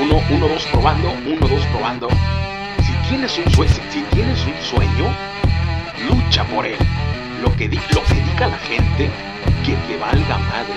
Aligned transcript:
Uno, 0.00 0.22
uno, 0.30 0.48
dos, 0.48 0.64
probando, 0.72 1.12
uno, 1.12 1.46
dos, 1.46 1.66
probando. 1.66 2.08
Si 2.78 3.10
tienes 3.10 3.36
un 3.36 4.62
sueño, 4.62 5.14
lucha 6.08 6.46
por 6.46 6.64
él. 6.64 6.78
Lo 7.42 7.54
que, 7.56 7.68
lo 7.68 8.02
que 8.02 8.40
la 8.40 8.56
gente, 8.56 9.10
que 9.66 9.74
te 9.86 9.98
valga 9.98 10.38
madre. 10.38 10.74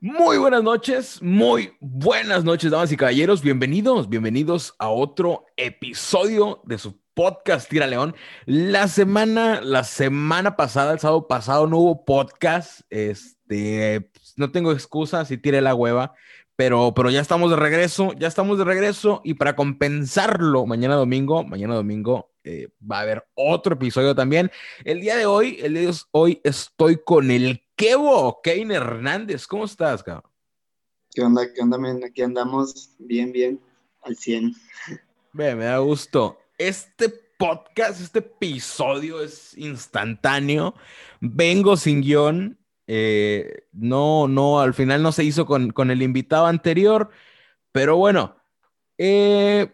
Muy 0.00 0.38
buenas 0.38 0.62
noches, 0.62 1.22
muy 1.22 1.76
buenas 1.80 2.42
noches, 2.42 2.70
damas 2.70 2.90
y 2.90 2.96
caballeros. 2.96 3.42
Bienvenidos, 3.42 4.08
bienvenidos 4.08 4.74
a 4.78 4.88
otro 4.88 5.44
episodio 5.58 6.62
de 6.64 6.78
su 6.78 6.98
podcast 7.12 7.68
Tira 7.68 7.86
León. 7.86 8.14
La 8.46 8.88
semana, 8.88 9.60
la 9.60 9.84
semana 9.84 10.56
pasada, 10.56 10.94
el 10.94 11.00
sábado 11.00 11.28
pasado, 11.28 11.66
no 11.66 11.76
hubo 11.78 12.04
podcast. 12.06 12.80
Este, 12.88 14.00
pues, 14.12 14.34
no 14.38 14.52
tengo 14.52 14.72
excusa 14.72 15.26
si 15.26 15.36
tiré 15.36 15.60
la 15.60 15.74
hueva. 15.74 16.14
Pero, 16.58 16.92
pero 16.92 17.08
ya 17.08 17.20
estamos 17.20 17.50
de 17.50 17.56
regreso, 17.56 18.14
ya 18.14 18.26
estamos 18.26 18.58
de 18.58 18.64
regreso 18.64 19.20
y 19.22 19.34
para 19.34 19.54
compensarlo, 19.54 20.66
mañana 20.66 20.96
domingo, 20.96 21.44
mañana 21.44 21.76
domingo 21.76 22.32
eh, 22.42 22.70
va 22.82 22.98
a 22.98 23.02
haber 23.02 23.28
otro 23.34 23.74
episodio 23.74 24.12
también. 24.12 24.50
El 24.82 25.00
día 25.00 25.16
de 25.16 25.24
hoy, 25.24 25.58
el 25.62 25.74
día 25.74 25.82
de 25.82 25.96
hoy 26.10 26.40
estoy 26.42 27.00
con 27.04 27.30
el 27.30 27.62
Kevo, 27.76 28.40
Kane 28.42 28.74
Hernández. 28.74 29.46
¿Cómo 29.46 29.66
estás, 29.66 30.02
cabrón? 30.02 30.32
¿Qué 31.14 31.22
onda? 31.22 31.42
¿Qué 31.54 31.62
onda? 31.62 31.78
Aquí 32.04 32.22
andamos 32.22 32.90
bien, 32.98 33.30
bien, 33.30 33.60
al 34.02 34.16
100. 34.16 34.52
Ve, 35.34 35.54
me 35.54 35.66
da 35.66 35.78
gusto. 35.78 36.40
Este 36.58 37.08
podcast, 37.38 38.00
este 38.00 38.18
episodio 38.18 39.22
es 39.22 39.56
instantáneo. 39.56 40.74
Vengo 41.20 41.76
sin 41.76 42.00
guion, 42.00 42.57
eh, 42.90 43.66
no, 43.72 44.28
no, 44.28 44.60
al 44.60 44.72
final 44.72 45.02
no 45.02 45.12
se 45.12 45.22
hizo 45.22 45.44
con, 45.44 45.90
el 45.90 46.00
invitado 46.00 46.46
anterior, 46.46 47.10
pero 47.70 47.98
bueno, 47.98 48.36
eh, 48.96 49.70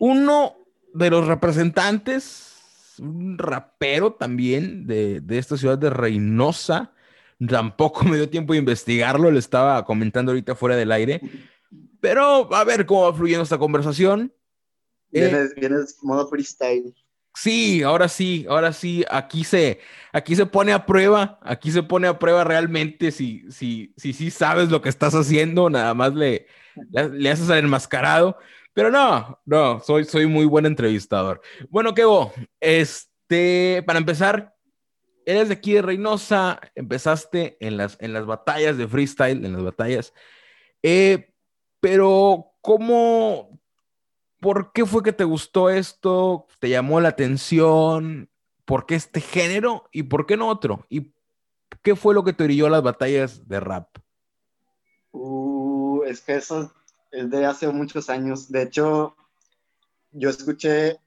uno 0.00 0.56
de 0.92 1.10
los 1.10 1.28
representantes, 1.28 2.96
un 2.98 3.38
rapero 3.38 4.14
también 4.14 4.88
de, 4.88 5.22
esta 5.28 5.56
ciudad 5.56 5.78
de 5.78 5.90
Reynosa, 5.90 6.92
tampoco 7.48 8.04
me 8.04 8.16
dio 8.16 8.28
tiempo 8.28 8.52
de 8.52 8.58
investigarlo, 8.58 9.30
le 9.30 9.38
estaba 9.38 9.84
comentando 9.84 10.32
ahorita 10.32 10.56
fuera 10.56 10.74
del 10.74 10.90
aire, 10.90 11.20
pero 12.00 12.52
a 12.52 12.64
ver 12.64 12.84
cómo 12.84 13.02
va 13.02 13.14
fluyendo 13.14 13.44
esta 13.44 13.58
conversación. 13.58 14.34
Vienes, 15.12 15.54
vienes 15.54 15.98
modo 16.02 16.26
freestyle. 16.28 16.92
Sí, 17.36 17.82
ahora 17.82 18.08
sí, 18.08 18.46
ahora 18.48 18.72
sí, 18.72 19.04
aquí 19.10 19.44
se, 19.44 19.80
aquí 20.10 20.34
se 20.34 20.46
pone 20.46 20.72
a 20.72 20.86
prueba, 20.86 21.38
aquí 21.42 21.70
se 21.70 21.82
pone 21.82 22.08
a 22.08 22.18
prueba 22.18 22.44
realmente 22.44 23.12
si, 23.12 23.44
si, 23.50 23.92
si, 23.98 24.14
si 24.14 24.30
sabes 24.30 24.70
lo 24.70 24.80
que 24.80 24.88
estás 24.88 25.14
haciendo, 25.14 25.68
nada 25.68 25.92
más 25.92 26.14
le, 26.14 26.46
le, 26.92 27.30
haces 27.30 27.50
al 27.50 27.58
enmascarado. 27.58 28.38
Pero 28.72 28.90
no, 28.90 29.38
no, 29.44 29.80
soy, 29.80 30.04
soy 30.04 30.26
muy 30.26 30.46
buen 30.46 30.64
entrevistador. 30.64 31.42
Bueno, 31.68 31.92
Kevo, 31.92 32.32
este, 32.58 33.82
para 33.86 33.98
empezar, 33.98 34.54
eres 35.26 35.48
de 35.48 35.54
aquí 35.56 35.74
de 35.74 35.82
Reynosa, 35.82 36.58
empezaste 36.74 37.58
en 37.60 37.76
las, 37.76 37.98
en 38.00 38.14
las 38.14 38.24
batallas 38.24 38.78
de 38.78 38.88
freestyle, 38.88 39.44
en 39.44 39.52
las 39.52 39.62
batallas, 39.62 40.14
eh, 40.82 41.34
pero 41.80 42.54
¿cómo, 42.62 43.60
¿por 44.46 44.70
qué 44.70 44.86
fue 44.86 45.02
que 45.02 45.12
te 45.12 45.24
gustó 45.24 45.70
esto? 45.70 46.46
¿Te 46.60 46.68
llamó 46.68 47.00
la 47.00 47.08
atención? 47.08 48.30
¿Por 48.64 48.86
qué 48.86 48.94
este 48.94 49.20
género 49.20 49.88
y 49.90 50.04
por 50.04 50.24
qué 50.24 50.36
no 50.36 50.48
otro? 50.48 50.86
¿Y 50.88 51.12
qué 51.82 51.96
fue 51.96 52.14
lo 52.14 52.22
que 52.22 52.32
te 52.32 52.44
orilló 52.44 52.68
a 52.68 52.70
las 52.70 52.84
batallas 52.84 53.48
de 53.48 53.58
rap? 53.58 53.88
Uh, 55.10 56.04
es 56.04 56.20
que 56.20 56.36
eso 56.36 56.72
es 57.10 57.28
de 57.28 57.44
hace 57.44 57.66
muchos 57.72 58.08
años. 58.08 58.48
De 58.48 58.62
hecho, 58.62 59.16
yo 60.12 60.30
escuché 60.30 61.00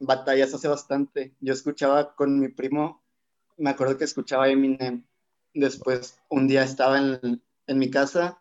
batallas 0.00 0.52
hace 0.52 0.66
bastante. 0.66 1.36
Yo 1.38 1.52
escuchaba 1.52 2.16
con 2.16 2.40
mi 2.40 2.48
primo, 2.48 3.00
me 3.58 3.70
acuerdo 3.70 3.96
que 3.96 4.02
escuchaba 4.02 4.48
Eminem. 4.48 5.04
Después, 5.54 6.18
un 6.28 6.48
día 6.48 6.64
estaba 6.64 6.98
en, 6.98 7.40
en 7.68 7.78
mi 7.78 7.92
casa 7.92 8.40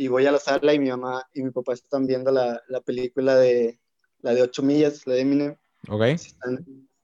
y 0.00 0.08
voy 0.08 0.24
a 0.24 0.32
la 0.32 0.38
sala 0.38 0.72
y 0.72 0.78
mi 0.78 0.88
mamá 0.88 1.28
y 1.34 1.42
mi 1.42 1.50
papá 1.50 1.74
están 1.74 2.06
viendo 2.06 2.32
la, 2.32 2.62
la 2.68 2.80
película 2.80 3.34
de 3.34 3.78
la 4.22 4.32
de 4.32 4.40
8 4.40 4.62
millas, 4.62 5.06
la 5.06 5.12
de 5.12 5.20
Eminem. 5.20 5.56
Ok. 5.90 6.02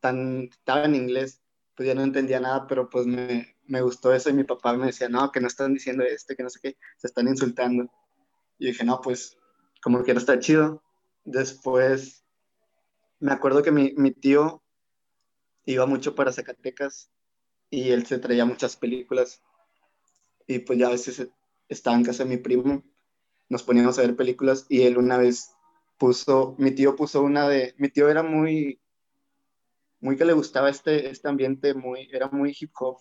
estaba 0.01 0.85
en 0.87 0.95
inglés, 0.95 1.43
pues 1.77 1.89
ya 1.89 1.95
no 1.95 2.03
entendía 2.03 2.41
nada, 2.41 2.67
pero 2.67 2.89
pues 2.89 3.05
me, 3.05 3.55
me, 3.67 3.83
gustó 3.83 4.15
eso 4.15 4.31
y 4.31 4.33
mi 4.33 4.45
papá 4.45 4.73
me 4.79 4.87
decía, 4.87 5.11
no, 5.11 5.31
que 5.31 5.43
no 5.43 5.47
están 5.47 5.75
diciendo 5.75 6.05
este, 6.05 6.37
que 6.37 6.43
no 6.43 6.49
sé 6.49 6.59
qué, 6.63 6.79
se 6.97 7.09
están 7.09 7.29
insultando. 7.29 7.85
Y 8.59 8.69
dije, 8.69 8.83
no, 8.83 8.99
pues 9.03 9.37
como 9.83 10.03
que 10.03 10.15
no 10.15 10.19
está 10.19 10.39
chido. 10.39 10.83
Después 11.27 12.25
me 13.21 13.33
acuerdo 13.33 13.63
que 13.63 13.73
mi, 13.73 13.93
mi 13.99 14.13
tío 14.13 14.63
iba 15.67 15.85
mucho 15.85 16.15
para 16.15 16.33
Zacatecas 16.33 17.11
y 17.69 17.91
él 17.91 18.07
se 18.07 18.19
traía 18.19 18.47
muchas 18.47 18.75
películas 18.75 19.43
y 20.47 20.61
pues 20.61 20.79
ya 20.79 20.87
a 20.87 20.93
veces 20.93 21.29
estaba 21.69 21.97
en 21.97 22.05
casa 22.05 22.25
de 22.25 22.31
mi 22.31 22.37
primo, 22.37 22.83
nos 23.49 23.63
poníamos 23.63 23.99
a 23.99 24.03
ver 24.03 24.17
películas 24.17 24.67
y 24.69 24.83
él 24.83 24.99
una 24.99 25.19
vez 25.19 25.53
puso, 25.99 26.55
mi 26.59 26.73
tío 26.73 26.97
puso 26.97 27.23
una 27.23 27.49
de, 27.49 27.75
mi 27.79 27.89
tío 27.89 28.09
era 28.09 28.23
muy, 28.23 28.81
muy 30.01 30.17
que 30.17 30.25
le 30.25 30.33
gustaba 30.33 30.71
este, 30.71 31.11
este 31.11 31.29
ambiente, 31.29 31.75
muy, 31.75 32.09
era 32.13 32.29
muy 32.29 32.57
hip 32.59 32.73
hop. 32.79 32.99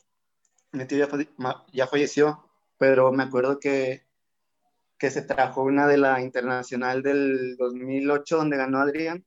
Mi 0.72 0.86
tío 0.86 0.98
ya, 0.98 1.66
ya 1.72 1.88
falleció, 1.88 2.50
pero 2.78 3.12
me 3.12 3.24
acuerdo 3.24 3.60
que, 3.60 4.06
que 4.98 5.10
se 5.10 5.22
trajo 5.22 5.64
una 5.64 5.88
de 5.88 5.98
la 5.98 6.22
internacional 6.22 7.02
del 7.02 7.56
2008 7.58 8.38
donde 8.38 8.58
ganó 8.58 8.80
Adrián. 8.80 9.26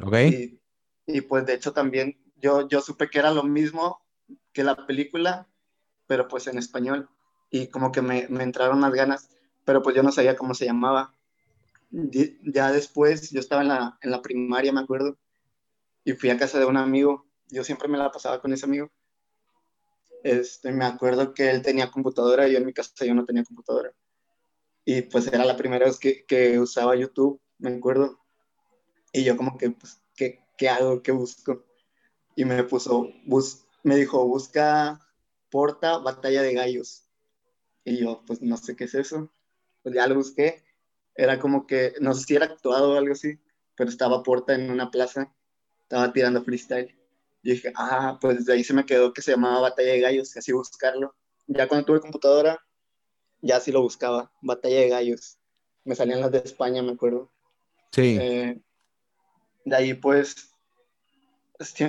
Ok. 0.00 0.14
Y, 0.30 0.60
y, 1.06 1.20
pues 1.22 1.46
de 1.46 1.54
hecho 1.54 1.72
también 1.72 2.18
yo, 2.36 2.68
yo 2.68 2.80
supe 2.80 3.08
que 3.08 3.18
era 3.18 3.32
lo 3.32 3.42
mismo 3.42 4.02
que 4.52 4.62
la 4.62 4.86
película, 4.86 5.48
pero 6.06 6.28
pues 6.28 6.46
en 6.46 6.58
español 6.58 7.08
y 7.50 7.68
como 7.68 7.92
que 7.92 8.02
me, 8.02 8.26
me 8.28 8.44
entraron 8.44 8.80
las 8.80 8.92
ganas, 8.92 9.30
pero 9.64 9.82
pues 9.82 9.96
yo 9.96 10.02
no 10.02 10.12
sabía 10.12 10.36
cómo 10.36 10.54
se 10.54 10.66
llamaba. 10.66 11.14
Ya 11.90 12.70
después, 12.72 13.30
yo 13.30 13.40
estaba 13.40 13.62
en 13.62 13.68
la, 13.68 13.98
en 14.02 14.10
la 14.10 14.20
primaria, 14.20 14.72
me 14.72 14.80
acuerdo, 14.80 15.18
y 16.04 16.12
fui 16.12 16.30
a 16.30 16.38
casa 16.38 16.58
de 16.58 16.66
un 16.66 16.76
amigo, 16.76 17.26
yo 17.48 17.64
siempre 17.64 17.88
me 17.88 17.98
la 17.98 18.10
pasaba 18.10 18.40
con 18.40 18.52
ese 18.52 18.66
amigo. 18.66 18.90
Este, 20.22 20.72
me 20.72 20.84
acuerdo 20.84 21.32
que 21.32 21.50
él 21.50 21.62
tenía 21.62 21.90
computadora 21.90 22.48
yo 22.48 22.58
en 22.58 22.66
mi 22.66 22.72
casa 22.72 23.04
yo 23.04 23.14
no 23.14 23.24
tenía 23.24 23.44
computadora. 23.44 23.92
Y 24.84 25.02
pues 25.02 25.26
era 25.26 25.44
la 25.44 25.56
primera 25.56 25.86
vez 25.86 25.98
que, 25.98 26.24
que 26.24 26.58
usaba 26.58 26.96
YouTube, 26.96 27.40
me 27.58 27.70
acuerdo. 27.70 28.18
Y 29.12 29.24
yo 29.24 29.36
como 29.36 29.56
que, 29.56 29.70
pues, 29.70 30.00
¿qué, 30.16 30.44
qué 30.56 30.68
hago? 30.68 31.02
¿Qué 31.02 31.12
busco? 31.12 31.64
Y 32.36 32.44
me 32.44 32.62
puso, 32.64 33.10
bus, 33.26 33.66
me 33.82 33.96
dijo, 33.96 34.26
busca 34.26 35.00
Porta 35.50 35.98
Batalla 35.98 36.42
de 36.42 36.54
Gallos. 36.54 37.07
Y 37.84 37.98
yo, 37.98 38.22
pues 38.26 38.42
no 38.42 38.56
sé 38.56 38.76
qué 38.76 38.84
es 38.84 38.94
eso. 38.94 39.32
Pues 39.82 39.94
ya 39.94 40.06
lo 40.06 40.16
busqué. 40.16 40.64
Era 41.14 41.38
como 41.38 41.66
que, 41.66 41.94
no 42.00 42.14
sé 42.14 42.24
si 42.24 42.36
era 42.36 42.46
actuado 42.46 42.92
o 42.92 42.96
algo 42.96 43.12
así, 43.12 43.38
pero 43.74 43.90
estaba 43.90 44.22
Porta 44.22 44.54
en 44.54 44.70
una 44.70 44.90
plaza, 44.90 45.34
estaba 45.82 46.12
tirando 46.12 46.44
freestyle. 46.44 46.94
Y 47.42 47.52
dije, 47.52 47.72
ah, 47.76 48.18
pues 48.20 48.44
de 48.44 48.52
ahí 48.52 48.64
se 48.64 48.74
me 48.74 48.86
quedó 48.86 49.12
que 49.12 49.22
se 49.22 49.32
llamaba 49.32 49.60
Batalla 49.60 49.92
de 49.92 50.00
Gallos, 50.00 50.32
que 50.32 50.40
así 50.40 50.52
buscarlo. 50.52 51.14
Ya 51.46 51.66
cuando 51.66 51.86
tuve 51.86 52.00
computadora, 52.00 52.60
ya 53.40 53.58
sí 53.60 53.72
lo 53.72 53.82
buscaba, 53.82 54.30
Batalla 54.42 54.80
de 54.80 54.88
Gallos. 54.88 55.38
Me 55.84 55.94
salían 55.94 56.20
las 56.20 56.30
de 56.30 56.38
España, 56.38 56.82
me 56.82 56.92
acuerdo. 56.92 57.32
Sí. 57.92 58.18
Eh, 58.20 58.60
de 59.64 59.76
ahí, 59.76 59.94
pues, 59.94 60.54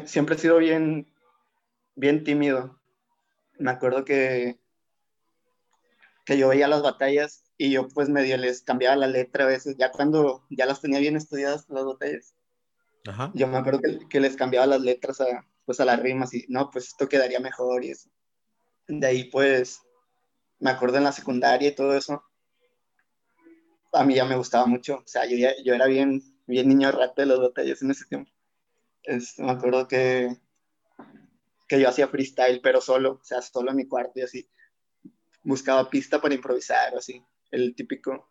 siempre 0.05 0.35
he 0.35 0.39
sido 0.39 0.57
bien, 0.57 1.11
bien 1.95 2.23
tímido. 2.23 2.79
Me 3.57 3.71
acuerdo 3.71 4.05
que 4.05 4.59
que 6.29 6.37
yo 6.37 6.49
veía 6.49 6.67
las 6.67 6.83
batallas 6.83 7.43
y 7.57 7.71
yo 7.71 7.87
pues 7.89 8.07
medio 8.07 8.37
les 8.37 8.61
cambiaba 8.61 8.95
la 8.95 9.07
letra 9.07 9.45
a 9.45 9.47
veces, 9.47 9.77
ya 9.79 9.91
cuando 9.91 10.45
ya 10.51 10.67
las 10.67 10.79
tenía 10.79 10.99
bien 10.99 11.15
estudiadas 11.15 11.67
las 11.69 11.83
batallas. 11.83 12.35
Ajá. 13.07 13.31
Yo 13.33 13.47
me 13.47 13.57
acuerdo 13.57 13.81
que, 14.07 14.19
les 14.19 14.35
cambiaba 14.35 14.67
las 14.67 14.81
letras 14.81 15.21
a, 15.21 15.47
pues 15.65 15.79
a 15.79 15.85
las 15.85 15.99
rimas 15.99 16.31
y 16.35 16.45
no, 16.47 16.69
pues 16.69 16.89
esto 16.89 17.09
quedaría 17.09 17.39
mejor 17.39 17.83
y 17.83 17.89
eso. 17.89 18.11
De 18.87 19.07
ahí 19.07 19.23
pues 19.23 19.81
me 20.59 20.69
acuerdo 20.69 20.97
en 20.97 21.05
la 21.05 21.11
secundaria 21.11 21.69
y 21.69 21.75
todo 21.75 21.97
eso. 21.97 22.23
A 23.91 24.03
mí 24.03 24.13
ya 24.13 24.25
me 24.25 24.35
gustaba 24.35 24.67
mucho, 24.67 24.97
o 24.97 25.07
sea, 25.07 25.25
yo, 25.25 25.35
yo 25.65 25.73
era 25.73 25.87
bien, 25.87 26.21
bien 26.45 26.67
niño 26.67 26.91
rato 26.91 27.23
de 27.23 27.25
las 27.25 27.39
batallas 27.39 27.81
en 27.81 27.89
ese 27.89 28.05
tiempo. 28.05 28.29
me 29.39 29.51
acuerdo 29.51 29.87
que, 29.87 30.37
que 31.67 31.81
yo 31.81 31.89
hacía 31.89 32.07
freestyle, 32.07 32.61
pero 32.61 32.81
solo, 32.81 33.13
o 33.13 33.23
sea, 33.23 33.41
solo 33.41 33.71
en 33.71 33.77
mi 33.77 33.87
cuarto 33.87 34.19
y 34.19 34.21
así 34.21 34.47
buscaba 35.43 35.89
pista 35.89 36.21
para 36.21 36.35
improvisar 36.35 36.95
así, 36.95 37.23
el 37.51 37.75
típico. 37.75 38.29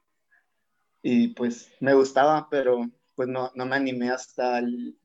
Y 1.02 1.28
pues 1.28 1.70
me 1.81 1.94
gustaba, 1.94 2.49
pero 2.50 2.90
pues 3.14 3.28
no, 3.28 3.52
no 3.55 3.66
me 3.66 3.76
animé 3.76 4.10
hasta 4.10 4.58
el 4.58 4.99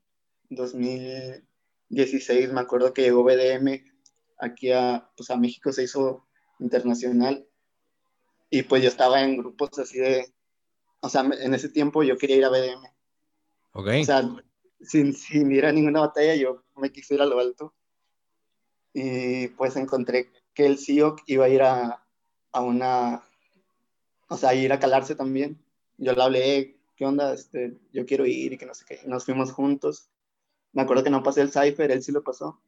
2016, 0.50 2.52
me 2.52 2.60
acuerdo 2.60 2.92
que 2.92 3.02
llegó 3.02 3.24
BDM 3.24 3.84
aquí 4.38 4.72
a, 4.72 5.10
pues 5.16 5.30
a 5.30 5.36
México, 5.36 5.72
se 5.72 5.84
hizo 5.84 6.26
internacional. 6.58 7.46
Y 8.50 8.62
pues 8.62 8.82
yo 8.82 8.88
estaba 8.88 9.22
en 9.22 9.38
grupos 9.38 9.78
así 9.78 9.98
de, 9.98 10.34
o 11.00 11.08
sea, 11.08 11.22
en 11.22 11.54
ese 11.54 11.68
tiempo 11.68 12.02
yo 12.02 12.16
quería 12.16 12.36
ir 12.36 12.44
a 12.44 12.50
BDM. 12.50 12.84
Ok. 13.72 13.88
O 14.00 14.04
sea, 14.04 14.22
sin, 14.80 15.14
sin 15.14 15.50
ir 15.50 15.66
a 15.66 15.72
ninguna 15.72 16.00
batalla, 16.00 16.34
yo 16.36 16.62
me 16.76 16.92
quise 16.92 17.14
ir 17.14 17.22
a 17.22 17.26
lo 17.26 17.40
alto. 17.40 17.74
Y 18.92 19.48
pues 19.48 19.74
encontré 19.76 20.30
que 20.54 20.66
el 20.66 20.78
CEO 20.78 21.16
iba 21.26 21.46
a 21.46 21.48
ir 21.48 21.62
a, 21.62 22.04
a 22.52 22.60
una, 22.60 23.22
o 24.28 24.36
sea, 24.36 24.54
ir 24.54 24.72
a 24.72 24.78
calarse 24.78 25.14
también. 25.14 25.62
Yo 25.98 26.12
le 26.12 26.22
hablé, 26.22 26.76
¿qué 26.96 27.04
onda? 27.06 27.32
Este, 27.34 27.76
yo 27.92 28.06
quiero 28.06 28.26
ir 28.26 28.52
y 28.52 28.58
que 28.58 28.66
no 28.66 28.74
sé 28.74 28.84
qué. 28.86 29.00
Nos 29.06 29.24
fuimos 29.24 29.52
juntos. 29.52 30.08
Me 30.72 30.82
acuerdo 30.82 31.04
que 31.04 31.10
no 31.10 31.22
pasé 31.22 31.40
el 31.40 31.52
cipher, 31.52 31.90
él 31.90 32.02
sí 32.02 32.12
lo 32.12 32.22
pasó. 32.22 32.60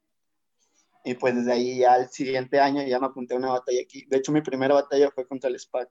Y 1.04 1.14
pues 1.14 1.36
desde 1.36 1.52
ahí 1.52 1.78
ya 1.78 1.96
el 1.96 2.08
siguiente 2.08 2.58
año 2.58 2.82
ya 2.82 2.98
me 2.98 3.06
apunté 3.06 3.34
a 3.34 3.38
una 3.38 3.52
batalla 3.52 3.80
aquí. 3.80 4.04
De 4.06 4.16
hecho, 4.16 4.32
mi 4.32 4.40
primera 4.40 4.74
batalla 4.74 5.10
fue 5.12 5.26
contra 5.26 5.48
el 5.48 5.58
SPAC. 5.58 5.88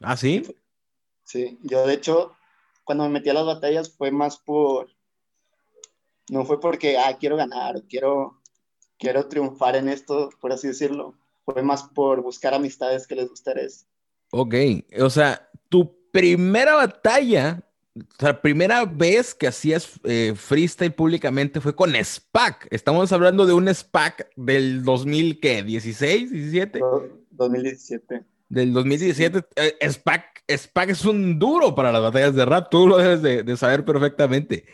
¿Ah, 0.00 0.16
sí? 0.16 0.42
Sí, 1.24 1.58
yo 1.62 1.86
de 1.86 1.94
hecho, 1.94 2.36
cuando 2.84 3.04
me 3.04 3.10
metí 3.10 3.30
a 3.30 3.34
las 3.34 3.46
batallas 3.46 3.90
fue 3.90 4.10
más 4.10 4.36
por, 4.36 4.90
no 6.28 6.44
fue 6.44 6.60
porque, 6.60 6.98
ah, 6.98 7.16
quiero 7.18 7.36
ganar, 7.36 7.82
quiero, 7.88 8.40
quiero 8.98 9.28
triunfar 9.28 9.76
en 9.76 9.88
esto, 9.88 10.30
por 10.40 10.52
así 10.52 10.68
decirlo. 10.68 11.14
Fue 11.52 11.62
más 11.62 11.82
por 11.94 12.22
buscar 12.22 12.54
amistades 12.54 13.06
que 13.06 13.14
les 13.16 13.28
gustara 13.28 13.60
eso. 13.62 13.84
Ok, 14.32 14.54
o 15.00 15.10
sea, 15.10 15.50
tu 15.68 15.96
primera 16.12 16.74
batalla, 16.74 17.62
sea, 18.18 18.40
primera 18.40 18.84
vez 18.84 19.34
que 19.34 19.46
hacías 19.48 19.98
eh, 20.04 20.34
freestyle 20.36 20.92
públicamente 20.94 21.60
fue 21.60 21.74
con 21.74 21.92
SPAC. 21.94 22.68
Estamos 22.70 23.10
hablando 23.12 23.46
de 23.46 23.52
un 23.52 23.72
SPAC 23.72 24.30
del 24.36 24.84
2000, 24.84 25.40
¿qué? 25.40 25.64
¿16, 25.64 26.28
17? 26.30 26.78
Do- 26.78 27.08
2017. 27.30 28.24
Del 28.48 28.72
2017. 28.72 29.44
Eh, 29.56 29.90
SPAC, 29.90 30.44
SPAC 30.48 30.90
es 30.90 31.04
un 31.04 31.38
duro 31.38 31.74
para 31.74 31.92
las 31.92 32.02
batallas 32.02 32.34
de 32.34 32.44
rap, 32.44 32.68
tú 32.70 32.86
lo 32.86 32.98
debes 32.98 33.22
de, 33.22 33.42
de 33.42 33.56
saber 33.56 33.84
perfectamente. 33.84 34.64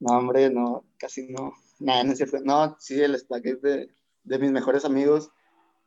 No, 0.00 0.18
hombre, 0.18 0.50
no, 0.50 0.84
casi 0.98 1.28
no. 1.28 1.54
Nada, 1.78 2.04
no 2.04 2.12
es 2.12 2.18
cierto. 2.18 2.38
No, 2.44 2.76
sí, 2.80 3.00
el 3.00 3.16
SPAC 3.18 3.46
es 3.46 3.62
de, 3.62 3.88
de 4.24 4.38
mis 4.38 4.50
mejores 4.52 4.84
amigos. 4.84 5.30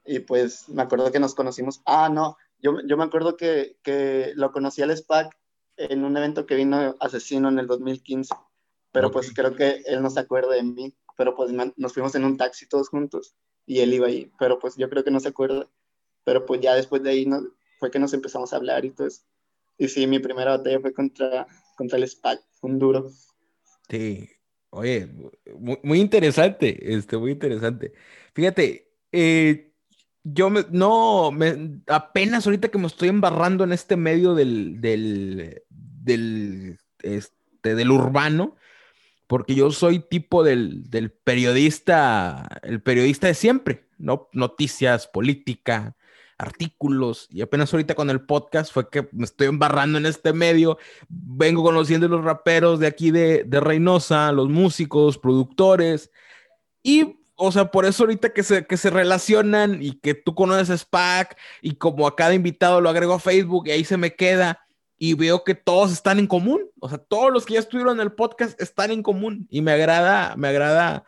Y 0.06 0.20
pues 0.20 0.70
me 0.70 0.84
acuerdo 0.84 1.12
que 1.12 1.20
nos 1.20 1.36
conocimos. 1.36 1.82
Ah, 1.86 2.10
no, 2.10 2.38
yo, 2.60 2.78
yo 2.88 2.98
me 2.98 3.04
acuerdo 3.04 3.38
que, 3.38 3.78
que 3.84 4.32
lo 4.36 4.52
conocí 4.52 4.82
al 4.82 4.96
SPAC 4.96 5.36
en 5.78 6.04
un 6.04 6.16
evento 6.18 6.46
que 6.46 6.56
vino 6.56 6.96
Asesino 7.00 7.50
en 7.50 7.60
el 7.60 7.68
2015. 7.68 8.34
Pero 8.92 9.12
pues 9.12 9.30
Ok. 9.30 9.36
creo 9.36 9.56
que 9.56 9.82
él 9.86 10.02
no 10.02 10.10
se 10.10 10.20
acuerda 10.20 10.54
de 10.54 10.64
mí. 10.64 10.96
Pero 11.18 11.36
pues 11.36 11.52
nos 11.52 11.94
fuimos 11.94 12.14
en 12.16 12.26
un 12.26 12.38
taxi 12.38 12.68
todos 12.68 12.90
juntos 12.90 13.36
y 13.66 13.80
él 13.80 13.94
iba 13.94 14.08
ahí. 14.08 14.32
Pero 14.38 14.60
pues 14.60 14.76
yo 14.76 14.90
creo 14.90 15.04
que 15.04 15.12
no 15.12 15.20
se 15.20 15.30
acuerda. 15.30 15.70
Pero 16.24 16.46
pues 16.46 16.62
ya 16.62 16.76
después 16.76 17.04
de 17.04 17.10
ahí 17.12 17.28
fue 17.80 17.92
que 17.92 18.00
nos 18.00 18.14
empezamos 18.14 18.52
a 18.54 18.58
hablar 18.58 18.86
y 18.86 18.92
todo 18.92 19.08
eso. 19.08 19.24
Y 19.78 19.88
sí, 19.90 20.08
mi 20.08 20.20
primera 20.20 20.58
batalla 20.58 20.80
fue 20.80 20.94
contra, 20.94 21.48
contra 21.78 21.98
el 21.98 22.08
SPAC, 22.08 22.42
un 22.62 22.80
duro. 22.80 23.12
Sí, 23.90 24.30
oye, 24.72 25.08
muy, 25.58 25.80
muy 25.84 26.00
interesante, 26.00 26.96
este, 26.96 27.18
muy 27.18 27.32
interesante. 27.32 27.94
Fíjate, 28.34 28.94
eh, 29.12 29.75
yo 30.28 30.50
no, 30.50 31.32
me, 31.32 31.82
apenas 31.88 32.46
ahorita 32.46 32.70
que 32.70 32.80
me 32.80 32.88
estoy 32.88 33.10
embarrando 33.10 33.64
en 33.64 33.72
este 33.72 33.96
medio 33.96 34.34
del, 34.34 34.82
del, 34.82 35.62
del, 35.70 36.80
este, 37.04 37.76
del 37.76 37.92
urbano, 37.92 38.56
porque 39.28 39.54
yo 39.54 39.72
soy 39.72 40.00
tipo 40.00 40.44
del, 40.44 40.90
del 40.90 41.12
periodista, 41.12 42.48
el 42.64 42.82
periodista 42.82 43.28
de 43.28 43.36
siempre, 43.36 43.86
¿no? 44.00 44.28
Noticias, 44.34 45.08
política, 45.08 45.96
artículos, 46.40 47.28
y 47.30 47.42
apenas 47.42 47.72
ahorita 47.72 47.94
con 47.94 48.10
el 48.10 48.22
podcast 48.22 48.74
fue 48.74 48.90
que 48.90 49.08
me 49.12 49.26
estoy 49.26 49.46
embarrando 49.48 50.00
en 50.00 50.08
este 50.08 50.34
medio, 50.34 50.80
vengo 51.08 51.62
conociendo 51.62 52.08
los 52.08 52.24
raperos 52.24 52.80
de 52.80 52.88
aquí 52.88 53.12
de, 53.12 53.44
de 53.44 53.60
Reynosa, 53.60 54.32
los 54.32 54.50
músicos, 54.50 55.20
productores, 55.20 56.10
y, 56.82 57.20
o 57.36 57.52
sea, 57.52 57.72
por 57.72 57.86
eso 57.86 58.04
ahorita 58.04 58.34
que 58.34 58.44
se, 58.44 58.66
que 58.66 58.78
se 58.78 58.90
relacionan 58.90 59.82
y 59.82 60.00
que 60.00 60.14
tú 60.14 60.36
conoces 60.36 60.70
a 60.70 60.78
SPAC, 60.78 61.38
y 61.62 61.76
como 61.76 62.08
a 62.08 62.16
cada 62.16 62.34
invitado 62.34 62.82
lo 62.82 62.90
agrego 62.90 63.14
a 63.14 63.20
Facebook 63.20 63.68
y 63.68 63.72
ahí 63.72 63.84
se 63.86 63.98
me 63.98 64.16
queda, 64.16 64.66
y 64.98 65.14
veo 65.14 65.44
que 65.44 65.56
todos 65.56 65.92
están 65.92 66.20
en 66.20 66.28
común, 66.28 66.62
o 66.80 66.90
sea, 66.90 66.98
todos 66.98 67.32
los 67.32 67.46
que 67.46 67.56
ya 67.56 67.60
estuvieron 67.60 67.96
en 67.96 68.02
el 68.02 68.14
podcast 68.14 68.60
están 68.62 68.92
en 68.92 69.04
común, 69.04 69.48
y 69.50 69.62
me 69.62 69.72
agrada, 69.72 70.36
me 70.38 70.48
agrada, 70.48 71.04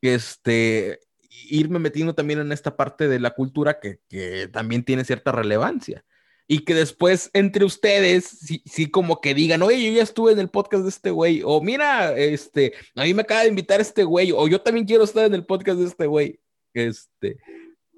este, 0.00 1.00
irme 1.48 1.78
metiendo 1.78 2.14
también 2.14 2.40
en 2.40 2.52
esta 2.52 2.76
parte 2.76 3.08
de 3.08 3.20
la 3.20 3.30
cultura 3.30 3.80
que, 3.80 4.00
que 4.08 4.48
también 4.48 4.84
tiene 4.84 5.04
cierta 5.04 5.32
relevancia. 5.32 6.04
Y 6.50 6.64
que 6.64 6.74
después 6.74 7.30
entre 7.34 7.66
ustedes, 7.66 8.24
sí, 8.24 8.62
sí, 8.64 8.90
como 8.90 9.20
que 9.20 9.34
digan, 9.34 9.60
oye, 9.60 9.84
yo 9.84 9.92
ya 9.98 10.02
estuve 10.02 10.32
en 10.32 10.38
el 10.38 10.48
podcast 10.48 10.82
de 10.82 10.88
este 10.88 11.10
güey, 11.10 11.42
o 11.44 11.60
mira, 11.60 12.16
este, 12.16 12.72
a 12.96 13.04
mí 13.04 13.12
me 13.12 13.20
acaba 13.22 13.42
de 13.42 13.48
invitar 13.50 13.82
este 13.82 14.02
güey, 14.02 14.32
o 14.32 14.48
yo 14.48 14.60
también 14.62 14.86
quiero 14.86 15.04
estar 15.04 15.26
en 15.26 15.34
el 15.34 15.44
podcast 15.44 15.78
de 15.78 15.86
este 15.86 16.06
güey. 16.06 16.40
Este, 16.72 17.38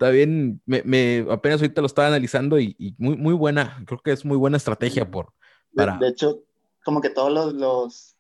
también 0.01 0.61
me, 0.67 0.83
me 0.83 1.25
apenas 1.31 1.61
ahorita 1.61 1.81
lo 1.81 1.87
estaba 1.87 2.09
analizando 2.09 2.59
y, 2.59 2.75
y 2.77 2.95
muy, 2.99 3.17
muy 3.17 3.35
buena, 3.35 3.83
creo 3.87 4.01
que 4.03 4.11
es 4.11 4.25
muy 4.25 4.37
buena 4.37 4.57
estrategia 4.57 5.09
por, 5.09 5.27
De, 5.71 5.77
para... 5.77 5.99
de 5.99 6.09
hecho, 6.09 6.43
como 6.85 7.01
que 7.01 7.11
todos 7.11 7.31
los, 7.33 7.55
los, 7.55 8.17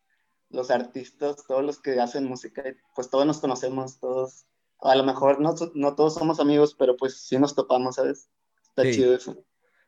los 0.51 0.71
artistas, 0.71 1.45
todos 1.49 1.65
los 1.65 1.81
que 1.81 1.99
hacen 1.99 2.25
música, 2.27 2.63
pues 2.95 3.11
todos 3.11 3.27
nos 3.27 3.39
conocemos, 3.41 3.99
todos, 3.99 4.45
a 4.81 4.95
lo 4.95 5.03
mejor 5.03 5.41
no, 5.41 5.55
no 5.75 5.95
todos 5.97 6.15
somos 6.15 6.39
amigos, 6.39 6.77
pero 6.79 6.97
pues 6.97 7.17
sí 7.17 7.37
nos 7.37 7.57
topamos, 7.57 7.97
¿sabes? 7.97 8.29
Está 8.69 8.85
Sí. 8.85 8.93
chido 8.93 9.15
eso. 9.15 9.45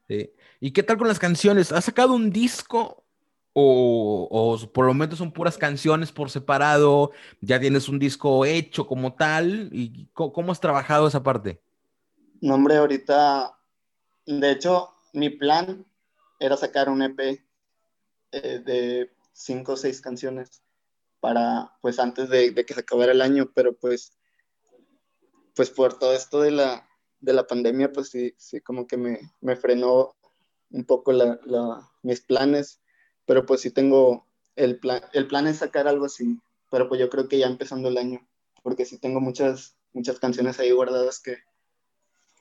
¿Y 0.08 0.72
qué 0.72 0.82
tal 0.82 0.98
con 0.98 1.08
las 1.08 1.18
canciones? 1.18 1.72
¿Has 1.72 1.84
sacado 1.84 2.14
un 2.14 2.30
disco 2.30 3.04
o, 3.52 4.28
o 4.30 4.72
por 4.72 4.86
lo 4.86 4.94
menos 4.94 5.18
son 5.18 5.32
puras 5.32 5.58
canciones 5.58 6.12
por 6.12 6.30
separado? 6.30 7.12
¿Ya 7.40 7.60
tienes 7.60 7.88
un 7.88 7.98
disco 7.98 8.44
hecho 8.44 8.86
como 8.86 9.14
tal? 9.14 9.68
¿Y 9.72 10.08
cómo 10.12 10.52
has 10.52 10.60
trabajado 10.60 11.08
esa 11.08 11.22
parte? 11.22 11.62
No, 12.40 12.54
hombre, 12.54 12.76
ahorita, 12.76 13.56
de 14.26 14.50
hecho, 14.50 14.90
mi 15.12 15.30
plan 15.30 15.86
era 16.40 16.56
sacar 16.56 16.88
un 16.88 17.02
EP 17.02 17.20
eh, 18.32 18.58
de 18.64 19.12
cinco 19.32 19.72
o 19.72 19.76
seis 19.76 20.00
canciones 20.00 20.62
para, 21.20 21.76
pues 21.80 22.00
antes 22.00 22.28
de, 22.28 22.50
de 22.50 22.66
que 22.66 22.74
se 22.74 22.80
acabara 22.80 23.12
el 23.12 23.22
año, 23.22 23.50
pero 23.54 23.76
pues, 23.76 24.18
pues 25.54 25.70
por 25.70 25.98
todo 25.98 26.14
esto 26.14 26.40
de 26.40 26.50
la, 26.50 26.88
de 27.22 27.34
la 27.34 27.46
pandemia, 27.48 27.92
pues 27.92 28.10
sí, 28.10 28.34
sí 28.38 28.60
como 28.62 28.86
que 28.88 28.98
me, 28.98 29.20
me 29.42 29.56
frenó 29.56 30.16
un 30.70 30.84
poco 30.86 31.12
la, 31.12 31.40
la- 31.46 31.90
mis 32.02 32.22
planes, 32.22 32.82
pero 33.26 33.46
pues 33.46 33.62
sí 33.62 33.72
tengo, 33.72 34.26
el 34.56 34.80
plan, 34.80 35.02
el 35.14 35.28
plan 35.28 35.48
es 35.48 35.58
sacar 35.58 35.88
algo 35.88 36.06
así, 36.06 36.40
pero 36.70 36.88
pues 36.88 37.00
yo 37.00 37.10
creo 37.10 37.28
que 37.28 37.38
ya 37.38 37.48
empezando 37.48 37.88
el 37.90 37.98
año, 37.98 38.28
porque 38.64 38.86
sí 38.86 38.98
tengo 38.98 39.20
muchas, 39.22 39.76
muchas 39.94 40.20
canciones 40.20 40.60
ahí 40.60 40.72
guardadas 40.72 41.20
que, 41.20 41.38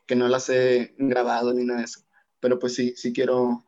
que 0.08 0.16
no 0.16 0.28
las 0.30 0.50
he 0.50 0.96
grabado 1.00 1.54
ni 1.54 1.66
nada 1.66 1.80
de 1.80 1.86
eso, 1.86 2.02
pero 2.40 2.60
pues 2.60 2.76
sí, 2.76 2.96
sí 2.98 3.14
quiero, 3.14 3.66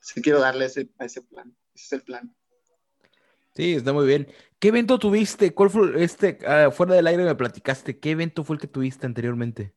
sí 0.00 0.22
quiero 0.22 0.40
darle 0.40 0.66
ese, 0.66 0.90
a 0.98 1.06
ese 1.06 1.22
plan, 1.22 1.56
ese 1.74 1.86
es 1.86 1.92
el 1.94 2.02
plan. 2.04 2.36
Sí, 3.56 3.74
está 3.74 3.92
muy 3.94 4.06
bien. 4.06 4.28
¿Qué 4.60 4.68
evento 4.68 4.98
tuviste? 5.00 5.54
¿Cuál 5.54 5.70
fue 5.70 6.04
este? 6.04 6.38
ah, 6.46 6.70
fuera 6.72 6.94
del 6.96 7.08
aire 7.08 7.24
me 7.24 7.36
platicaste. 7.36 8.00
¿Qué 8.00 8.12
evento 8.12 8.44
fue 8.44 8.56
el 8.56 8.62
que 8.62 8.68
tuviste 8.68 9.06
anteriormente? 9.06 9.74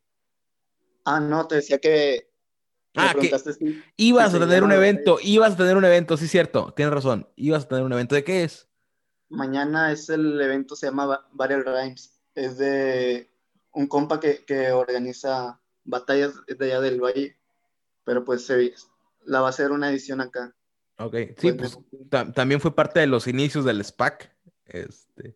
Ah, 1.12 1.20
no, 1.20 1.48
te 1.48 1.56
decía 1.56 1.80
que 1.80 2.30
Ah, 2.96 3.14
que 3.20 3.30
si- 3.40 3.82
ibas 3.98 4.34
a 4.34 4.40
tener 4.40 4.64
un 4.64 4.72
evento, 4.72 5.18
ibas 5.22 5.54
a 5.54 5.58
tener 5.58 5.76
un 5.78 5.86
evento, 5.86 6.18
sí, 6.18 6.28
cierto, 6.28 6.74
tienes 6.76 6.94
razón. 6.94 7.28
Ibas 7.36 7.66
a 7.66 7.68
tener 7.68 7.84
un 7.84 7.94
evento. 7.94 8.14
¿De 8.16 8.24
qué 8.24 8.44
es? 8.44 8.68
Mañana 9.30 9.92
es 9.92 10.10
el 10.10 10.40
evento, 10.40 10.76
se 10.76 10.88
llama 10.88 11.06
Ba- 11.06 11.28
Battle 11.32 11.64
Rhymes. 11.64 12.20
Es 12.36 12.58
de 12.58 13.30
un 13.74 13.88
compa 13.88 14.20
que, 14.20 14.44
que 14.46 14.72
organiza 14.72 15.60
batallas 15.84 16.34
de 16.48 16.66
allá 16.66 16.82
del 16.82 17.00
Valle, 17.02 17.38
pero 18.04 18.24
pues 18.26 18.46
se- 18.46 18.74
la 19.26 19.42
va 19.42 19.48
a 19.48 19.50
hacer 19.52 19.72
una 19.72 19.90
edición 19.90 20.22
acá. 20.22 20.56
Ok, 20.98 21.16
sí, 21.38 21.54
Pues, 21.54 21.78
pues 21.78 21.78
ta- 22.10 22.32
también 22.34 22.60
fue 22.62 22.76
parte 22.76 23.00
de 23.00 23.08
los 23.08 23.28
inicios 23.28 23.66
del 23.66 23.84
SPAC. 23.84 24.32
Este, 24.66 25.36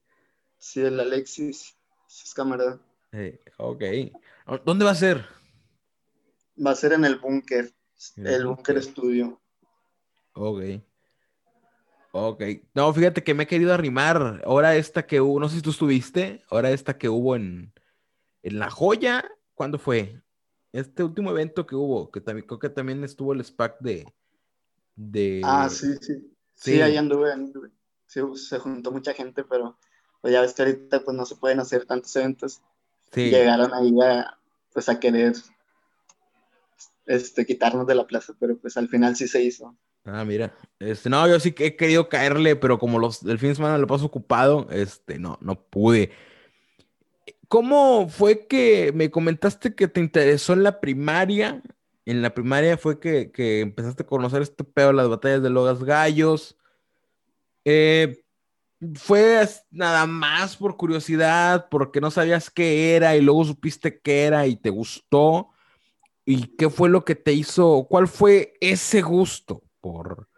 Sí, 0.58 0.82
el 0.82 1.00
Alexis, 1.00 1.75
es 2.08 2.34
camarada. 2.34 2.80
eh, 3.12 3.39
ok. 3.58 3.84
¿Dónde 4.65 4.86
va 4.86 4.92
a 4.92 4.96
ser? 4.96 5.25
Va 6.55 6.72
a 6.72 6.75
ser 6.75 6.93
en 6.93 7.05
el 7.05 7.17
búnker, 7.19 7.74
el 8.15 8.27
el 8.27 8.45
búnker 8.45 8.75
búnker. 8.75 8.77
estudio. 8.77 9.41
Ok. 10.33 10.62
Ok. 12.12 12.43
No, 12.75 12.93
fíjate 12.93 13.24
que 13.24 13.33
me 13.33 13.43
he 13.43 13.48
querido 13.48 13.74
arrimar. 13.74 14.41
Ahora 14.45 14.75
esta 14.75 15.05
que 15.07 15.19
hubo, 15.22 15.39
no 15.39 15.50
sé 15.50 15.57
si 15.57 15.62
tú 15.62 15.72
estuviste, 15.72 16.43
ahora 16.50 16.69
esta 16.72 16.98
que 16.98 17.10
hubo 17.10 17.36
en, 17.36 17.74
en 18.43 18.60
La 18.60 18.69
Joya, 18.69 19.25
¿cuándo 19.55 19.79
fue? 19.79 20.22
Este 20.72 21.03
último 21.03 21.31
evento 21.31 21.65
que 21.65 21.75
hubo, 21.75 22.12
que 22.12 22.22
también 22.22 22.48
creo 22.48 22.60
que 22.60 22.69
también 22.69 23.03
estuvo 23.03 23.33
el 23.33 23.43
SPAC 23.43 23.79
de, 23.79 24.13
de... 24.95 25.41
Ah, 25.43 25.69
sí, 25.69 25.93
sí. 26.01 26.13
sí. 26.55 26.74
Sí, 26.74 26.81
ahí 26.81 26.98
anduve, 26.98 27.31
anduve. 27.31 27.72
Sí, 28.07 28.22
se 28.36 28.60
juntó 28.60 28.91
mucha 28.91 29.13
gente, 29.13 29.43
pero 29.43 29.77
pues 30.22 30.33
ya 30.33 30.41
ves 30.41 30.53
que 30.53 30.62
ahorita 30.62 31.03
pues 31.03 31.17
no 31.17 31.25
se 31.25 31.36
pueden 31.36 31.60
hacer 31.60 31.86
tantos 31.86 32.15
eventos. 32.15 32.62
Sí. 33.12 33.29
Llegaron 33.29 33.74
ahí 33.74 33.91
a, 34.01 34.39
pues 34.72 34.88
a 34.89 35.00
querer 35.00 35.33
este, 37.05 37.45
quitarnos 37.45 37.88
de 37.88 37.95
la 37.95 38.07
plaza, 38.07 38.33
pero 38.39 38.57
pues 38.57 38.77
al 38.77 38.89
final 38.89 39.15
sí 39.15 39.27
se 39.27 39.43
hizo. 39.43 39.77
Ah, 40.05 40.25
mira. 40.25 40.53
Este, 40.79 41.10
no, 41.10 41.27
yo 41.27 41.39
sí 41.39 41.53
que 41.53 41.67
he 41.67 41.75
querido 41.75 42.10
caerle, 42.10 42.55
pero 42.55 42.77
como 42.77 43.00
los, 43.00 43.24
el 43.24 43.39
fin 43.39 43.50
de 43.50 43.55
semana 43.55 43.77
lo 43.77 43.88
paso 43.88 44.05
ocupado, 44.05 44.67
este, 44.72 45.17
no, 45.19 45.38
no 45.41 45.62
pude. 45.63 46.12
¿Cómo 47.48 48.10
fue 48.10 48.48
que 48.48 48.91
me 48.93 49.12
comentaste 49.12 49.75
que 49.75 49.88
te 49.88 50.00
interesó 50.00 50.53
en 50.53 50.63
la 50.63 50.81
primaria? 50.81 51.62
En 52.05 52.22
la 52.22 52.33
primaria 52.33 52.77
fue 52.77 53.00
que, 53.00 53.31
que 53.31 53.62
empezaste 53.62 54.03
a 54.03 54.07
conocer 54.07 54.41
este 54.41 54.63
pedo, 54.63 54.91
las 54.91 55.07
batallas 55.07 55.41
de 55.41 55.50
Logas 55.50 55.83
Gallos. 55.83 56.57
Eh, 57.63 58.24
¿Fue 58.95 59.48
nada 59.72 60.05
más 60.05 60.57
por 60.57 60.75
curiosidad, 60.75 61.67
porque 61.69 62.01
no 62.01 62.12
sabías 62.12 62.50
qué 62.50 62.95
era 62.95 63.15
y 63.15 63.22
luego 63.22 63.45
supiste 63.45 64.01
qué 64.01 64.25
era 64.25 64.45
y 64.48 64.57
te 64.57 64.69
gustó? 64.69 65.52
¿Y 66.25 66.56
qué 66.56 66.70
fue 66.70 66.89
lo 66.89 67.03
que 67.03 67.15
te 67.15 67.34
hizo? 67.34 67.88
¿Cuál 67.89 68.08
fue 68.08 68.53
ese 68.62 69.01
gusto 69.01 69.63
por, 69.82 70.30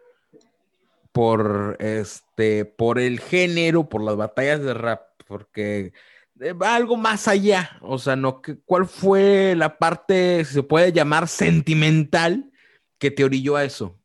por, 1.12 1.76
este, 1.80 2.64
por 2.64 2.98
el 2.98 3.20
género, 3.20 3.88
por 3.88 4.02
las 4.02 4.16
batallas 4.16 4.62
de 4.62 4.74
rap? 4.74 5.02
Porque 5.26 5.92
eh, 6.40 6.52
va 6.52 6.74
algo 6.74 6.96
más 6.96 7.28
allá. 7.28 7.78
O 7.82 7.98
sea, 7.98 8.16
no, 8.16 8.42
¿cuál 8.64 8.86
fue 8.86 9.54
la 9.56 9.78
parte, 9.78 10.44
se 10.44 10.62
puede 10.62 10.92
llamar 10.92 11.28
sentimental, 11.28 12.50
que 12.98 13.10
te 13.10 13.24
orilló 13.24 13.56
a 13.56 13.64
eso? 13.64 13.98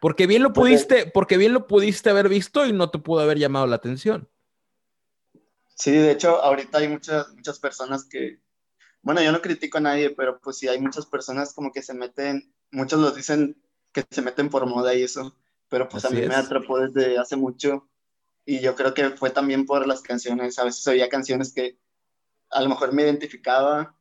Porque 0.00 0.26
bien 0.26 0.42
lo 0.42 0.52
pues, 0.52 0.86
pudiste, 0.86 1.10
porque 1.10 1.36
bien 1.36 1.52
lo 1.52 1.66
pudiste 1.66 2.10
haber 2.10 2.28
visto 2.28 2.66
y 2.66 2.72
no 2.72 2.90
te 2.90 2.98
pudo 2.98 3.20
haber 3.20 3.38
llamado 3.38 3.66
la 3.66 3.76
atención. 3.76 4.28
Sí, 5.76 5.92
de 5.92 6.12
hecho, 6.12 6.42
ahorita 6.42 6.78
hay 6.78 6.88
muchas, 6.88 7.34
muchas 7.34 7.58
personas 7.58 8.04
que, 8.04 8.38
bueno, 9.04 9.22
yo 9.22 9.32
no 9.32 9.42
critico 9.42 9.78
a 9.78 9.82
nadie, 9.82 10.10
pero 10.10 10.40
pues 10.40 10.56
sí 10.56 10.66
hay 10.66 10.80
muchas 10.80 11.04
personas 11.04 11.52
como 11.52 11.70
que 11.72 11.82
se 11.82 11.92
meten, 11.92 12.54
muchos 12.70 12.98
los 12.98 13.14
dicen 13.14 13.62
que 13.92 14.02
se 14.10 14.22
meten 14.22 14.48
por 14.48 14.64
moda 14.66 14.94
y 14.94 15.02
eso, 15.02 15.36
pero 15.68 15.90
pues 15.90 16.06
a 16.06 16.10
mí 16.10 16.22
me 16.22 16.34
atrapó 16.34 16.80
desde 16.80 17.18
hace 17.18 17.36
mucho 17.36 17.86
y 18.46 18.60
yo 18.60 18.74
creo 18.74 18.94
que 18.94 19.10
fue 19.10 19.28
también 19.28 19.66
por 19.66 19.86
las 19.86 20.00
canciones, 20.00 20.58
a 20.58 20.64
veces 20.64 20.86
oía 20.86 21.10
canciones 21.10 21.52
que 21.52 21.78
a 22.48 22.62
lo 22.62 22.70
mejor 22.70 22.94
me 22.94 23.02
identificaba, 23.02 23.94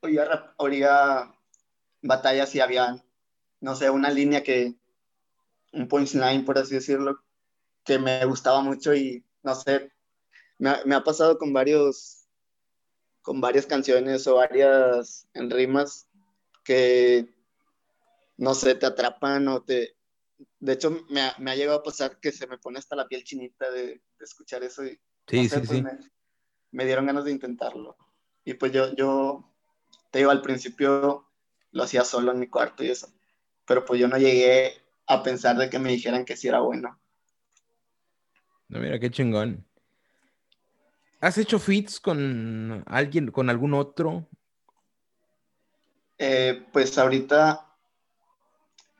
oía, 0.00 0.54
oía 0.56 1.34
batallas 2.00 2.54
y 2.54 2.60
había, 2.60 3.04
no 3.60 3.76
sé, 3.76 3.90
una 3.90 4.08
línea 4.08 4.42
que, 4.42 4.74
un 5.72 5.86
punchline, 5.86 6.46
por 6.46 6.56
así 6.56 6.74
decirlo, 6.74 7.22
que 7.84 7.98
me 7.98 8.24
gustaba 8.24 8.62
mucho 8.62 8.94
y 8.94 9.22
no 9.42 9.54
sé, 9.54 9.92
me 10.56 10.72
me 10.86 10.94
ha 10.94 11.04
pasado 11.04 11.36
con 11.36 11.52
varios 11.52 12.17
con 13.28 13.42
varias 13.42 13.66
canciones 13.66 14.26
o 14.26 14.36
varias 14.36 15.28
en 15.34 15.50
rimas 15.50 16.08
que, 16.64 17.28
no 18.38 18.54
sé, 18.54 18.74
te 18.74 18.86
atrapan 18.86 19.46
o 19.48 19.62
te... 19.62 19.98
De 20.58 20.72
hecho, 20.72 21.04
me 21.10 21.20
ha, 21.20 21.34
me 21.38 21.50
ha 21.50 21.54
llegado 21.54 21.80
a 21.80 21.82
pasar 21.82 22.20
que 22.20 22.32
se 22.32 22.46
me 22.46 22.56
pone 22.56 22.78
hasta 22.78 22.96
la 22.96 23.06
piel 23.06 23.24
chinita 23.24 23.70
de, 23.70 24.00
escuchar 24.18 24.62
eso 24.62 24.82
y 24.82 24.98
sí, 25.26 25.46
sí, 25.46 25.56
pues 25.58 25.68
sí. 25.68 25.84
Me, 26.70 26.86
dieron 26.86 27.04
ganas 27.04 27.26
de 27.26 27.32
intentarlo. 27.32 27.98
Y 28.46 28.54
pues 28.54 28.72
yo, 28.72 28.94
yo, 28.94 29.54
te 30.10 30.20
digo, 30.20 30.30
al 30.30 30.40
principio 30.40 31.28
lo 31.72 31.82
hacía 31.82 32.04
solo 32.06 32.32
en 32.32 32.38
mi 32.38 32.46
cuarto 32.46 32.82
y 32.82 32.88
eso, 32.88 33.12
pero 33.66 33.84
pues 33.84 34.00
yo 34.00 34.08
no 34.08 34.16
llegué 34.16 34.72
a 35.06 35.22
pensar 35.22 35.58
de 35.58 35.68
que 35.68 35.78
me 35.78 35.90
dijeran 35.90 36.24
que 36.24 36.34
sí 36.34 36.48
era 36.48 36.60
bueno. 36.60 36.98
No, 38.68 38.80
mira, 38.80 38.98
qué 38.98 39.10
chingón. 39.10 39.67
¿Has 41.20 41.36
hecho 41.36 41.58
fits 41.58 41.98
con 41.98 42.84
alguien, 42.86 43.30
con 43.30 43.50
algún 43.50 43.74
otro? 43.74 44.28
Eh, 46.16 46.64
pues 46.72 46.96
ahorita 46.98 47.68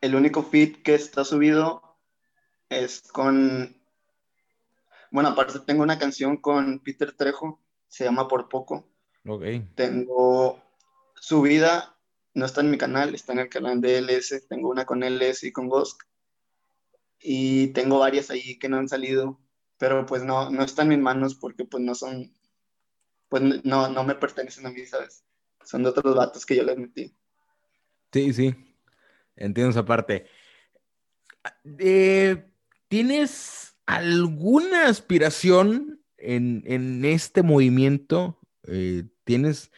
el 0.00 0.14
único 0.14 0.42
fit 0.42 0.82
que 0.82 0.94
está 0.94 1.25
subido 1.25 1.82
es 2.68 3.02
con, 3.02 3.76
bueno, 5.10 5.30
aparte 5.30 5.60
tengo 5.60 5.82
una 5.82 5.98
canción 5.98 6.37
con 6.37 6.80
Peter 6.80 7.12
Trejo, 7.12 7.60
se 7.88 8.04
llama 8.04 8.28
Por 8.28 8.48
Poco. 8.48 8.88
Ok. 9.26 9.44
Tengo 9.75 10.62
subida, 11.14 11.96
no 12.34 12.46
está 12.46 12.60
en 12.60 12.70
mi 12.70 12.78
canal, 12.78 13.14
está 13.14 13.32
en 13.32 13.40
el 13.40 13.48
canal 13.48 13.80
de 13.80 13.98
LS, 13.98 14.46
tengo 14.48 14.70
una 14.70 14.84
con 14.84 15.02
LS 15.02 15.44
y 15.44 15.52
con 15.52 15.68
Ghost. 15.68 16.00
Y 17.20 17.68
tengo 17.68 17.98
varias 17.98 18.30
ahí 18.30 18.58
que 18.58 18.68
no 18.68 18.76
han 18.76 18.88
salido 18.88 19.40
pero 19.78 20.04
pues 20.04 20.25
no, 20.25 20.50
no 20.50 20.62
está 20.62 20.82
en 20.82 20.88
mis 20.88 20.99
manos 20.99 21.35
porque 21.37 21.64
pues 21.64 21.82
no 21.82 21.94
son, 21.94 22.32
pues 23.28 23.42
no, 23.64 23.88
no 23.88 24.04
me 24.04 24.16
pertenecen 24.16 24.66
a 24.66 24.70
mí, 24.70 24.85
¿sabes? 24.85 25.25
Son 25.64 25.82
de 25.82 25.90
otros 25.90 26.14
vatos 26.14 26.44
que 26.44 26.56
yo 26.56 26.64
les 26.64 26.76
metí. 26.76 27.14
Sí, 28.12 28.32
sí, 28.32 28.54
entiendo 29.37 29.70
esa 29.70 29.85
parte. 29.85 30.26
Eh, 31.78 32.50
¿Tienes 32.88 33.76
alguna 33.87 34.87
aspiración 34.87 36.02
en, 36.16 36.62
en 36.66 37.04
este 37.04 37.42
movimiento? 37.42 38.40
Eh, 38.64 39.04
¿Tienes, 39.25 39.70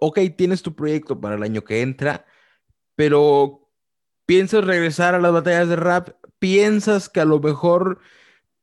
ok, 0.00 0.18
tienes 0.36 0.62
tu 0.62 0.74
proyecto 0.74 1.20
para 1.20 1.36
el 1.36 1.42
año 1.42 1.62
que 1.64 1.82
entra, 1.82 2.26
pero 2.96 3.70
piensas 4.26 4.64
regresar 4.64 5.14
a 5.14 5.20
las 5.20 5.32
batallas 5.32 5.68
de 5.68 5.76
rap? 5.76 6.08
¿Piensas 6.38 7.08
que 7.08 7.20
a 7.20 7.24
lo 7.26 7.40
mejor 7.40 8.00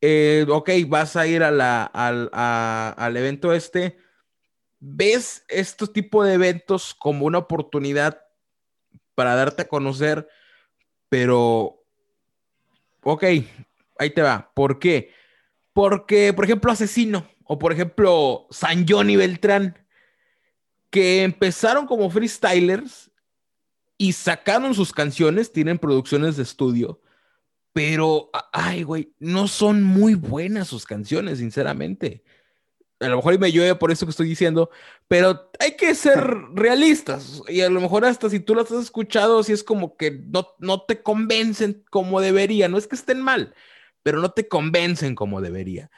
eh, 0.02 0.46
ok, 0.50 0.70
vas 0.88 1.16
a 1.16 1.28
ir 1.28 1.44
al, 1.44 1.62
al 1.62 3.18
evento 3.18 3.54
este, 3.54 3.98
¿ves 4.80 5.46
este 5.48 5.88
tipo 5.88 6.24
de 6.24 6.34
eventos 6.34 6.96
como 6.96 7.28
una 7.28 7.38
oportunidad 7.38 8.20
para 9.14 9.36
darte 9.36 9.62
a 9.62 9.68
conocer? 9.68 10.28
Pero, 11.08 11.86
ok, 13.04 13.24
ahí 14.00 14.10
te 14.10 14.22
va. 14.24 14.52
¿Por 14.56 14.80
qué? 14.80 15.14
Porque, 15.72 16.34
por 16.34 16.46
ejemplo, 16.46 16.72
Asesino 16.72 17.30
o 17.44 17.60
por 17.60 17.74
ejemplo, 17.74 18.48
San 18.50 18.88
Johnny 18.88 19.18
Beltrán, 19.18 19.78
que 20.90 21.24
empezaron 21.24 21.86
como 21.86 22.10
freestylers 22.10 23.12
y 23.98 24.14
sacaron 24.14 24.74
sus 24.74 24.92
canciones, 24.92 25.52
tienen 25.52 25.78
producciones 25.78 26.38
de 26.38 26.44
estudio 26.44 27.02
pero, 27.74 28.30
ay, 28.52 28.84
güey, 28.84 29.14
no 29.20 29.48
son 29.48 29.84
muy 29.84 30.16
buenas 30.16 30.68
sus 30.68 30.86
canciones, 30.86 31.40
sinceramente. 31.40 32.24
A 33.00 33.08
lo 33.08 33.16
mejor 33.16 33.40
me 33.40 33.52
llueve 33.52 33.76
por 33.76 33.92
eso 33.92 34.06
que 34.06 34.12
estoy 34.12 34.28
diciendo, 34.28 34.70
pero 35.08 35.50
hay 35.60 35.76
que 35.76 35.96
ser 35.96 36.20
realistas. 36.54 37.42
Y 37.48 37.62
a 37.62 37.70
lo 37.70 37.80
mejor 37.80 38.06
hasta 38.06 38.30
si 38.30 38.40
tú 38.40 38.56
las 38.56 38.72
has 38.72 38.84
escuchado, 38.84 39.44
si 39.44 39.54
es 39.54 39.64
como 39.64 39.96
que 39.96 40.12
no, 40.12 40.50
no 40.60 40.82
te 40.82 41.02
convencen 41.02 41.84
como 41.90 42.20
debería. 42.20 42.68
No 42.68 42.78
es 42.78 42.88
que 42.88 42.96
estén 42.96 43.22
mal, 43.22 43.56
pero 44.04 44.20
no 44.20 44.32
te 44.32 44.48
convencen 44.48 45.16
como 45.16 45.42
debería. 45.42 45.90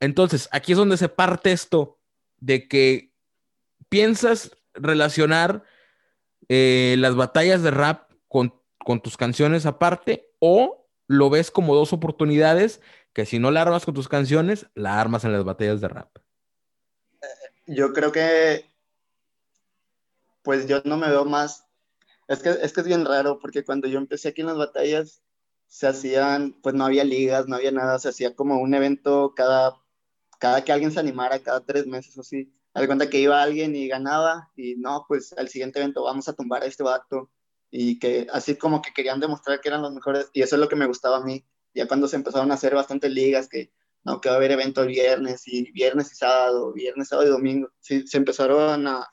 Entonces, 0.00 0.48
aquí 0.52 0.72
es 0.72 0.78
donde 0.78 0.96
se 0.96 1.08
parte 1.08 1.52
esto 1.52 1.98
de 2.38 2.68
que 2.68 3.12
piensas 3.88 4.56
relacionar 4.74 5.64
eh, 6.48 6.94
las 6.98 7.14
batallas 7.14 7.62
de 7.62 7.70
rap 7.72 8.10
con, 8.28 8.54
con 8.78 9.00
tus 9.00 9.16
canciones 9.16 9.66
aparte 9.66 10.30
o 10.38 10.81
lo 11.12 11.30
ves 11.30 11.50
como 11.50 11.74
dos 11.74 11.92
oportunidades 11.92 12.80
que 13.12 13.26
si 13.26 13.38
no 13.38 13.50
la 13.50 13.62
armas 13.62 13.84
con 13.84 13.94
tus 13.94 14.08
canciones, 14.08 14.66
la 14.74 15.00
armas 15.00 15.24
en 15.24 15.32
las 15.32 15.44
batallas 15.44 15.80
de 15.80 15.88
rap. 15.88 16.16
Yo 17.66 17.92
creo 17.92 18.10
que, 18.10 18.64
pues 20.42 20.66
yo 20.66 20.80
no 20.84 20.96
me 20.96 21.08
veo 21.08 21.24
más, 21.24 21.66
es 22.28 22.42
que, 22.42 22.50
es 22.50 22.72
que 22.72 22.80
es 22.80 22.86
bien 22.86 23.04
raro 23.04 23.38
porque 23.38 23.64
cuando 23.64 23.88
yo 23.88 23.98
empecé 23.98 24.28
aquí 24.28 24.40
en 24.40 24.48
las 24.48 24.56
batallas, 24.56 25.22
se 25.66 25.86
hacían, 25.86 26.52
pues 26.62 26.74
no 26.74 26.84
había 26.84 27.04
ligas, 27.04 27.46
no 27.48 27.56
había 27.56 27.72
nada, 27.72 27.98
se 27.98 28.08
hacía 28.08 28.34
como 28.34 28.60
un 28.60 28.74
evento 28.74 29.32
cada, 29.34 29.76
cada 30.38 30.64
que 30.64 30.72
alguien 30.72 30.92
se 30.92 31.00
animara, 31.00 31.38
cada 31.38 31.60
tres 31.60 31.86
meses 31.86 32.16
o 32.18 32.22
así. 32.22 32.52
Al 32.74 32.86
cuenta 32.86 33.08
que 33.08 33.20
iba 33.20 33.42
alguien 33.42 33.76
y 33.76 33.88
ganaba 33.88 34.50
y 34.56 34.76
no, 34.76 35.04
pues 35.08 35.34
al 35.34 35.48
siguiente 35.48 35.78
evento 35.78 36.02
vamos 36.02 36.28
a 36.28 36.32
tumbar 36.32 36.62
a 36.62 36.66
este 36.66 36.82
vato 36.82 37.30
y 37.74 37.98
que 37.98 38.26
así 38.30 38.56
como 38.56 38.82
que 38.82 38.92
querían 38.92 39.18
demostrar 39.18 39.60
que 39.60 39.70
eran 39.70 39.80
los 39.80 39.92
mejores 39.92 40.28
y 40.34 40.42
eso 40.42 40.56
es 40.56 40.60
lo 40.60 40.68
que 40.68 40.76
me 40.76 40.86
gustaba 40.86 41.16
a 41.16 41.24
mí. 41.24 41.44
Ya 41.74 41.88
cuando 41.88 42.06
se 42.06 42.16
empezaron 42.16 42.50
a 42.50 42.54
hacer 42.54 42.74
bastantes 42.74 43.10
ligas, 43.10 43.48
que 43.48 43.72
no, 44.04 44.20
que 44.20 44.28
va 44.28 44.34
a 44.34 44.38
haber 44.38 44.52
evento 44.52 44.84
viernes 44.84 45.48
y 45.48 45.72
viernes 45.72 46.12
y 46.12 46.16
sábado, 46.16 46.74
viernes, 46.74 47.08
sábado 47.08 47.28
y 47.28 47.30
domingo, 47.32 47.70
sí, 47.80 48.06
se 48.06 48.18
empezaron 48.18 48.86
a, 48.86 49.08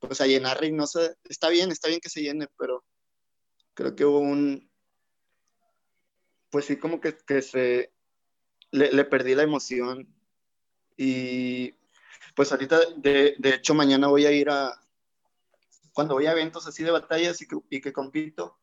pues 0.00 0.20
a 0.20 0.26
llenar 0.26 0.64
y 0.64 0.72
no 0.72 0.88
sé, 0.88 1.14
está 1.22 1.48
bien, 1.50 1.70
está 1.70 1.86
bien 1.88 2.00
que 2.00 2.08
se 2.08 2.20
llene, 2.20 2.48
pero 2.58 2.84
creo 3.74 3.94
que 3.94 4.04
hubo 4.04 4.18
un, 4.18 4.68
pues 6.50 6.64
sí 6.64 6.76
como 6.76 7.00
que, 7.00 7.16
que 7.16 7.42
se, 7.42 7.92
le, 8.72 8.92
le, 8.92 9.04
perdí 9.04 9.36
la 9.36 9.44
emoción 9.44 10.12
y 10.96 11.74
pues 12.34 12.50
ahorita, 12.50 12.80
de, 12.96 13.36
de 13.38 13.54
hecho 13.54 13.72
mañana 13.74 14.08
voy 14.08 14.26
a 14.26 14.32
ir 14.32 14.50
a, 14.50 14.83
cuando 15.94 16.14
voy 16.14 16.26
a 16.26 16.32
eventos 16.32 16.66
así 16.66 16.82
de 16.82 16.90
batallas 16.90 17.40
y 17.40 17.48
que, 17.48 17.56
y 17.70 17.80
que 17.80 17.92
compito, 17.92 18.58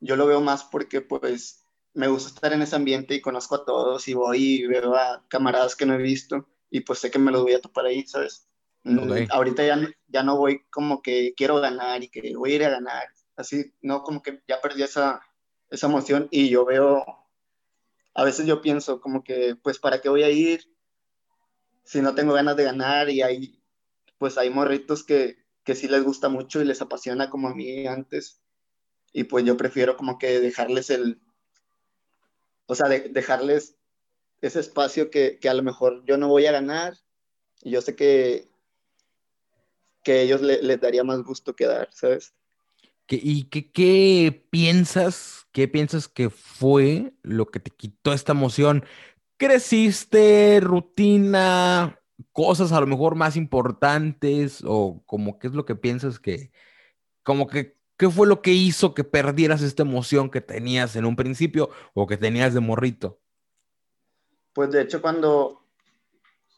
yo 0.00 0.16
lo 0.16 0.26
veo 0.26 0.40
más 0.40 0.64
porque 0.64 1.00
pues 1.00 1.64
me 1.94 2.08
gusta 2.08 2.30
estar 2.30 2.52
en 2.52 2.62
ese 2.62 2.76
ambiente 2.76 3.14
y 3.14 3.20
conozco 3.20 3.56
a 3.56 3.64
todos 3.64 4.08
y 4.08 4.14
voy 4.14 4.42
y 4.42 4.66
veo 4.66 4.96
a 4.96 5.24
camaradas 5.28 5.76
que 5.76 5.86
no 5.86 5.94
he 5.94 5.98
visto 5.98 6.48
y 6.70 6.80
pues 6.80 6.98
sé 7.00 7.10
que 7.10 7.18
me 7.18 7.32
los 7.32 7.42
voy 7.42 7.54
a 7.54 7.60
topar 7.60 7.86
ahí, 7.86 8.06
¿sabes? 8.06 8.48
Mm, 8.84 9.26
ahorita 9.30 9.66
ya, 9.66 9.78
ya 10.06 10.22
no 10.22 10.36
voy 10.36 10.64
como 10.70 11.02
que 11.02 11.34
quiero 11.36 11.60
ganar 11.60 12.02
y 12.02 12.08
que 12.08 12.36
voy 12.36 12.52
a 12.52 12.54
ir 12.54 12.64
a 12.64 12.70
ganar. 12.70 13.08
así, 13.36 13.74
no, 13.82 14.02
como 14.02 14.22
que 14.22 14.42
ya 14.48 14.60
perdí 14.60 14.82
esa, 14.82 15.20
esa 15.70 15.86
emoción 15.86 16.28
y 16.30 16.48
yo 16.48 16.64
veo, 16.64 17.04
a 18.14 18.24
veces 18.24 18.46
yo 18.46 18.62
pienso 18.62 19.00
como 19.00 19.22
que, 19.22 19.56
pues, 19.62 19.78
¿para 19.78 20.00
qué 20.00 20.08
voy 20.08 20.22
a 20.22 20.30
ir 20.30 20.64
si 21.84 22.00
no 22.00 22.14
tengo 22.14 22.32
ganas 22.32 22.56
de 22.56 22.64
ganar? 22.64 23.10
Y 23.10 23.22
hay, 23.22 23.62
pues, 24.18 24.38
hay 24.38 24.50
morritos 24.50 25.04
que, 25.04 25.36
que 25.68 25.74
sí 25.74 25.86
les 25.86 26.02
gusta 26.02 26.30
mucho 26.30 26.62
y 26.62 26.64
les 26.64 26.80
apasiona 26.80 27.28
como 27.28 27.46
a 27.48 27.54
mí 27.54 27.86
antes. 27.86 28.40
Y 29.12 29.24
pues 29.24 29.44
yo 29.44 29.58
prefiero 29.58 29.98
como 29.98 30.18
que 30.18 30.40
dejarles 30.40 30.88
el, 30.88 31.20
o 32.64 32.74
sea, 32.74 32.88
dejarles 32.88 33.76
ese 34.40 34.60
espacio 34.60 35.10
que, 35.10 35.38
que, 35.38 35.50
a 35.50 35.52
lo 35.52 35.62
mejor 35.62 36.02
yo 36.06 36.16
no 36.16 36.28
voy 36.28 36.46
a 36.46 36.52
ganar 36.52 36.94
y 37.60 37.72
yo 37.72 37.82
sé 37.82 37.94
que, 37.94 38.48
que 40.02 40.22
ellos 40.22 40.40
les 40.40 40.80
daría 40.80 41.04
más 41.04 41.22
gusto 41.22 41.54
quedar, 41.54 41.90
¿sabes? 41.92 42.32
¿Y 43.06 43.44
qué, 43.50 43.70
qué, 43.70 44.46
piensas? 44.48 45.48
¿Qué 45.52 45.68
piensas 45.68 46.08
que 46.08 46.30
fue 46.30 47.12
lo 47.20 47.44
que 47.44 47.60
te 47.60 47.70
quitó 47.70 48.14
esta 48.14 48.32
emoción? 48.32 48.86
¿Creciste, 49.36 50.60
rutina, 50.62 52.00
cosas 52.32 52.72
a 52.72 52.80
lo 52.80 52.86
mejor 52.86 53.14
más 53.14 53.36
importantes? 53.36 54.62
¿O 54.66 55.02
como 55.06 55.38
qué 55.38 55.48
es 55.48 55.54
lo 55.54 55.64
que 55.64 55.76
piensas 55.76 56.18
que, 56.18 56.50
como 57.22 57.46
que, 57.46 57.76
qué 57.96 58.08
fue 58.08 58.26
lo 58.26 58.42
que 58.42 58.52
hizo 58.52 58.94
que 58.94 59.04
perdieras 59.04 59.62
esta 59.62 59.82
emoción 59.82 60.30
que 60.30 60.40
tenías 60.40 60.96
en 60.96 61.04
un 61.04 61.16
principio 61.16 61.70
o 61.94 62.06
que 62.06 62.16
tenías 62.16 62.54
de 62.54 62.60
morrito? 62.60 63.20
Pues 64.52 64.70
de 64.70 64.82
hecho 64.82 65.00
cuando 65.00 65.64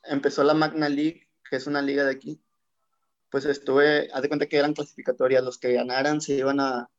empezó 0.04 0.44
la 0.44 0.54
Magna 0.54 0.88
League, 0.88 1.28
que 1.48 1.56
es 1.56 1.66
una 1.66 1.82
liga 1.82 2.04
de 2.04 2.12
aquí, 2.12 2.40
pues 3.30 3.44
estuve, 3.44 4.10
haz 4.12 4.22
de 4.22 4.28
cuenta 4.28 4.46
que 4.46 4.56
eran 4.56 4.74
clasificatorias, 4.74 5.44
los 5.44 5.58
que 5.58 5.72
ganaran 5.72 6.20
se 6.20 6.34
iban 6.34 6.60
a, 6.60 6.90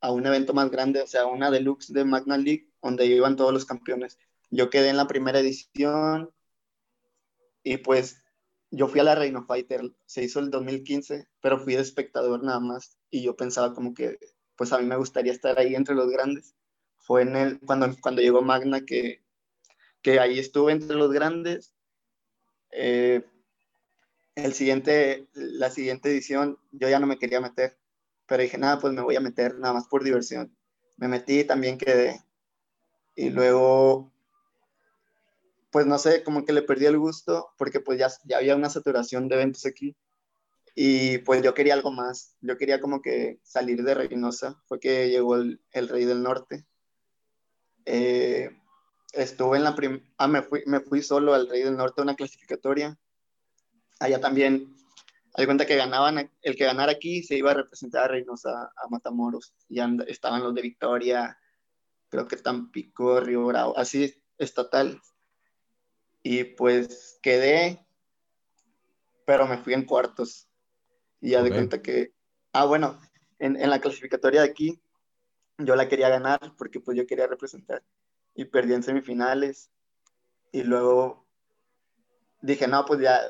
a 0.00 0.12
un 0.12 0.26
evento 0.26 0.54
más 0.54 0.70
grande, 0.70 1.02
o 1.02 1.06
sea, 1.06 1.26
una 1.26 1.50
deluxe 1.50 1.92
de 1.92 2.04
Magna 2.04 2.38
League, 2.38 2.68
donde 2.82 3.06
iban 3.06 3.36
todos 3.36 3.52
los 3.52 3.64
campeones. 3.64 4.18
Yo 4.50 4.70
quedé 4.70 4.88
en 4.88 4.96
la 4.96 5.06
primera 5.06 5.40
edición 5.40 6.30
y 7.62 7.78
pues 7.78 8.22
yo 8.70 8.88
fui 8.88 9.00
a 9.00 9.04
la 9.04 9.14
Reino 9.14 9.44
Fighter, 9.44 9.92
se 10.06 10.22
hizo 10.22 10.40
el 10.40 10.50
2015, 10.50 11.28
pero 11.40 11.58
fui 11.58 11.74
de 11.74 11.82
espectador 11.82 12.42
nada 12.42 12.60
más 12.60 12.98
y 13.10 13.22
yo 13.22 13.36
pensaba 13.36 13.74
como 13.74 13.94
que 13.94 14.18
pues 14.56 14.72
a 14.72 14.78
mí 14.78 14.84
me 14.84 14.96
gustaría 14.96 15.32
estar 15.32 15.58
ahí 15.58 15.74
entre 15.74 15.94
los 15.94 16.10
grandes. 16.10 16.54
Fue 16.98 17.22
en 17.22 17.34
el, 17.34 17.60
cuando, 17.60 17.88
cuando 18.02 18.20
llegó 18.20 18.42
Magna 18.42 18.82
que, 18.82 19.24
que 20.02 20.20
ahí 20.20 20.38
estuve 20.38 20.72
entre 20.72 20.96
los 20.96 21.10
grandes. 21.10 21.74
Eh, 22.70 23.24
el 24.34 24.52
siguiente, 24.52 25.28
la 25.32 25.70
siguiente 25.70 26.10
edición 26.10 26.58
yo 26.72 26.88
ya 26.88 27.00
no 27.00 27.06
me 27.06 27.18
quería 27.18 27.40
meter, 27.40 27.78
pero 28.26 28.42
dije, 28.42 28.58
nada, 28.58 28.78
pues 28.78 28.92
me 28.92 29.02
voy 29.02 29.16
a 29.16 29.20
meter 29.20 29.58
nada 29.58 29.74
más 29.74 29.88
por 29.88 30.04
diversión. 30.04 30.54
Me 30.96 31.08
metí 31.08 31.40
y 31.40 31.44
también 31.44 31.78
quedé. 31.78 32.22
Y 33.16 33.30
luego, 33.30 34.09
pues 35.70 35.86
no 35.86 35.98
sé, 35.98 36.22
como 36.24 36.44
que 36.44 36.52
le 36.52 36.62
perdí 36.62 36.86
el 36.86 36.98
gusto 36.98 37.50
porque 37.58 37.80
pues 37.80 37.98
ya, 37.98 38.08
ya 38.24 38.38
había 38.38 38.56
una 38.56 38.70
saturación 38.70 39.28
de 39.28 39.36
eventos 39.36 39.66
aquí. 39.66 39.96
Y 40.74 41.18
pues 41.18 41.42
yo 41.42 41.54
quería 41.54 41.74
algo 41.74 41.90
más. 41.92 42.36
Yo 42.40 42.56
quería 42.56 42.80
como 42.80 43.02
que 43.02 43.40
salir 43.42 43.82
de 43.82 43.94
Reynosa. 43.94 44.62
Fue 44.66 44.80
que 44.80 45.10
llegó 45.10 45.36
el, 45.36 45.60
el 45.72 45.88
Rey 45.88 46.04
del 46.04 46.22
Norte. 46.22 46.64
Eh, 47.84 48.50
estuve 49.12 49.58
en 49.58 49.64
la 49.64 49.74
primera... 49.74 50.04
Ah, 50.16 50.28
me 50.28 50.42
fui, 50.42 50.62
me 50.66 50.80
fui 50.80 51.02
solo 51.02 51.34
al 51.34 51.48
Rey 51.48 51.62
del 51.62 51.76
Norte 51.76 52.00
a 52.00 52.04
una 52.04 52.14
clasificatoria 52.14 52.98
allá 54.00 54.18
también, 54.18 54.74
hay 55.34 55.44
cuenta 55.44 55.66
que 55.66 55.76
ganaban, 55.76 56.30
el 56.42 56.56
que 56.56 56.64
ganara 56.64 56.92
aquí 56.92 57.22
se 57.22 57.36
iba 57.36 57.52
a 57.52 57.54
representar 57.54 58.04
a 58.04 58.08
Reynosa, 58.08 58.72
a 58.74 58.88
Matamoros, 58.88 59.54
y 59.68 59.78
estaban 60.08 60.42
los 60.42 60.54
de 60.54 60.62
Victoria, 60.62 61.38
creo 62.08 62.26
que 62.26 62.36
Tampico, 62.36 63.20
Río 63.20 63.46
Bravo, 63.46 63.78
así 63.78 64.12
estatal. 64.38 65.00
Y 66.22 66.44
pues 66.44 67.18
quedé, 67.22 67.86
pero 69.24 69.46
me 69.46 69.58
fui 69.58 69.74
en 69.74 69.84
cuartos. 69.84 70.48
Y 71.20 71.30
ya 71.30 71.42
de 71.42 71.50
cuenta 71.50 71.82
que, 71.82 72.12
ah, 72.52 72.64
bueno, 72.64 72.98
en, 73.38 73.56
en, 73.56 73.70
la 73.70 73.80
clasificatoria 73.80 74.42
de 74.42 74.48
aquí, 74.48 74.80
yo 75.58 75.76
la 75.76 75.88
quería 75.88 76.08
ganar 76.08 76.54
porque 76.56 76.80
pues 76.80 76.96
yo 76.96 77.06
quería 77.06 77.26
representar. 77.26 77.82
Y 78.34 78.46
perdí 78.46 78.74
en 78.74 78.82
semifinales. 78.82 79.70
Y 80.52 80.62
luego 80.62 81.26
dije, 82.40 82.66
no, 82.66 82.84
pues 82.84 83.00
ya 83.00 83.20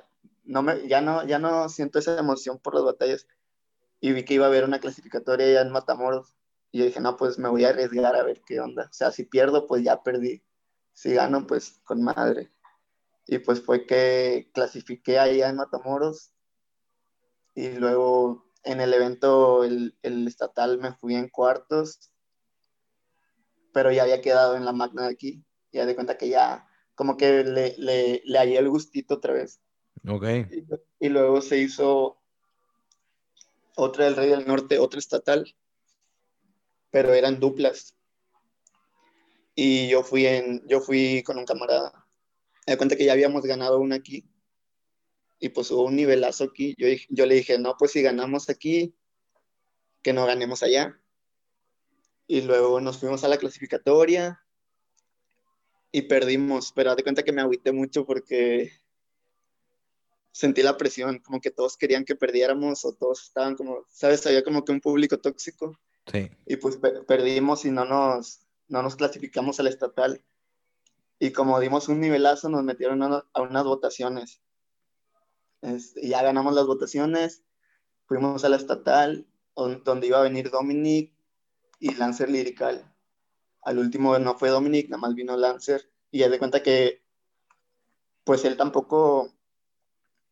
no 0.44 0.62
me, 0.62 0.88
ya, 0.88 1.00
no, 1.00 1.24
ya 1.24 1.38
no 1.38 1.68
siento 1.68 1.98
esa 1.98 2.18
emoción 2.18 2.58
por 2.58 2.74
las 2.74 2.84
batallas. 2.84 3.26
Y 4.00 4.12
vi 4.12 4.24
que 4.24 4.34
iba 4.34 4.46
a 4.46 4.48
haber 4.48 4.64
una 4.64 4.80
clasificatoria 4.80 5.50
ya 5.52 5.60
en 5.60 5.70
Matamoros. 5.70 6.34
Y 6.72 6.78
yo 6.78 6.84
dije, 6.84 7.00
no, 7.00 7.16
pues 7.16 7.38
me 7.38 7.48
voy 7.48 7.64
a 7.64 7.70
arriesgar 7.70 8.16
a 8.16 8.22
ver 8.22 8.40
qué 8.46 8.60
onda. 8.60 8.84
O 8.84 8.92
sea, 8.92 9.10
si 9.10 9.24
pierdo, 9.24 9.66
pues 9.66 9.82
ya 9.82 10.02
perdí. 10.02 10.42
Si 10.92 11.12
gano, 11.12 11.46
pues 11.46 11.80
con 11.84 12.02
madre. 12.02 12.50
Y 13.30 13.38
pues 13.38 13.64
fue 13.64 13.86
que 13.86 14.50
clasifiqué 14.52 15.20
allá 15.20 15.48
en 15.48 15.54
Matamoros. 15.54 16.32
Y 17.54 17.68
luego 17.70 18.44
en 18.64 18.80
el 18.80 18.92
evento, 18.92 19.62
el, 19.62 19.96
el 20.02 20.26
estatal, 20.26 20.78
me 20.78 20.94
fui 20.94 21.14
en 21.14 21.28
cuartos. 21.28 22.10
Pero 23.72 23.92
ya 23.92 24.02
había 24.02 24.20
quedado 24.20 24.56
en 24.56 24.64
la 24.64 24.72
magna 24.72 25.04
de 25.04 25.12
aquí. 25.12 25.44
Ya 25.70 25.86
de 25.86 25.94
cuenta 25.94 26.18
que 26.18 26.28
ya, 26.28 26.66
como 26.96 27.16
que 27.16 27.44
le, 27.44 27.76
le, 27.78 28.20
le 28.24 28.38
hallé 28.38 28.58
el 28.58 28.68
gustito 28.68 29.14
otra 29.14 29.32
vez. 29.32 29.60
Ok. 30.08 30.24
Y, 30.98 31.08
luego 31.08 31.40
se 31.40 31.58
hizo 31.58 32.18
otra 33.76 34.06
del 34.06 34.16
Rey 34.16 34.30
del 34.30 34.44
Norte, 34.48 34.80
otra 34.80 34.98
estatal, 34.98 35.54
pero 36.90 37.14
eran 37.14 37.38
duplas. 37.38 37.94
Y 39.54 39.88
yo 39.88 40.02
fui, 40.02 40.26
en, 40.26 40.66
yo 40.66 40.80
fui 40.80 41.22
con 41.22 41.38
un 41.38 41.44
camarada. 41.44 41.99
Me 42.70 42.76
cuenta 42.76 42.94
que 42.94 43.04
ya 43.04 43.14
habíamos 43.14 43.42
ganado 43.42 43.80
una 43.80 43.96
aquí. 43.96 44.30
Y 45.40 45.48
pues 45.48 45.72
hubo 45.72 45.86
un 45.86 45.96
nivelazo 45.96 46.44
aquí. 46.44 46.76
Yo, 46.78 46.86
yo 47.08 47.26
le 47.26 47.34
dije, 47.34 47.58
no, 47.58 47.74
pues 47.76 47.90
si 47.90 48.00
ganamos 48.00 48.48
aquí, 48.48 48.94
que 50.02 50.12
no 50.12 50.24
ganemos 50.24 50.62
allá. 50.62 50.96
Y 52.28 52.42
luego 52.42 52.80
nos 52.80 52.98
fuimos 52.98 53.24
a 53.24 53.28
la 53.28 53.38
clasificatoria 53.38 54.40
y 55.90 56.02
perdimos, 56.02 56.70
pero 56.70 56.94
de 56.94 57.02
cuenta 57.02 57.24
que 57.24 57.32
me 57.32 57.40
agüité 57.40 57.72
mucho 57.72 58.06
porque 58.06 58.70
sentí 60.30 60.62
la 60.62 60.76
presión, 60.76 61.18
como 61.18 61.40
que 61.40 61.50
todos 61.50 61.76
querían 61.76 62.04
que 62.04 62.14
perdiéramos 62.14 62.84
o 62.84 62.92
todos 62.92 63.24
estaban 63.24 63.56
como, 63.56 63.84
¿sabes? 63.88 64.24
Había 64.28 64.44
como 64.44 64.64
que 64.64 64.70
un 64.70 64.80
público 64.80 65.18
tóxico. 65.18 65.76
Sí. 66.06 66.30
Y 66.46 66.54
pues 66.54 66.78
perdimos 67.08 67.64
y 67.64 67.72
no 67.72 67.84
nos, 67.84 68.46
no 68.68 68.80
nos 68.80 68.94
clasificamos 68.94 69.58
al 69.58 69.66
estatal. 69.66 70.24
Y 71.20 71.32
como 71.32 71.60
dimos 71.60 71.88
un 71.88 72.00
nivelazo, 72.00 72.48
nos 72.48 72.64
metieron 72.64 73.02
a, 73.02 73.24
unas 73.36 73.64
votaciones. 73.64 74.40
Ya 76.02 76.22
ganamos 76.22 76.54
las 76.54 76.66
votaciones, 76.66 77.44
fuimos 78.06 78.42
a 78.44 78.48
la 78.48 78.56
estatal, 78.56 79.28
donde 79.54 80.06
iba 80.06 80.18
a 80.18 80.22
venir 80.22 80.50
Dominic 80.50 81.14
y 81.78 81.94
Lancer 81.94 82.30
Lirical. 82.30 82.90
Al 83.62 83.78
último 83.78 84.18
no 84.18 84.38
fue 84.38 84.48
Dominic, 84.48 84.88
nada 84.88 85.02
más 85.02 85.14
vino 85.14 85.36
Lancer. 85.36 85.92
Y 86.10 86.20
ya 86.20 86.30
de 86.30 86.38
cuenta 86.38 86.62
que, 86.62 87.04
pues 88.24 88.44
él 88.46 88.56
tampoco 88.56 89.30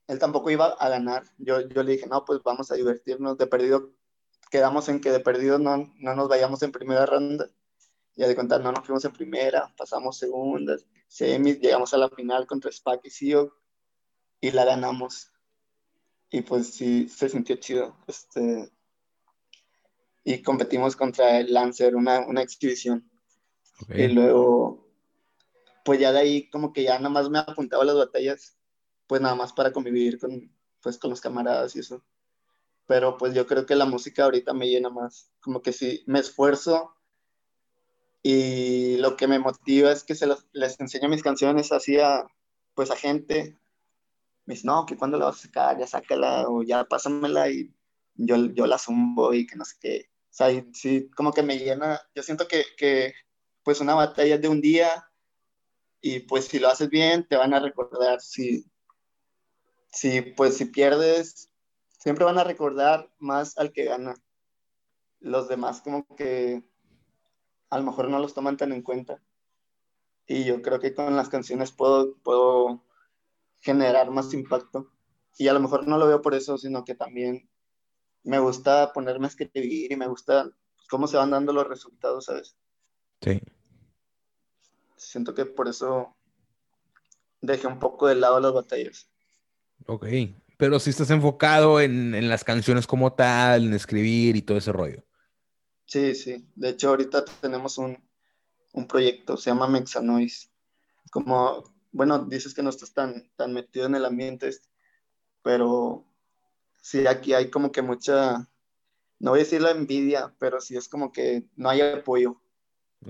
él 0.08 0.18
tampoco 0.18 0.50
iba 0.50 0.68
a 0.68 0.88
ganar. 0.88 1.24
Yo, 1.36 1.60
yo 1.60 1.82
le 1.82 1.92
dije, 1.92 2.06
no, 2.06 2.24
pues 2.24 2.42
vamos 2.42 2.70
a 2.72 2.74
divertirnos. 2.74 3.36
De 3.36 3.46
perdido, 3.46 3.90
quedamos 4.50 4.88
en 4.88 5.00
que 5.02 5.10
de 5.10 5.20
perdido 5.20 5.58
no, 5.58 5.92
no 5.98 6.14
nos 6.14 6.28
vayamos 6.28 6.62
en 6.62 6.72
primera 6.72 7.04
ronda. 7.04 7.50
Ya 8.18 8.28
de 8.28 8.34
cuenta, 8.34 8.58
no 8.58 8.72
nos 8.72 8.84
fuimos 8.84 9.04
en 9.04 9.12
primera, 9.12 9.72
pasamos 9.76 10.18
segundas, 10.18 10.84
semis, 11.06 11.60
llegamos 11.60 11.94
a 11.94 11.98
la 11.98 12.10
final 12.10 12.46
contra 12.46 12.70
Spack 12.70 13.00
y 13.04 13.10
Sio 13.10 13.56
y 14.40 14.50
la 14.50 14.64
ganamos. 14.64 15.32
Y 16.28 16.42
pues 16.42 16.74
sí, 16.74 17.08
se 17.08 17.30
sintió 17.30 17.56
chido. 17.56 17.96
Este, 18.06 18.70
y 20.24 20.42
competimos 20.42 20.96
contra 20.96 21.38
el 21.38 21.54
Lancer, 21.54 21.96
una, 21.96 22.26
una 22.26 22.42
exhibición. 22.42 23.10
Y 23.88 24.08
luego, 24.08 24.86
pues 25.84 26.00
ya 26.00 26.12
de 26.12 26.18
ahí 26.18 26.50
como 26.50 26.72
que 26.72 26.82
ya 26.82 26.98
nada 26.98 27.08
más 27.08 27.30
me 27.30 27.38
apuntaba 27.38 27.84
a 27.84 27.86
las 27.86 27.96
batallas 27.96 28.58
pues 29.08 29.20
nada 29.20 29.34
más 29.34 29.52
para 29.52 29.72
convivir 29.72 30.20
con, 30.20 30.52
pues, 30.80 30.98
con 30.98 31.10
los 31.10 31.20
camaradas 31.20 31.74
y 31.74 31.80
eso. 31.80 32.04
Pero 32.86 33.16
pues 33.16 33.34
yo 33.34 33.46
creo 33.46 33.66
que 33.66 33.74
la 33.74 33.86
música 33.86 34.24
ahorita 34.24 34.54
me 34.54 34.68
llena 34.68 34.90
más, 34.90 35.32
como 35.40 35.62
que 35.62 35.72
sí, 35.72 36.04
me 36.06 36.20
esfuerzo 36.20 36.94
y 38.22 38.96
lo 38.98 39.16
que 39.16 39.28
me 39.28 39.38
motiva 39.38 39.92
es 39.92 40.04
que 40.04 40.14
se 40.14 40.26
les 40.52 40.80
enseño 40.80 41.08
mis 41.08 41.22
canciones 41.22 41.72
así 41.72 41.98
a, 41.98 42.26
pues 42.74 42.90
a 42.90 42.96
gente. 42.96 43.56
Me 44.46 44.54
dice, 44.54 44.66
no, 44.66 44.86
que 44.86 44.96
cuando 44.96 45.18
la 45.18 45.26
vas 45.26 45.38
a 45.38 45.46
sacar, 45.46 45.78
ya 45.78 45.86
sácala 45.86 46.48
o 46.48 46.62
ya 46.62 46.84
pásamela 46.84 47.50
y 47.50 47.72
yo, 48.14 48.36
yo 48.46 48.66
la 48.66 48.78
zumbo 48.78 49.34
y 49.34 49.46
que 49.46 49.56
no 49.56 49.64
sé 49.64 49.76
qué. 49.80 50.10
O 50.30 50.34
sea, 50.34 50.48
sí, 50.72 51.10
como 51.16 51.32
que 51.32 51.42
me 51.42 51.58
llena. 51.58 52.00
Yo 52.14 52.22
siento 52.22 52.48
que, 52.48 52.64
que 52.76 53.14
pues 53.62 53.80
una 53.80 53.94
batalla 53.94 54.36
es 54.36 54.42
de 54.42 54.48
un 54.48 54.60
día 54.60 55.10
y 56.00 56.20
pues 56.20 56.46
si 56.46 56.58
lo 56.58 56.68
haces 56.68 56.88
bien 56.90 57.26
te 57.28 57.36
van 57.36 57.54
a 57.54 57.60
recordar. 57.60 58.20
Si, 58.20 58.64
Sí, 59.92 60.22
pues 60.36 60.56
si 60.56 60.66
pierdes, 60.66 61.50
siempre 61.98 62.24
van 62.24 62.38
a 62.38 62.44
recordar 62.44 63.10
más 63.18 63.56
al 63.58 63.72
que 63.72 63.84
gana. 63.84 64.14
los 65.20 65.48
demás 65.48 65.80
como 65.80 66.06
que 66.16 66.62
a 67.70 67.78
lo 67.78 67.84
mejor 67.84 68.08
no 68.08 68.18
los 68.18 68.34
toman 68.34 68.56
tan 68.56 68.72
en 68.72 68.82
cuenta. 68.82 69.20
Y 70.26 70.44
yo 70.44 70.60
creo 70.62 70.78
que 70.78 70.94
con 70.94 71.16
las 71.16 71.28
canciones 71.28 71.72
puedo, 71.72 72.16
puedo 72.22 72.84
generar 73.60 74.10
más 74.10 74.32
impacto. 74.34 74.90
Y 75.38 75.48
a 75.48 75.52
lo 75.52 75.60
mejor 75.60 75.86
no 75.86 75.98
lo 75.98 76.06
veo 76.06 76.20
por 76.20 76.34
eso, 76.34 76.58
sino 76.58 76.84
que 76.84 76.94
también 76.94 77.48
me 78.24 78.38
gusta 78.38 78.92
ponerme 78.92 79.26
a 79.26 79.28
escribir 79.28 79.92
y 79.92 79.96
me 79.96 80.08
gusta 80.08 80.50
cómo 80.90 81.06
se 81.06 81.16
van 81.16 81.30
dando 81.30 81.52
los 81.52 81.66
resultados, 81.66 82.26
¿sabes? 82.26 82.56
Sí. 83.22 83.40
Siento 84.96 85.34
que 85.34 85.46
por 85.46 85.68
eso 85.68 86.16
dejé 87.40 87.66
un 87.66 87.78
poco 87.78 88.06
de 88.08 88.16
lado 88.16 88.40
las 88.40 88.52
batallas. 88.52 89.08
Ok, 89.86 90.06
pero 90.56 90.80
si 90.80 90.90
estás 90.90 91.10
enfocado 91.10 91.80
en, 91.80 92.14
en, 92.14 92.28
las 92.28 92.42
canciones 92.42 92.86
como 92.86 93.12
tal, 93.12 93.64
en 93.64 93.74
escribir 93.74 94.36
y 94.36 94.42
todo 94.42 94.58
ese 94.58 94.72
rollo. 94.72 95.07
Sí, 95.88 96.14
sí. 96.14 96.46
De 96.54 96.68
hecho, 96.68 96.90
ahorita 96.90 97.24
tenemos 97.40 97.78
un, 97.78 97.98
un 98.74 98.86
proyecto, 98.86 99.38
se 99.38 99.50
llama 99.50 99.66
Mexanoise. 99.66 100.50
Como, 101.10 101.64
bueno, 101.92 102.26
dices 102.26 102.52
que 102.52 102.62
no 102.62 102.68
estás 102.68 102.92
tan, 102.92 103.30
tan 103.36 103.54
metido 103.54 103.86
en 103.86 103.94
el 103.94 104.04
ambiente, 104.04 104.48
este, 104.48 104.68
pero 105.42 106.04
sí, 106.82 107.06
aquí 107.06 107.32
hay 107.32 107.50
como 107.50 107.72
que 107.72 107.80
mucha, 107.80 108.46
no 109.18 109.30
voy 109.30 109.40
a 109.40 109.44
decir 109.44 109.62
la 109.62 109.70
envidia, 109.70 110.34
pero 110.38 110.60
sí 110.60 110.76
es 110.76 110.88
como 110.90 111.10
que 111.10 111.48
no 111.56 111.70
hay 111.70 111.80
apoyo. 111.80 112.40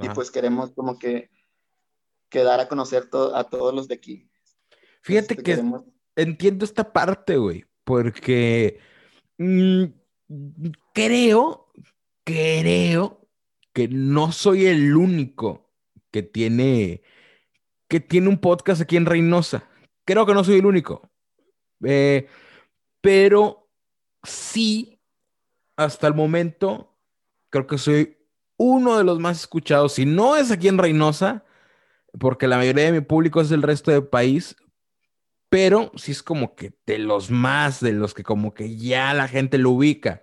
Y 0.00 0.08
pues 0.10 0.30
queremos 0.30 0.70
como 0.72 0.98
que, 0.98 1.30
que 2.28 2.44
dar 2.44 2.60
a 2.60 2.68
conocer 2.68 3.08
a 3.34 3.44
todos 3.44 3.74
los 3.74 3.88
de 3.88 3.94
aquí. 3.94 4.30
Fíjate 5.00 5.36
que 5.36 5.60
entiendo 6.14 6.64
esta 6.64 6.92
parte, 6.92 7.38
güey, 7.38 7.64
porque 7.84 8.78
mm, 9.38 9.84
creo, 10.92 11.72
creo 12.28 13.26
que 13.72 13.88
no 13.88 14.32
soy 14.32 14.66
el 14.66 14.94
único 14.94 15.72
que 16.10 16.22
tiene, 16.22 17.02
que 17.88 18.00
tiene 18.00 18.28
un 18.28 18.38
podcast 18.38 18.82
aquí 18.82 18.96
en 18.96 19.06
Reynosa. 19.06 19.66
Creo 20.04 20.26
que 20.26 20.34
no 20.34 20.44
soy 20.44 20.58
el 20.58 20.66
único. 20.66 21.10
Eh, 21.84 22.28
pero 23.00 23.70
sí, 24.22 25.00
hasta 25.76 26.06
el 26.06 26.14
momento, 26.14 26.98
creo 27.48 27.66
que 27.66 27.78
soy 27.78 28.18
uno 28.58 28.98
de 28.98 29.04
los 29.04 29.18
más 29.20 29.40
escuchados. 29.40 29.94
Si 29.94 30.04
no 30.04 30.36
es 30.36 30.50
aquí 30.50 30.68
en 30.68 30.78
Reynosa, 30.78 31.46
porque 32.20 32.46
la 32.46 32.58
mayoría 32.58 32.84
de 32.84 32.92
mi 32.92 33.00
público 33.00 33.40
es 33.40 33.48
del 33.48 33.62
resto 33.62 33.90
del 33.90 34.06
país, 34.06 34.54
pero 35.48 35.92
sí 35.96 36.12
es 36.12 36.22
como 36.22 36.54
que 36.54 36.74
de 36.84 36.98
los 36.98 37.30
más, 37.30 37.80
de 37.80 37.92
los 37.92 38.12
que 38.12 38.22
como 38.22 38.52
que 38.52 38.76
ya 38.76 39.14
la 39.14 39.28
gente 39.28 39.56
lo 39.56 39.70
ubica, 39.70 40.20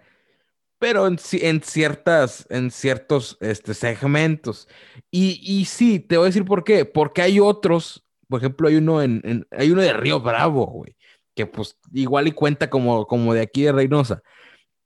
pero 0.85 1.07
en, 1.07 1.17
en 1.31 1.63
ciertas, 1.63 2.45
en 2.51 2.69
ciertos 2.69 3.39
este, 3.41 3.73
segmentos. 3.73 4.67
Y, 5.09 5.39
y, 5.41 5.65
sí, 5.65 5.99
te 5.99 6.15
voy 6.15 6.25
a 6.25 6.27
decir 6.27 6.45
por 6.45 6.63
qué, 6.63 6.85
porque 6.85 7.23
hay 7.23 7.39
otros, 7.39 8.05
por 8.27 8.39
ejemplo, 8.39 8.67
hay 8.67 8.75
uno 8.75 9.01
en, 9.01 9.47
hay 9.49 9.71
uno 9.71 9.81
de 9.81 9.93
Río 9.93 10.19
Bravo, 10.19 10.67
güey, 10.67 10.95
que 11.33 11.47
pues 11.47 11.79
igual 11.91 12.27
y 12.27 12.33
cuenta 12.33 12.69
como, 12.69 13.07
como 13.07 13.33
de 13.33 13.41
aquí 13.41 13.63
de 13.63 13.71
Reynosa. 13.71 14.21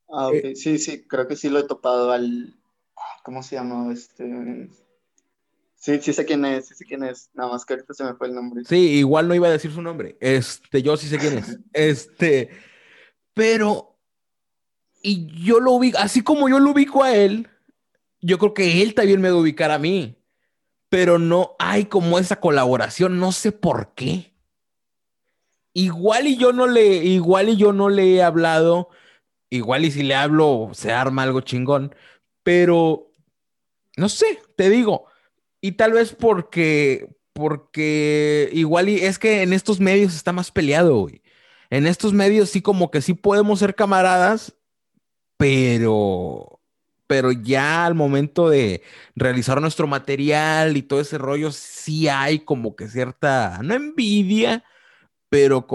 Ah, 0.07 0.27
ok, 0.27 0.35
eh, 0.35 0.55
sí, 0.55 0.77
sí, 0.77 1.05
creo 1.05 1.27
que 1.27 1.35
sí 1.35 1.49
lo 1.49 1.59
he 1.59 1.67
topado 1.67 2.13
al, 2.13 2.55
¿cómo 3.25 3.43
se 3.43 3.57
llama? 3.57 3.91
Este... 3.91 4.69
Sí, 5.75 5.99
sí 6.01 6.13
sé 6.13 6.23
quién 6.23 6.45
es, 6.45 6.69
sí 6.69 6.75
sé 6.75 6.85
quién 6.85 7.03
es. 7.03 7.29
Nada 7.33 7.51
más 7.51 7.65
que 7.65 7.73
ahorita 7.73 7.93
se 7.93 8.05
me 8.05 8.13
fue 8.13 8.27
el 8.27 8.35
nombre. 8.35 8.63
Sí, 8.63 8.99
igual 8.99 9.27
no 9.27 9.35
iba 9.35 9.49
a 9.49 9.51
decir 9.51 9.73
su 9.73 9.81
nombre. 9.81 10.17
Este, 10.21 10.81
yo 10.81 10.95
sí 10.95 11.07
sé 11.07 11.17
quién 11.17 11.39
es. 11.39 11.59
Este, 11.73 12.51
pero, 13.33 13.98
y 15.01 15.27
yo 15.43 15.59
lo 15.59 15.73
ubico, 15.73 15.97
así 15.99 16.21
como 16.21 16.49
yo 16.49 16.59
lo 16.59 16.71
ubico 16.71 17.03
a 17.03 17.15
él, 17.15 17.47
yo 18.21 18.37
creo 18.37 18.53
que 18.53 18.81
él 18.81 18.93
también 18.93 19.21
me 19.21 19.29
debe 19.29 19.39
ubicar 19.39 19.71
a 19.71 19.79
mí. 19.79 20.15
Pero 20.89 21.19
no 21.19 21.55
hay 21.59 21.85
como 21.85 22.17
esa 22.17 22.39
colaboración, 22.39 23.19
no 23.19 23.31
sé 23.31 23.51
por 23.51 23.93
qué. 23.93 24.33
Igual 25.73 26.27
y 26.27 26.37
yo 26.37 26.51
no 26.51 26.65
le, 26.67 26.97
igual 26.97 27.49
y 27.49 27.57
yo 27.57 27.73
no 27.73 27.89
le 27.89 28.15
he 28.15 28.23
hablado, 28.23 28.89
igual 29.49 29.85
y 29.85 29.91
si 29.91 30.03
le 30.03 30.15
hablo 30.15 30.71
se 30.73 30.91
arma 30.91 31.23
algo 31.23 31.41
chingón, 31.41 31.95
pero 32.43 33.11
no 33.97 34.09
sé, 34.09 34.39
te 34.55 34.69
digo, 34.69 35.05
y 35.61 35.73
tal 35.73 35.93
vez 35.93 36.15
porque, 36.15 37.09
porque 37.33 38.49
igual 38.53 38.89
y 38.89 38.95
es 38.95 39.19
que 39.19 39.43
en 39.43 39.53
estos 39.53 39.79
medios 39.79 40.15
está 40.15 40.31
más 40.31 40.51
peleado, 40.51 40.97
güey. 41.01 41.21
En 41.69 41.85
estos 41.85 42.13
medios 42.13 42.49
sí 42.49 42.61
como 42.61 42.89
que 42.89 43.01
sí 43.01 43.13
podemos 43.13 43.59
ser 43.59 43.75
camaradas, 43.75 44.55
pero, 45.39 46.61
pero 47.07 47.31
ya 47.31 47.85
al 47.85 47.95
momento 47.95 48.49
de 48.49 48.83
realizar 49.15 49.61
nuestro 49.61 49.87
material 49.87 50.77
y 50.77 50.83
todo 50.83 51.01
ese 51.01 51.17
rollo, 51.17 51.51
sí 51.53 52.09
hay 52.09 52.39
como 52.41 52.75
que 52.75 52.89
cierta, 52.89 53.59
no 53.63 53.73
envidia, 53.75 54.65
pero 55.29 55.67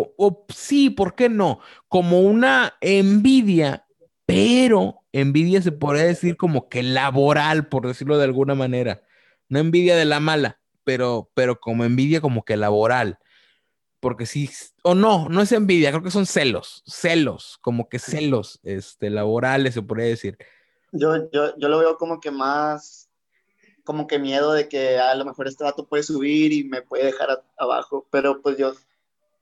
sí, 0.54 0.90
¿por 0.90 1.14
qué 1.16 1.28
no? 1.30 1.60
Como 1.88 2.20
una 2.22 2.74
envidia, 2.82 3.86
pero 4.26 5.02
envidia 5.12 5.62
se 5.62 5.72
podría 5.72 6.04
decir 6.04 6.36
como 6.36 6.68
que 6.68 6.82
laboral, 6.82 7.68
por 7.68 7.86
decirlo 7.86 8.18
de 8.18 8.24
alguna 8.24 8.54
manera 8.54 9.02
no 9.48 9.58
envidia 9.60 9.96
de 9.96 10.04
la 10.04 10.20
mala, 10.20 10.60
pero, 10.84 11.30
pero 11.34 11.60
como 11.60 11.84
envidia 11.84 12.20
como 12.20 12.44
que 12.44 12.56
laboral. 12.56 13.18
Porque 14.04 14.26
sí, 14.26 14.50
o 14.82 14.94
no, 14.94 15.28
no 15.28 15.40
es 15.40 15.50
envidia, 15.52 15.90
creo 15.90 16.02
que 16.02 16.10
son 16.10 16.26
celos, 16.26 16.82
celos, 16.86 17.58
como 17.60 17.88
que 17.88 17.98
celos 17.98 18.60
este, 18.62 19.10
laborales, 19.10 19.74
se 19.74 19.82
podría 19.82 20.06
decir. 20.06 20.38
Yo, 20.92 21.30
yo, 21.32 21.56
yo 21.56 21.68
lo 21.68 21.78
veo 21.78 21.96
como 21.96 22.20
que 22.20 22.30
más, 22.30 23.08
como 23.82 24.06
que 24.06 24.18
miedo 24.18 24.52
de 24.52 24.68
que 24.68 24.98
a 24.98 25.14
lo 25.14 25.24
mejor 25.24 25.48
este 25.48 25.64
dato 25.64 25.88
puede 25.88 26.02
subir 26.02 26.52
y 26.52 26.64
me 26.64 26.82
puede 26.82 27.06
dejar 27.06 27.44
abajo, 27.58 28.06
pero 28.10 28.42
pues 28.42 28.58
yo, 28.58 28.74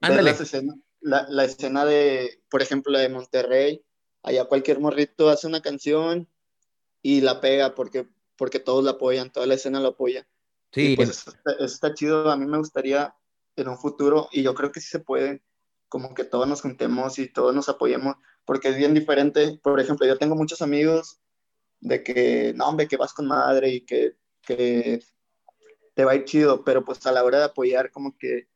la 0.01 0.31
escena, 0.31 0.75
la, 1.01 1.27
la 1.29 1.45
escena 1.45 1.85
de, 1.85 2.41
por 2.49 2.63
ejemplo, 2.63 2.93
la 2.93 3.01
de 3.01 3.09
Monterrey, 3.09 3.83
allá 4.23 4.45
cualquier 4.45 4.79
morrito 4.79 5.29
hace 5.29 5.47
una 5.47 5.61
canción 5.61 6.29
y 7.03 7.21
la 7.21 7.41
pega 7.41 7.75
porque 7.75 8.07
porque 8.43 8.59
todos 8.59 8.83
la 8.83 8.93
apoyan, 8.93 9.31
toda 9.31 9.47
la 9.47 9.55
escena 9.55 9.79
lo 9.79 9.89
apoya. 9.89 10.27
Sí. 10.73 10.97
pues 10.97 11.11
eso 11.11 11.33
está, 11.61 11.95
chido, 11.95 12.29
a 12.29 12.37
mí 12.37 12.45
me 12.45 12.59
gustaría 12.59 13.15
en 13.57 13.69
un 13.69 13.79
futuro, 13.79 14.29
y 14.33 14.43
yo 14.43 14.55
creo 14.55 14.73
que 14.73 14.81
sí 14.81 14.89
se 14.89 15.01
puede, 15.01 15.43
como 15.89 16.15
que 16.15 16.25
todos 16.25 16.49
nos 16.49 16.63
juntemos 16.63 17.19
y 17.19 17.29
todos 17.29 17.55
nos 17.55 17.69
apoyemos, 17.69 18.17
porque 18.45 18.69
es 18.69 18.77
bien 18.77 18.95
diferente. 18.95 19.59
Por 19.63 19.79
ejemplo, 19.81 20.07
yo 20.07 20.19
tengo 20.19 20.35
muchos 20.35 20.63
amigos 20.63 21.21
de 21.81 22.03
que, 22.03 22.55
no, 22.57 22.69
hombre, 22.69 22.89
que 22.89 22.97
vas 22.97 23.13
con 23.13 23.27
madre 23.27 23.71
y 23.71 23.81
que, 23.83 24.17
que 24.43 25.03
te 25.95 26.05
va 26.05 26.13
a 26.13 26.15
ir 26.15 26.25
chido, 26.25 26.65
pero 26.65 26.85
pues 26.85 27.05
a 27.07 27.13
la 27.13 27.25
hora 27.25 27.39
de 27.39 27.45
apoyar, 27.45 27.91
como 27.91 28.17
que, 28.17 28.49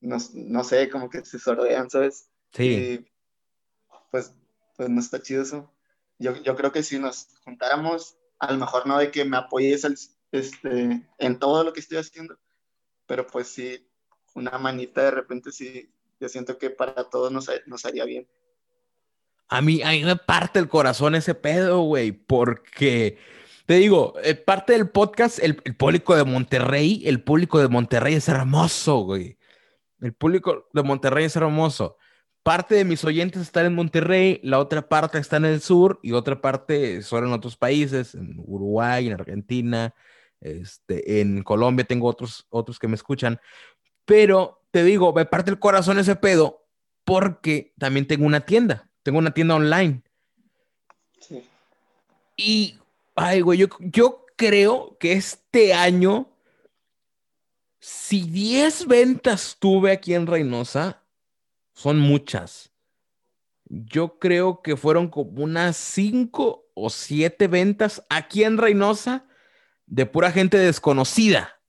no, 0.00 0.18
no 0.34 0.64
sé, 0.64 0.90
como 0.90 1.08
que 1.08 1.24
se 1.24 1.38
sordean, 1.38 1.88
¿sabes? 1.88 2.28
Sí. 2.52 3.06
pues, 4.10 4.34
pues 4.76 4.90
no 4.90 5.00
está 5.00 5.22
chido 5.22 5.42
eso. 5.42 5.72
Yo, 6.18 6.36
yo 6.42 6.54
creo 6.54 6.70
que 6.70 6.82
si 6.82 6.98
nos 6.98 7.28
juntáramos 7.44 8.16
a 8.42 8.50
lo 8.50 8.58
mejor 8.58 8.88
no 8.88 8.98
de 8.98 9.12
que 9.12 9.24
me 9.24 9.36
apoyes 9.36 10.18
este, 10.32 11.08
en 11.18 11.38
todo 11.38 11.62
lo 11.62 11.72
que 11.72 11.78
estoy 11.78 11.98
haciendo, 11.98 12.36
pero 13.06 13.24
pues 13.24 13.46
sí, 13.46 13.88
una 14.34 14.58
manita 14.58 15.02
de 15.02 15.10
repente 15.10 15.52
sí, 15.52 15.90
yo 16.20 16.28
siento 16.28 16.58
que 16.58 16.70
para 16.70 17.04
todos 17.04 17.32
nos, 17.32 17.50
nos 17.66 17.84
haría 17.84 18.04
bien. 18.04 18.26
A 19.48 19.60
mí, 19.60 19.82
a 19.82 19.90
me 19.90 20.16
parte 20.16 20.58
el 20.58 20.68
corazón 20.68 21.14
ese 21.14 21.34
pedo, 21.34 21.82
güey, 21.82 22.12
porque 22.12 23.18
te 23.66 23.74
digo, 23.74 24.14
eh, 24.22 24.34
parte 24.34 24.72
del 24.72 24.88
podcast, 24.88 25.38
el, 25.40 25.60
el, 25.64 25.76
público 25.76 26.16
de 26.16 26.24
Monterrey, 26.24 27.02
el 27.04 27.22
público 27.22 27.58
de 27.58 27.68
Monterrey 27.68 28.14
es 28.14 28.28
hermoso, 28.28 29.00
güey. 29.00 29.38
El 30.00 30.14
público 30.14 30.68
de 30.72 30.82
Monterrey 30.82 31.26
es 31.26 31.36
hermoso 31.36 31.98
parte 32.42 32.74
de 32.74 32.84
mis 32.84 33.04
oyentes 33.04 33.42
están 33.42 33.66
en 33.66 33.74
Monterrey, 33.74 34.40
la 34.42 34.58
otra 34.58 34.88
parte 34.88 35.18
está 35.18 35.36
en 35.36 35.44
el 35.44 35.60
sur 35.60 36.00
y 36.02 36.12
otra 36.12 36.40
parte 36.40 37.02
son 37.02 37.26
en 37.26 37.32
otros 37.32 37.56
países, 37.56 38.14
en 38.14 38.34
Uruguay, 38.38 39.06
en 39.06 39.12
Argentina, 39.14 39.94
este, 40.40 41.20
en 41.20 41.42
Colombia 41.42 41.84
tengo 41.84 42.08
otros, 42.08 42.46
otros 42.50 42.78
que 42.78 42.88
me 42.88 42.96
escuchan. 42.96 43.40
Pero 44.04 44.62
te 44.70 44.84
digo, 44.84 45.12
me 45.12 45.24
parte 45.24 45.50
el 45.50 45.58
corazón 45.58 45.98
ese 45.98 46.16
pedo 46.16 46.64
porque 47.04 47.72
también 47.78 48.06
tengo 48.06 48.26
una 48.26 48.40
tienda, 48.40 48.88
tengo 49.02 49.18
una 49.18 49.32
tienda 49.32 49.54
online. 49.54 50.02
Sí. 51.20 51.48
Y, 52.36 52.78
ay, 53.14 53.40
güey, 53.40 53.58
yo, 53.58 53.68
yo 53.80 54.26
creo 54.36 54.96
que 54.98 55.12
este 55.12 55.74
año, 55.74 56.28
si 57.78 58.22
10 58.22 58.86
ventas 58.86 59.56
tuve 59.58 59.92
aquí 59.92 60.14
en 60.14 60.26
Reynosa, 60.26 61.02
son 61.72 61.98
muchas. 61.98 62.70
Yo 63.64 64.18
creo 64.18 64.62
que 64.62 64.76
fueron 64.76 65.08
como 65.08 65.42
unas 65.42 65.76
cinco 65.76 66.66
o 66.74 66.90
siete 66.90 67.48
ventas 67.48 68.04
aquí 68.08 68.44
en 68.44 68.58
Reynosa 68.58 69.26
de 69.86 70.06
pura 70.06 70.30
gente 70.30 70.58
desconocida. 70.58 71.60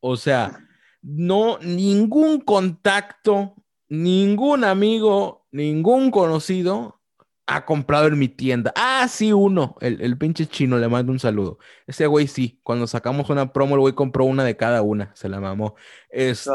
O 0.00 0.16
sea, 0.16 0.66
no, 1.02 1.58
ningún 1.58 2.40
contacto, 2.40 3.54
ningún 3.88 4.64
amigo, 4.64 5.46
ningún 5.50 6.10
conocido 6.10 7.00
ha 7.46 7.64
comprado 7.66 8.06
en 8.06 8.16
mi 8.16 8.28
tienda. 8.28 8.72
Ah, 8.76 9.08
sí, 9.08 9.32
uno. 9.32 9.76
El, 9.80 10.00
el 10.02 10.16
pinche 10.16 10.46
chino, 10.46 10.78
le 10.78 10.86
mando 10.86 11.10
un 11.10 11.18
saludo. 11.18 11.58
Ese 11.84 12.06
güey 12.06 12.28
sí. 12.28 12.60
Cuando 12.62 12.86
sacamos 12.86 13.28
una 13.28 13.52
promo, 13.52 13.74
el 13.74 13.80
güey 13.80 13.92
compró 13.94 14.24
una 14.24 14.44
de 14.44 14.56
cada 14.56 14.82
una. 14.82 15.10
Se 15.16 15.28
la 15.28 15.40
mamó. 15.40 15.74
Es, 16.10 16.48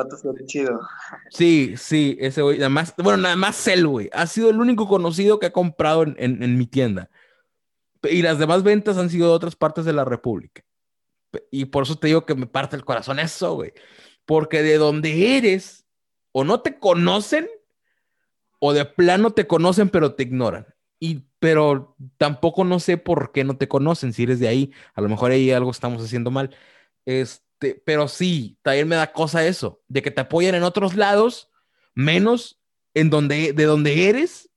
chido. 0.46 0.80
sí, 1.30 1.74
sí, 1.76 2.16
ese 2.22 2.42
güey. 2.44 2.60
Nada 2.60 2.70
más, 2.70 2.94
bueno, 2.98 3.18
nada 3.18 3.36
más 3.36 3.68
él, 3.68 3.86
güey. 3.86 4.10
Ha 4.14 4.26
sido 4.26 4.50
el 4.50 4.62
único 4.62 4.88
conocido 4.88 5.38
que 5.38 5.48
ha 5.48 5.52
comprado 5.52 6.04
en, 6.04 6.16
en- 6.18 6.42
en 6.42 6.58
mi 6.58 6.66
tienda. 6.66 7.10
Y 8.04 8.22
las 8.22 8.40
demás 8.40 8.64
ventas 8.64 8.98
han 8.98 9.10
sido 9.10 9.28
de 9.28 9.34
otras 9.34 9.58
partes 9.58 9.84
de 9.84 9.92
la 9.92 10.06
República. 10.06 10.64
Y 11.52 11.66
por 11.66 11.84
eso 11.84 11.98
te 11.98 12.08
digo 12.08 12.26
que 12.26 12.36
me 12.36 12.48
parte 12.48 12.78
el 12.78 12.86
corazón 12.86 13.20
eso, 13.20 13.56
güey. 13.56 13.74
Porque 14.26 14.64
de 14.64 14.78
donde 14.78 15.38
eres, 15.38 15.86
o 16.32 16.44
no 16.44 16.62
te 16.62 16.80
conocen, 16.80 17.48
o 18.60 18.74
de 18.74 18.86
plano 18.86 19.32
te 19.32 19.48
conocen, 19.48 19.90
pero 19.90 20.16
te 20.16 20.24
ignoran. 20.24 20.68
Y, 21.00 21.26
pero 21.40 21.96
tampoco 22.18 22.64
no 22.64 22.80
sé 22.80 22.98
por 22.98 23.32
qué 23.32 23.44
no 23.44 23.58
te 23.58 23.68
conocen 23.68 24.14
si 24.14 24.24
eres 24.24 24.40
de 24.40 24.48
ahí. 24.48 24.72
A 24.94 25.02
lo 25.02 25.10
mejor 25.10 25.32
ahí 25.32 25.52
algo 25.52 25.72
estamos 25.72 26.04
haciendo 26.04 26.32
mal. 26.32 26.56
Este, 27.06 27.82
pero 27.86 28.08
sí, 28.08 28.58
también 28.62 28.88
me 28.88 28.96
da 28.96 29.12
cosa 29.12 29.46
eso, 29.46 29.82
de 29.88 30.02
que 30.02 30.12
te 30.12 30.22
apoyan 30.22 30.56
en 30.56 30.64
otros 30.64 30.96
lados, 30.96 31.50
menos 31.94 32.60
en 32.94 33.10
donde, 33.10 33.54
de 33.54 33.64
donde 33.66 34.10
eres, 34.10 34.50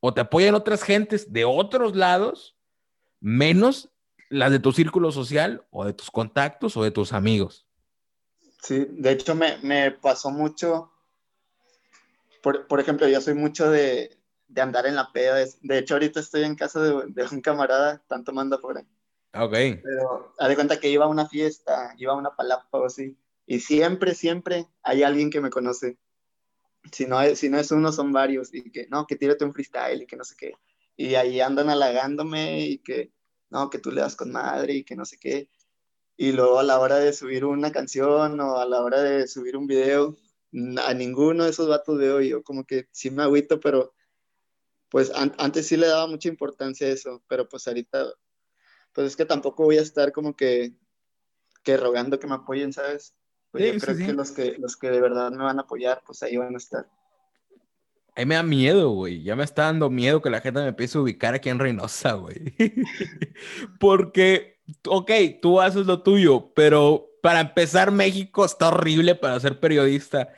o 0.00 0.14
te 0.14 0.20
apoyan 0.20 0.54
otras 0.54 0.82
gentes 0.82 1.32
de 1.32 1.44
otros 1.44 1.96
lados, 1.96 2.56
menos 3.20 3.90
las 4.28 4.52
de 4.52 4.58
tu 4.60 4.72
círculo 4.72 5.12
social, 5.12 5.64
o 5.70 5.84
de 5.84 5.92
tus 5.92 6.10
contactos, 6.10 6.76
o 6.76 6.84
de 6.84 6.90
tus 6.90 7.12
amigos. 7.12 7.65
Sí, 8.66 8.84
de 8.90 9.12
hecho 9.12 9.36
me, 9.36 9.58
me 9.58 9.92
pasó 9.92 10.32
mucho. 10.32 10.90
Por, 12.42 12.66
por 12.66 12.80
ejemplo, 12.80 13.06
yo 13.06 13.20
soy 13.20 13.34
mucho 13.34 13.70
de, 13.70 14.18
de 14.48 14.60
andar 14.60 14.86
en 14.86 14.96
la 14.96 15.12
peda. 15.12 15.36
De 15.62 15.78
hecho, 15.78 15.94
ahorita 15.94 16.18
estoy 16.18 16.42
en 16.42 16.56
casa 16.56 16.80
de, 16.80 17.04
de 17.06 17.28
un 17.30 17.40
camarada, 17.40 17.94
están 17.94 18.24
tomando 18.24 18.56
afuera. 18.56 18.84
Ok. 19.34 19.52
Pero 19.52 20.34
haz 20.36 20.48
de 20.48 20.54
cuenta 20.56 20.80
que 20.80 20.90
iba 20.90 21.04
a 21.04 21.08
una 21.08 21.28
fiesta, 21.28 21.94
iba 21.96 22.12
a 22.12 22.16
una 22.16 22.34
palapa 22.34 22.66
o 22.78 22.86
así. 22.86 23.16
Y 23.46 23.60
siempre, 23.60 24.16
siempre 24.16 24.66
hay 24.82 25.04
alguien 25.04 25.30
que 25.30 25.40
me 25.40 25.50
conoce. 25.50 25.96
Si 26.90 27.06
no, 27.06 27.22
es, 27.22 27.38
si 27.38 27.48
no 27.48 27.60
es 27.60 27.70
uno, 27.70 27.92
son 27.92 28.12
varios. 28.12 28.52
Y 28.52 28.72
que, 28.72 28.88
no, 28.88 29.06
que 29.06 29.14
tírate 29.14 29.44
un 29.44 29.52
freestyle 29.52 30.02
y 30.02 30.06
que 30.06 30.16
no 30.16 30.24
sé 30.24 30.34
qué. 30.36 30.54
Y 30.96 31.14
ahí 31.14 31.40
andan 31.40 31.70
halagándome 31.70 32.62
y 32.62 32.78
que, 32.78 33.12
no, 33.48 33.70
que 33.70 33.78
tú 33.78 33.92
le 33.92 34.00
das 34.00 34.16
con 34.16 34.32
madre 34.32 34.74
y 34.74 34.82
que 34.82 34.96
no 34.96 35.04
sé 35.04 35.18
qué. 35.18 35.48
Y 36.16 36.32
luego 36.32 36.58
a 36.58 36.62
la 36.62 36.78
hora 36.80 36.96
de 36.96 37.12
subir 37.12 37.44
una 37.44 37.72
canción 37.72 38.40
o 38.40 38.58
a 38.58 38.64
la 38.66 38.80
hora 38.80 39.02
de 39.02 39.26
subir 39.28 39.56
un 39.56 39.66
video, 39.66 40.16
a 40.82 40.94
ninguno 40.94 41.44
de 41.44 41.50
esos 41.50 41.68
vatos 41.68 41.98
veo 41.98 42.20
yo 42.22 42.42
como 42.42 42.64
que 42.64 42.88
sí 42.90 43.10
me 43.10 43.22
agüito, 43.22 43.60
pero 43.60 43.94
pues 44.88 45.10
an- 45.14 45.34
antes 45.38 45.66
sí 45.66 45.76
le 45.76 45.88
daba 45.88 46.06
mucha 46.06 46.28
importancia 46.28 46.86
a 46.86 46.90
eso, 46.90 47.22
pero 47.28 47.48
pues 47.48 47.66
ahorita, 47.68 48.06
pues 48.92 49.08
es 49.08 49.16
que 49.16 49.26
tampoco 49.26 49.64
voy 49.64 49.76
a 49.78 49.82
estar 49.82 50.12
como 50.12 50.34
que, 50.34 50.72
que 51.62 51.76
rogando 51.76 52.18
que 52.18 52.26
me 52.26 52.34
apoyen, 52.36 52.72
¿sabes? 52.72 53.14
Pues 53.50 53.64
Sí, 53.64 53.68
yo 53.72 53.74
sí, 53.74 53.80
creo 53.80 53.96
sí. 53.96 54.06
que 54.06 54.12
los 54.12 54.30
que 54.32 54.56
los 54.58 54.76
que 54.76 54.90
de 54.90 55.00
verdad 55.00 55.30
me 55.32 55.44
van 55.44 55.58
a 55.58 55.62
apoyar, 55.62 56.02
pues 56.06 56.22
ahí 56.22 56.36
van 56.36 56.54
a 56.54 56.58
estar. 56.58 56.88
A 58.14 58.20
mí 58.20 58.26
me 58.26 58.36
da 58.36 58.42
miedo, 58.42 58.90
güey. 58.92 59.22
Ya 59.22 59.36
me 59.36 59.44
está 59.44 59.64
dando 59.64 59.90
miedo 59.90 60.22
que 60.22 60.30
la 60.30 60.40
gente 60.40 60.60
me 60.60 60.68
empiece 60.68 60.96
a 60.96 61.02
ubicar 61.02 61.34
aquí 61.34 61.50
en 61.50 61.58
Reynosa, 61.58 62.14
güey. 62.14 62.54
Porque, 63.80 64.55
ok, 64.88 65.10
tú 65.40 65.60
haces 65.60 65.86
lo 65.86 66.02
tuyo, 66.02 66.52
pero 66.54 67.10
para 67.22 67.40
empezar, 67.40 67.90
México 67.90 68.44
está 68.44 68.68
horrible 68.68 69.14
para 69.14 69.40
ser 69.40 69.58
periodista. 69.60 70.32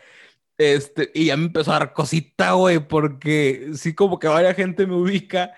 Este, 0.57 1.11
y 1.15 1.27
ya 1.27 1.37
me 1.37 1.47
empezó 1.47 1.71
a 1.71 1.79
dar 1.79 1.93
cosita, 1.93 2.53
güey, 2.53 2.81
porque 2.81 3.71
sí, 3.75 3.95
como 3.95 4.19
que 4.19 4.27
varias 4.27 4.57
gente 4.57 4.87
me 4.87 4.95
ubica, 4.95 5.55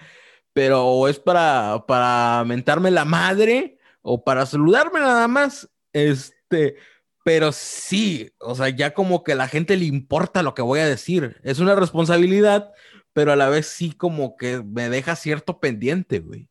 pero 0.53 1.09
es 1.09 1.19
para, 1.19 1.85
para 1.87 2.45
mentarme 2.45 2.91
la 2.91 3.05
madre 3.05 3.79
o 4.03 4.25
para 4.25 4.45
saludarme 4.47 5.01
nada 5.01 5.27
más. 5.29 5.71
Este, 5.93 6.77
pero 7.25 7.53
sí, 7.53 8.33
o 8.41 8.55
sea, 8.55 8.69
ya 8.69 8.93
como 8.93 9.23
que 9.23 9.33
a 9.33 9.37
la 9.37 9.49
gente 9.49 9.77
le 9.77 9.85
importa 9.87 10.43
lo 10.43 10.55
que 10.55 10.63
voy 10.63 10.81
a 10.81 10.87
decir. 10.87 11.39
Es 11.43 11.61
una 11.61 11.75
responsabilidad, 11.75 12.73
pero 13.13 13.33
a 13.33 13.37
la 13.37 13.49
vez 13.49 13.67
sí 13.67 13.93
como 13.93 14.37
que 14.37 14.63
me 14.63 14.89
deja 14.89 15.17
cierto 15.17 15.61
pendiente, 15.61 16.21
güey. 16.21 16.49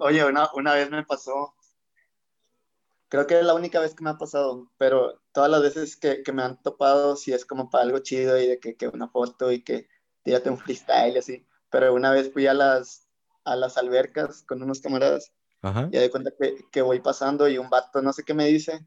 Oye, 0.00 0.24
una, 0.24 0.48
una 0.54 0.74
vez 0.74 0.90
me 0.90 1.04
pasó, 1.04 1.54
creo 3.08 3.26
que 3.26 3.38
es 3.38 3.44
la 3.44 3.54
única 3.54 3.80
vez 3.80 3.94
que 3.94 4.04
me 4.04 4.10
ha 4.10 4.18
pasado, 4.18 4.70
pero 4.78 5.20
todas 5.32 5.50
las 5.50 5.62
veces 5.62 5.96
que, 5.96 6.22
que 6.22 6.32
me 6.32 6.42
han 6.42 6.62
topado, 6.62 7.16
sí 7.16 7.32
es 7.32 7.44
como 7.44 7.70
para 7.70 7.84
algo 7.84 7.98
chido 8.00 8.38
y 8.38 8.46
de 8.46 8.60
que, 8.60 8.76
que 8.76 8.88
una 8.88 9.08
foto 9.08 9.50
y 9.50 9.62
que 9.62 9.88
tírate 10.22 10.50
un 10.50 10.58
freestyle 10.58 11.14
y 11.14 11.18
así. 11.18 11.46
Pero 11.70 11.94
una 11.94 12.10
vez 12.10 12.32
fui 12.32 12.46
a 12.46 12.54
las, 12.54 13.06
a 13.44 13.56
las 13.56 13.76
albercas 13.76 14.42
con 14.42 14.62
unos 14.62 14.80
camaradas 14.80 15.32
Ajá. 15.62 15.88
y 15.90 15.98
de 15.98 16.10
cuenta 16.10 16.32
que, 16.38 16.64
que 16.70 16.82
voy 16.82 17.00
pasando 17.00 17.48
y 17.48 17.58
un 17.58 17.70
vato 17.70 18.02
no 18.02 18.12
sé 18.12 18.24
qué 18.24 18.34
me 18.34 18.46
dice. 18.46 18.86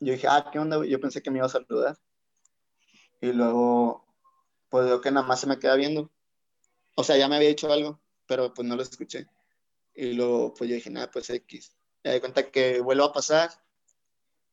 Yo 0.00 0.12
dije, 0.12 0.28
ah, 0.28 0.48
¿qué 0.52 0.58
onda? 0.58 0.84
Yo 0.86 1.00
pensé 1.00 1.22
que 1.22 1.30
me 1.30 1.38
iba 1.38 1.46
a 1.46 1.50
saludar. 1.50 1.98
Y 3.20 3.32
luego, 3.32 4.06
pues 4.68 4.86
veo 4.86 5.00
que 5.00 5.10
nada 5.10 5.26
más 5.26 5.40
se 5.40 5.48
me 5.48 5.58
queda 5.58 5.74
viendo. 5.74 6.10
O 6.94 7.02
sea, 7.02 7.16
ya 7.16 7.28
me 7.28 7.36
había 7.36 7.48
dicho 7.48 7.72
algo, 7.72 8.00
pero 8.26 8.54
pues 8.54 8.66
no 8.66 8.76
lo 8.76 8.82
escuché. 8.82 9.26
Y 9.94 10.12
luego, 10.12 10.54
pues 10.54 10.70
yo 10.70 10.76
dije, 10.76 10.90
nada, 10.90 11.10
pues 11.10 11.28
X. 11.30 11.77
Me 12.08 12.14
di 12.14 12.20
cuenta 12.20 12.50
que 12.50 12.80
vuelvo 12.80 13.04
a 13.04 13.12
pasar 13.12 13.50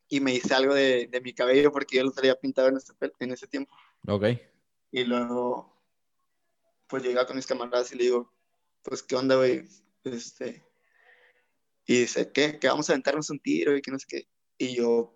y 0.08 0.20
me 0.20 0.34
hice 0.34 0.52
algo 0.54 0.74
de, 0.74 1.06
de 1.06 1.20
mi 1.22 1.32
cabello 1.32 1.72
porque 1.72 1.96
yo 1.96 2.04
lo 2.04 2.12
traía 2.12 2.38
pintado 2.38 2.68
en 2.68 2.76
ese, 2.76 2.92
pe- 2.92 3.12
en 3.18 3.32
ese 3.32 3.46
tiempo. 3.46 3.74
Ok. 4.06 4.24
Y 4.92 5.04
luego, 5.04 5.74
pues 6.86 7.02
llegué 7.02 7.24
con 7.24 7.34
mis 7.36 7.46
camaradas 7.46 7.90
y 7.92 7.96
le 7.96 8.04
digo, 8.04 8.30
pues, 8.82 9.02
¿qué 9.02 9.16
onda, 9.16 9.36
güey? 9.36 9.66
Este, 10.04 10.62
y 11.86 12.00
dice, 12.00 12.30
¿qué? 12.30 12.58
Que 12.58 12.68
vamos 12.68 12.90
a 12.90 12.92
aventarnos 12.92 13.30
un 13.30 13.40
tiro 13.40 13.74
y 13.74 13.80
que 13.80 13.90
no 13.90 13.98
sé 13.98 14.06
qué. 14.06 14.28
Y 14.58 14.74
yo, 14.76 15.14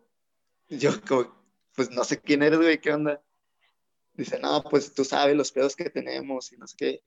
yo 0.68 0.92
como, 1.06 1.44
pues 1.74 1.90
no 1.90 2.04
sé 2.04 2.22
quién 2.22 2.42
eres, 2.42 2.58
güey, 2.58 2.80
¿qué 2.80 2.90
onda? 2.92 3.22
Dice, 4.14 4.40
no, 4.40 4.62
pues 4.64 4.94
tú 4.94 5.04
sabes 5.04 5.36
los 5.36 5.52
pedos 5.52 5.76
que 5.76 5.90
tenemos 5.90 6.52
y 6.52 6.56
no 6.56 6.66
sé 6.66 6.76
qué. 6.78 7.04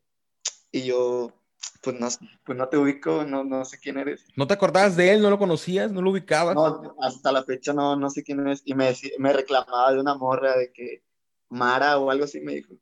Y 0.71 0.85
yo, 0.85 1.33
pues 1.81 1.99
no, 1.99 2.07
pues 2.45 2.57
no 2.57 2.69
te 2.69 2.77
ubico, 2.77 3.25
no, 3.25 3.43
no 3.43 3.65
sé 3.65 3.77
quién 3.77 3.97
eres. 3.97 4.25
¿No 4.35 4.47
te 4.47 4.53
acordabas 4.53 4.95
de 4.95 5.11
él? 5.11 5.21
¿No 5.21 5.29
lo 5.29 5.37
conocías? 5.37 5.91
¿No 5.91 6.01
lo 6.01 6.11
ubicabas? 6.11 6.55
No, 6.55 6.95
hasta 7.01 7.31
la 7.31 7.43
fecha 7.43 7.73
no, 7.73 7.95
no 7.95 8.09
sé 8.09 8.23
quién 8.23 8.47
es. 8.47 8.61
Y 8.65 8.73
me, 8.73 8.93
me 9.19 9.33
reclamaba 9.33 9.91
de 9.91 9.99
una 9.99 10.15
morra 10.15 10.57
de 10.57 10.71
que 10.71 11.03
Mara 11.49 11.97
o 11.97 12.09
algo 12.09 12.23
así 12.23 12.39
me 12.39 12.55
dijo. 12.55 12.75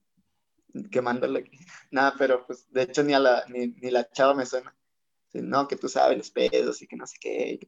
Quemándole 0.92 1.40
aquí. 1.40 1.52
Nada, 1.92 2.14
pero 2.18 2.46
pues 2.46 2.72
de 2.72 2.84
hecho 2.84 3.04
ni 3.04 3.14
a 3.14 3.20
la, 3.20 3.44
ni, 3.50 3.68
ni 3.68 3.90
la 3.92 4.10
chava 4.10 4.34
me 4.34 4.46
suena. 4.46 4.76
No, 5.34 5.68
que 5.68 5.78
tú 5.78 5.90
sabes 5.90 6.18
los 6.18 6.30
pedos 6.30 6.82
y 6.82 6.88
que 6.88 6.96
no 6.96 7.08
sé 7.08 7.18
qué. 7.20 7.60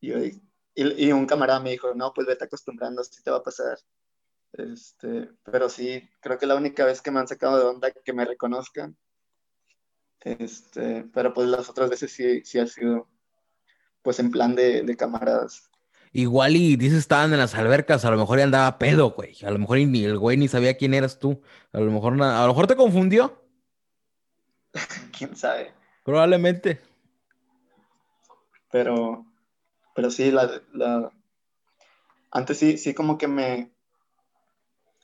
Y, 0.00 0.08
yo, 0.08 0.18
y, 0.18 0.42
y 0.74 1.12
un 1.12 1.26
camarada 1.26 1.60
me 1.60 1.70
dijo, 1.70 1.94
no, 1.94 2.12
pues 2.12 2.26
vete 2.26 2.44
acostumbrando, 2.44 3.00
así 3.00 3.22
te 3.22 3.30
va 3.30 3.38
a 3.38 3.42
pasar. 3.42 3.78
Este, 4.52 5.30
pero 5.44 5.68
sí, 5.68 6.08
creo 6.20 6.38
que 6.38 6.46
la 6.46 6.56
única 6.56 6.84
vez 6.84 7.02
que 7.02 7.10
me 7.10 7.20
han 7.20 7.28
sacado 7.28 7.58
de 7.58 7.64
onda 7.64 7.90
que 7.90 8.12
me 8.12 8.24
reconozcan. 8.24 8.96
Este, 10.26 11.04
pero 11.14 11.32
pues 11.32 11.48
las 11.48 11.70
otras 11.70 11.88
veces 11.88 12.10
sí, 12.12 12.42
sí 12.44 12.58
ha 12.58 12.66
sido 12.66 13.08
pues 14.02 14.18
en 14.20 14.30
plan 14.30 14.54
de, 14.56 14.82
de 14.82 14.96
camaradas. 14.96 15.70
Igual 16.12 16.56
y 16.56 16.76
dices 16.76 16.98
estaban 16.98 17.32
en 17.32 17.38
las 17.38 17.54
albercas, 17.54 18.04
a 18.04 18.10
lo 18.10 18.16
mejor 18.16 18.38
ya 18.38 18.44
andaba 18.44 18.78
pedo, 18.78 19.10
güey. 19.12 19.36
A 19.44 19.50
lo 19.50 19.58
mejor 19.58 19.78
ni 19.78 20.04
el 20.04 20.18
güey 20.18 20.36
ni 20.36 20.48
sabía 20.48 20.76
quién 20.76 20.94
eras 20.94 21.18
tú. 21.18 21.42
A 21.72 21.78
lo 21.80 21.90
mejor, 21.92 22.20
a 22.22 22.42
lo 22.42 22.48
mejor 22.48 22.66
te 22.66 22.76
confundió, 22.76 23.40
quién 25.16 25.36
sabe. 25.36 25.72
probablemente. 26.02 26.80
Pero, 28.70 29.26
pero 29.94 30.10
sí, 30.10 30.30
la, 30.30 30.62
la- 30.72 31.12
antes 32.30 32.58
sí, 32.58 32.78
sí 32.78 32.94
como 32.94 33.18
que 33.18 33.26
me, 33.26 33.72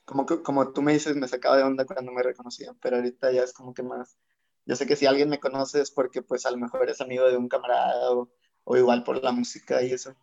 como 0.05 0.25
que, 0.25 0.41
como 0.41 0.71
tú 0.73 0.81
me 0.81 0.93
dices, 0.93 1.15
me 1.15 1.27
sacaba 1.27 1.57
de 1.57 1.63
onda 1.63 1.85
cuando 1.85 2.11
me 2.11 2.23
reconocían, 2.23 2.77
pero 2.81 2.97
ahorita 2.97 3.31
ya 3.31 3.43
es 3.43 3.53
como 3.53 3.73
que 3.73 3.83
más, 3.83 4.17
yo 4.65 4.75
sé 4.75 4.85
que 4.87 4.95
si 4.95 5.05
alguien 5.05 5.29
me 5.29 5.39
conoce 5.39 5.81
es 5.81 5.91
porque 5.91 6.21
pues 6.21 6.45
a 6.45 6.51
lo 6.51 6.57
mejor 6.57 6.89
es 6.89 7.01
amigo 7.01 7.29
de 7.29 7.37
un 7.37 7.49
camarada 7.49 8.11
o, 8.11 8.31
o 8.63 8.77
igual 8.77 9.03
por 9.03 9.23
la 9.23 9.31
música 9.31 9.81
y 9.83 9.91
eso, 9.93 10.15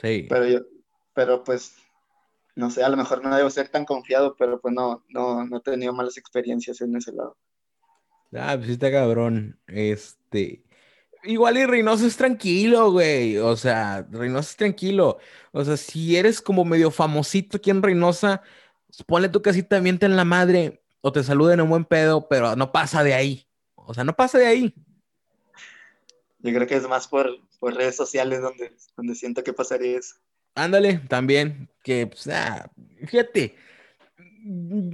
Sí. 0.00 0.26
pero 0.28 0.46
yo, 0.46 0.60
pero 1.14 1.44
pues, 1.44 1.74
no 2.56 2.70
sé, 2.70 2.82
a 2.84 2.88
lo 2.88 2.96
mejor 2.96 3.22
no 3.24 3.34
debo 3.36 3.50
ser 3.50 3.68
tan 3.68 3.84
confiado, 3.84 4.36
pero 4.36 4.60
pues 4.60 4.74
no, 4.74 5.04
no, 5.08 5.44
no 5.46 5.56
he 5.58 5.60
tenido 5.60 5.92
malas 5.92 6.16
experiencias 6.18 6.80
en 6.80 6.96
ese 6.96 7.12
lado. 7.12 7.36
Ah, 8.34 8.56
pues 8.58 8.70
está 8.70 8.90
cabrón. 8.90 9.58
Este. 9.66 10.64
Igual 11.24 11.58
y 11.58 11.66
Reynosa 11.66 12.06
es 12.06 12.16
tranquilo, 12.16 12.92
güey. 12.92 13.38
O 13.38 13.56
sea, 13.56 14.06
Reynosa 14.10 14.50
es 14.50 14.56
tranquilo. 14.56 15.18
O 15.52 15.64
sea, 15.64 15.76
si 15.76 16.16
eres 16.16 16.40
como 16.42 16.64
medio 16.64 16.90
famosito 16.90 17.56
aquí 17.56 17.70
en 17.70 17.82
Reynosa, 17.82 18.42
ponle 19.06 19.28
tu 19.28 19.42
casita, 19.42 19.80
miente 19.80 20.06
en 20.06 20.16
la 20.16 20.24
madre 20.24 20.82
o 21.00 21.12
te 21.12 21.22
saluden 21.24 21.60
en 21.60 21.68
buen 21.70 21.84
pedo, 21.86 22.28
pero 22.28 22.54
no 22.56 22.70
pasa 22.72 23.02
de 23.02 23.14
ahí. 23.14 23.47
O 23.88 23.94
sea, 23.94 24.04
no 24.04 24.14
pasa 24.14 24.38
de 24.38 24.46
ahí. 24.46 24.74
Yo 26.40 26.54
creo 26.54 26.66
que 26.66 26.76
es 26.76 26.86
más 26.86 27.08
por, 27.08 27.30
por 27.58 27.74
redes 27.74 27.96
sociales 27.96 28.42
donde, 28.42 28.76
donde 28.94 29.14
siento 29.14 29.42
que 29.42 29.54
pasaría 29.54 29.98
eso. 29.98 30.16
Ándale, 30.54 30.98
también, 31.08 31.70
que, 31.82 32.06
pues, 32.06 32.28
ah, 32.28 32.70
fíjate, 33.06 33.56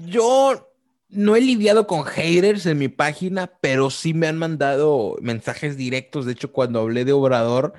yo 0.06 0.72
no 1.08 1.34
he 1.34 1.40
lidiado 1.40 1.88
con 1.88 2.04
haters 2.04 2.66
en 2.66 2.78
mi 2.78 2.86
página, 2.86 3.58
pero 3.60 3.90
sí 3.90 4.14
me 4.14 4.28
han 4.28 4.38
mandado 4.38 5.16
mensajes 5.20 5.76
directos. 5.76 6.24
De 6.24 6.32
hecho, 6.32 6.52
cuando 6.52 6.78
hablé 6.78 7.04
de 7.04 7.12
Obrador, 7.12 7.72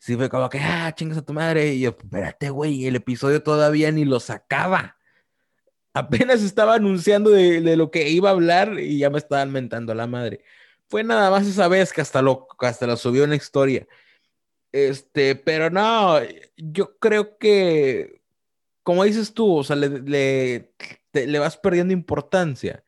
sí 0.00 0.16
fue 0.16 0.28
como 0.28 0.48
que, 0.48 0.58
ah, 0.58 0.92
chingas 0.96 1.18
a 1.18 1.24
tu 1.24 1.32
madre. 1.32 1.74
Y 1.74 1.80
yo, 1.80 1.90
espérate, 1.90 2.50
güey, 2.50 2.86
el 2.86 2.96
episodio 2.96 3.40
todavía 3.40 3.92
ni 3.92 4.04
lo 4.04 4.18
sacaba. 4.18 4.96
Apenas 5.96 6.42
estaba 6.42 6.74
anunciando 6.74 7.30
de, 7.30 7.74
lo 7.74 7.90
que 7.90 8.10
iba 8.10 8.28
a 8.28 8.32
hablar 8.32 8.78
y 8.78 8.98
ya 8.98 9.08
me 9.08 9.16
estaban 9.16 9.50
mentando 9.50 9.92
a 9.92 9.94
la 9.94 10.06
madre. 10.06 10.44
Fue 10.90 11.02
nada 11.02 11.30
más 11.30 11.46
esa 11.46 11.68
vez 11.68 11.90
que 11.90 12.02
hasta 12.02 12.20
lo, 12.20 12.46
hasta 12.58 12.86
lo 12.86 12.98
subió 12.98 13.24
una 13.24 13.34
historia. 13.36 13.86
Este, 14.72 15.36
pero 15.36 15.70
no, 15.70 16.18
yo 16.58 16.98
creo 16.98 17.38
que, 17.38 18.20
como 18.82 19.04
dices 19.04 19.32
tú, 19.32 19.56
o 19.56 19.64
sea, 19.64 19.74
le, 19.74 19.88
le, 20.02 20.74
le 21.14 21.38
vas 21.38 21.56
perdiendo 21.56 21.94
importancia. 21.94 22.84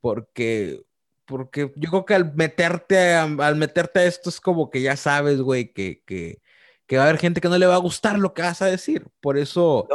Porque, 0.00 0.82
porque 1.26 1.70
yo 1.76 1.90
creo 1.90 2.06
que 2.06 2.14
al 2.14 2.34
meterte 2.34 3.12
a, 3.14 3.24
al 3.24 3.56
meterte 3.56 4.06
esto 4.06 4.30
es 4.30 4.40
como 4.40 4.70
que 4.70 4.80
ya 4.80 4.96
sabes, 4.96 5.42
güey, 5.42 5.70
que, 5.74 6.02
que, 6.06 6.40
que 6.86 6.96
va 6.96 7.02
a 7.02 7.08
haber 7.08 7.20
gente 7.20 7.42
que 7.42 7.48
no 7.50 7.58
le 7.58 7.66
va 7.66 7.74
a 7.74 7.78
gustar 7.78 8.18
lo 8.18 8.32
que 8.32 8.40
vas 8.40 8.62
a 8.62 8.66
decir. 8.66 9.06
Por 9.20 9.36
eso, 9.36 9.86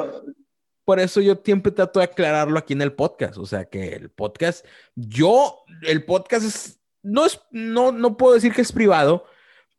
por 0.86 1.00
eso 1.00 1.22
yo 1.22 1.40
siempre 1.44 1.72
trato 1.72 2.00
de 2.00 2.06
aclararlo 2.06 2.58
aquí 2.60 2.74
en 2.74 2.82
el 2.82 2.94
podcast. 2.94 3.38
O 3.38 3.46
sea, 3.46 3.66
que 3.66 3.94
el 3.94 4.10
podcast, 4.10 4.66
yo, 4.96 5.64
el 5.84 6.04
podcast 6.06 6.46
es, 6.46 6.80
no 7.02 7.26
es, 7.26 7.40
no, 7.52 7.92
no 7.92 8.18
puedo 8.18 8.34
decir 8.34 8.54
que 8.54 8.62
es 8.62 8.72
privado, 8.72 9.26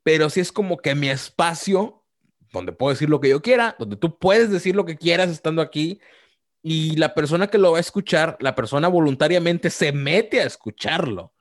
pero 0.02 0.30
sí 0.30 0.40
es 0.40 0.52
como 0.52 0.78
que 0.78 0.94
mi 0.94 1.08
espacio 1.08 2.04
donde 2.52 2.72
puedo 2.72 2.92
decir 2.92 3.10
lo 3.10 3.20
que 3.20 3.28
yo 3.28 3.42
quiera, 3.42 3.76
donde 3.78 3.96
tú 3.96 4.18
puedes 4.18 4.50
decir 4.50 4.74
lo 4.76 4.84
que 4.84 4.96
quieras 4.96 5.28
estando 5.28 5.60
aquí 5.60 6.00
y 6.62 6.96
la 6.96 7.12
persona 7.12 7.48
que 7.48 7.58
lo 7.58 7.72
va 7.72 7.78
a 7.78 7.80
escuchar, 7.80 8.38
la 8.40 8.54
persona 8.54 8.88
voluntariamente 8.88 9.68
se 9.68 9.92
mete 9.92 10.40
a 10.40 10.46
escucharlo 10.46 11.34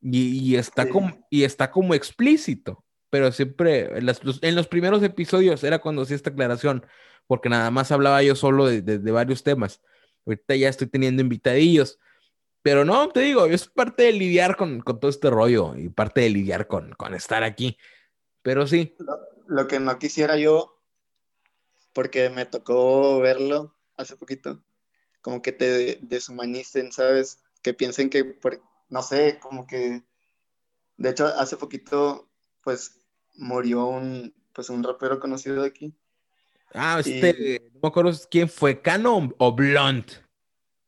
y, 0.00 0.56
está, 0.56 0.84
sí. 0.84 0.90
como, 0.90 1.26
y 1.30 1.44
está 1.44 1.70
como 1.70 1.94
explícito, 1.94 2.84
pero 3.10 3.30
siempre 3.32 3.98
en, 3.98 4.06
las, 4.06 4.20
en, 4.40 4.54
los 4.54 4.66
primeros 4.66 5.02
episodios 5.02 5.62
era 5.62 5.78
cuando 5.78 6.02
hacía 6.02 6.16
esta 6.16 6.30
aclaración, 6.30 6.84
porque 7.26 7.48
nada 7.48 7.70
más 7.70 7.92
hablaba 7.92 8.22
yo 8.22 8.34
solo 8.34 8.66
de, 8.66 8.82
de, 8.82 9.10
varios 9.10 9.42
temas. 9.42 9.80
Ahorita 10.24 10.56
ya 10.56 10.68
estoy 10.68 10.86
teniendo 10.86 11.22
invitadillos. 11.22 11.98
Pero 12.62 12.84
no, 12.84 13.08
te 13.10 13.20
digo, 13.20 13.46
es 13.46 13.68
parte 13.68 14.04
de 14.04 14.12
lidiar 14.12 14.56
con, 14.56 14.80
con 14.80 14.98
todo 14.98 15.08
este 15.08 15.30
rollo 15.30 15.76
y 15.76 15.88
parte 15.88 16.22
de 16.22 16.30
lidiar 16.30 16.66
con, 16.66 16.92
con 16.94 17.14
estar 17.14 17.44
aquí. 17.44 17.78
Pero 18.42 18.66
sí. 18.66 18.96
Lo, 19.46 19.68
que 19.68 19.78
no 19.78 19.98
quisiera 19.98 20.36
yo, 20.36 20.80
porque 21.92 22.30
me 22.30 22.46
tocó 22.46 23.20
verlo 23.20 23.76
hace 23.96 24.16
poquito, 24.16 24.62
como 25.20 25.42
que 25.42 25.52
te 25.52 25.98
deshumanicen, 26.02 26.92
¿sabes? 26.92 27.42
Que 27.62 27.72
piensen 27.72 28.10
que, 28.10 28.38
no 28.88 29.02
sé, 29.02 29.38
como 29.40 29.66
que, 29.66 30.02
de 30.96 31.10
hecho, 31.10 31.26
hace 31.26 31.56
poquito, 31.56 32.28
pues, 32.62 33.00
murió 33.34 33.86
un, 33.86 34.34
pues, 34.52 34.70
un 34.70 34.82
rapero 34.82 35.20
conocido 35.20 35.62
de 35.62 35.68
aquí. 35.68 35.94
Ah, 36.74 36.98
este, 37.00 37.30
y, 37.30 37.74
no 37.74 37.80
me 37.82 37.88
acuerdo 37.88 38.12
quién 38.30 38.48
fue, 38.48 38.80
Cano 38.80 39.32
o 39.38 39.52
Blunt. 39.52 40.12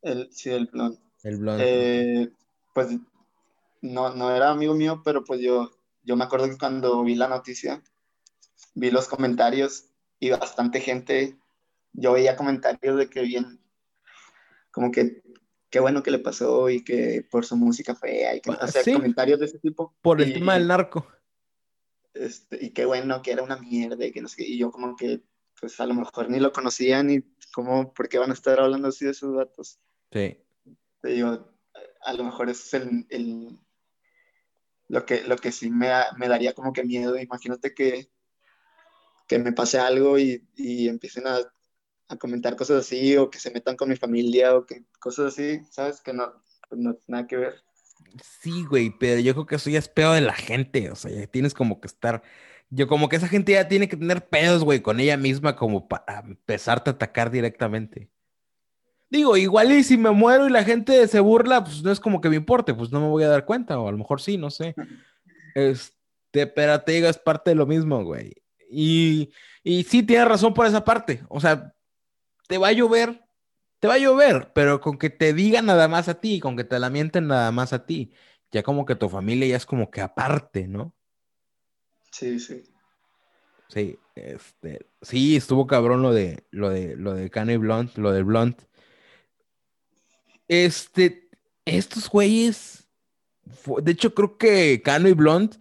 El, 0.03 0.29
sí, 0.33 0.51
el 0.51 0.67
Blunt. 0.67 0.99
El 1.23 1.37
Blunt. 1.37 1.61
Eh, 1.63 2.31
pues, 2.75 2.89
no, 3.81 4.15
no 4.15 4.35
era 4.35 4.51
amigo 4.51 4.75
mío, 4.75 5.03
pero 5.05 5.25
pues 5.25 5.41
yo, 5.41 5.71
yo 6.03 6.17
me 6.17 6.25
acuerdo 6.25 6.49
que 6.49 6.59
cuando 6.59 7.03
vi 7.05 7.15
la 7.15 7.29
noticia, 7.29 7.83
vi 8.75 8.91
los 8.91 9.09
comentarios 9.09 9.87
y 10.21 10.31
bastante 10.31 10.81
gente 10.81 11.39
yo 11.93 12.13
veía 12.13 12.37
comentarios 12.37 12.97
de 12.97 13.09
que 13.09 13.23
bien, 13.23 13.61
como 14.71 14.91
que 14.91 15.23
qué 15.71 15.81
bueno 15.81 16.03
que 16.03 16.11
le 16.11 16.19
pasó 16.19 16.71
y 16.71 16.83
que 16.83 17.27
por 17.31 17.45
su 17.45 17.57
música 17.57 17.95
fea 17.95 18.35
y 18.35 18.41
que, 18.41 18.51
o 18.51 18.67
sea, 18.67 18.83
¿Sí? 18.83 18.93
comentarios 18.93 19.39
de 19.41 19.47
ese 19.47 19.59
tipo. 19.59 19.95
Por 20.01 20.21
el 20.21 20.31
y, 20.31 20.35
tema 20.35 20.55
del 20.55 20.69
narco. 20.69 21.07
Este, 22.15 22.65
y 22.65 22.71
qué 22.71 22.85
bueno 22.85 23.23
que 23.23 23.33
era 23.33 23.43
una 23.43 23.57
mierda 23.57 24.05
y 24.05 24.13
que 24.13 24.23
no 24.23 24.29
sé, 24.29 24.45
y 24.45 24.59
yo 24.59 24.71
como 24.71 24.97
que, 24.97 25.21
pues 25.61 25.79
a 25.81 25.87
lo 25.87 25.95
mejor 25.95 26.31
ni 26.31 26.41
lo 26.41 26.53
conocían 26.53 27.11
y 27.11 27.23
como, 27.53 27.93
¿por 27.93 28.09
qué 28.09 28.19
van 28.19 28.31
a 28.31 28.35
estar 28.35 28.61
hablando 28.61 28.89
así 28.89 29.05
de 29.05 29.15
sus 29.15 29.37
datos? 29.37 29.79
Sí. 30.13 30.39
Te 31.01 31.09
digo, 31.09 31.49
a 32.03 32.13
lo 32.13 32.25
mejor 32.25 32.49
es 32.51 32.75
el, 32.75 33.07
el 33.11 33.59
lo 34.89 35.05
que, 35.05 35.23
lo 35.25 35.37
que 35.37 35.53
sí 35.53 35.71
me, 35.71 35.91
me 36.17 36.29
daría 36.29 36.55
como 36.55 36.73
que 36.73 36.85
miedo, 36.85 37.19
imagínate 37.19 37.75
que, 37.75 38.11
que 39.27 39.39
me 39.39 39.53
pase 39.53 39.79
algo 39.79 40.19
y, 40.19 40.49
y 40.57 40.89
empiecen 40.89 41.27
a 41.27 41.39
a 42.09 42.17
comentar 42.17 42.57
cosas 42.57 42.81
así 42.81 43.17
o 43.17 43.31
que 43.31 43.39
se 43.39 43.51
metan 43.51 43.77
con 43.77 43.89
mi 43.89 43.97
familia 43.97 44.57
o 44.57 44.67
que 44.67 44.85
cosas 44.99 45.35
así, 45.35 45.61
¿sabes? 45.71 46.01
Que 46.01 46.13
no, 46.13 46.43
pues 46.69 46.81
no 46.81 46.99
nada 47.07 47.27
que 47.27 47.37
ver. 47.37 47.63
Sí, 48.41 48.65
güey, 48.65 48.91
pero 48.99 49.21
yo 49.21 49.35
creo 49.35 49.47
que 49.47 49.57
eso 49.57 49.71
ya 49.71 49.79
es 49.79 49.89
pedo 49.89 50.15
de 50.15 50.23
la 50.23 50.33
gente, 50.33 50.91
o 50.91 50.97
sea, 50.97 51.11
ya 51.11 51.27
tienes 51.27 51.53
como 51.53 51.81
que 51.81 51.89
estar, 51.89 52.23
yo 52.71 52.87
como 52.87 53.09
que 53.09 53.17
esa 53.17 53.29
gente 53.29 53.53
ya 53.53 53.69
tiene 53.69 53.89
que 53.89 53.97
tener 53.97 54.29
pedos, 54.29 54.65
güey, 54.65 54.81
con 54.81 55.01
ella 55.01 55.17
misma 55.17 55.57
como 55.57 55.89
para 55.89 56.21
empezarte 56.21 56.91
a 56.91 56.93
atacar 56.95 57.31
directamente. 57.31 58.11
Digo, 59.11 59.37
igual 59.39 59.73
y 59.73 59.83
si 59.83 59.97
me 59.97 60.11
muero 60.11 60.47
y 60.47 60.51
la 60.51 60.65
gente 60.65 61.07
se 61.09 61.21
burla, 61.21 61.65
pues 61.65 61.83
no 61.83 61.91
es 61.91 61.99
como 61.99 62.21
que 62.21 62.29
me 62.29 62.37
importe, 62.37 62.75
pues 62.75 62.93
no 62.93 63.01
me 63.01 63.09
voy 63.09 63.23
a 63.23 63.29
dar 63.29 63.47
cuenta, 63.47 63.79
o 63.79 63.89
a 63.89 63.93
lo 63.93 63.99
mejor 63.99 64.21
sí, 64.21 64.37
no 64.37 64.51
sé. 64.51 64.75
Este, 65.55 66.47
pero 66.47 66.81
te 66.83 66.93
digo, 66.93 67.09
es 67.09 67.19
parte 67.19 67.51
de 67.51 67.57
lo 67.57 67.67
mismo, 67.67 68.05
güey. 68.05 68.33
Y, 68.71 69.33
y 69.65 69.83
sí, 69.85 70.05
tienes 70.05 70.29
razón 70.29 70.55
por 70.55 70.67
esa 70.67 70.85
parte, 70.85 71.23
o 71.29 71.41
sea, 71.41 71.75
te 72.47 72.59
va 72.59 72.69
a 72.69 72.73
llover, 72.73 73.25
te 73.81 73.89
va 73.89 73.95
a 73.95 73.99
llover, 73.99 74.53
pero 74.55 74.81
con 74.81 74.99
que 74.99 75.11
te 75.11 75.33
digan 75.33 75.67
nada 75.67 75.89
más 75.89 76.09
a 76.09 76.21
ti, 76.21 76.39
con 76.39 76.57
que 76.57 76.65
te 76.65 76.79
la 76.79 76.91
mienten 76.91 77.27
nada 77.27 77.51
más 77.51 77.73
a 77.73 77.87
ti, 77.87 78.13
ya 78.53 78.63
como 78.63 78.85
que 78.85 78.95
tu 78.95 79.09
familia 79.09 79.49
ya 79.49 79.57
es 79.57 79.67
como 79.67 79.91
que 79.91 80.01
aparte, 80.01 80.69
¿no? 80.69 80.95
Sí, 82.11 82.41
sí. 82.41 82.65
Sí, 83.69 83.99
este, 84.15 84.87
sí, 85.03 85.37
estuvo 85.37 85.67
cabrón 85.67 86.03
lo 86.03 86.13
de 86.13 86.45
lo 86.51 86.71
de 86.71 86.97
lo 86.97 87.13
de 87.15 87.29
Cano 87.29 87.59
Blunt, 87.59 87.97
lo 87.99 88.13
de 88.13 88.23
Blunt. 88.23 88.63
Este, 90.49 91.29
estos 91.67 92.09
güeyes, 92.09 92.89
de 93.83 93.93
hecho 93.93 94.15
creo 94.15 94.39
que 94.39 94.81
Cano 94.83 95.09
y 95.09 95.13
Blunt 95.13 95.57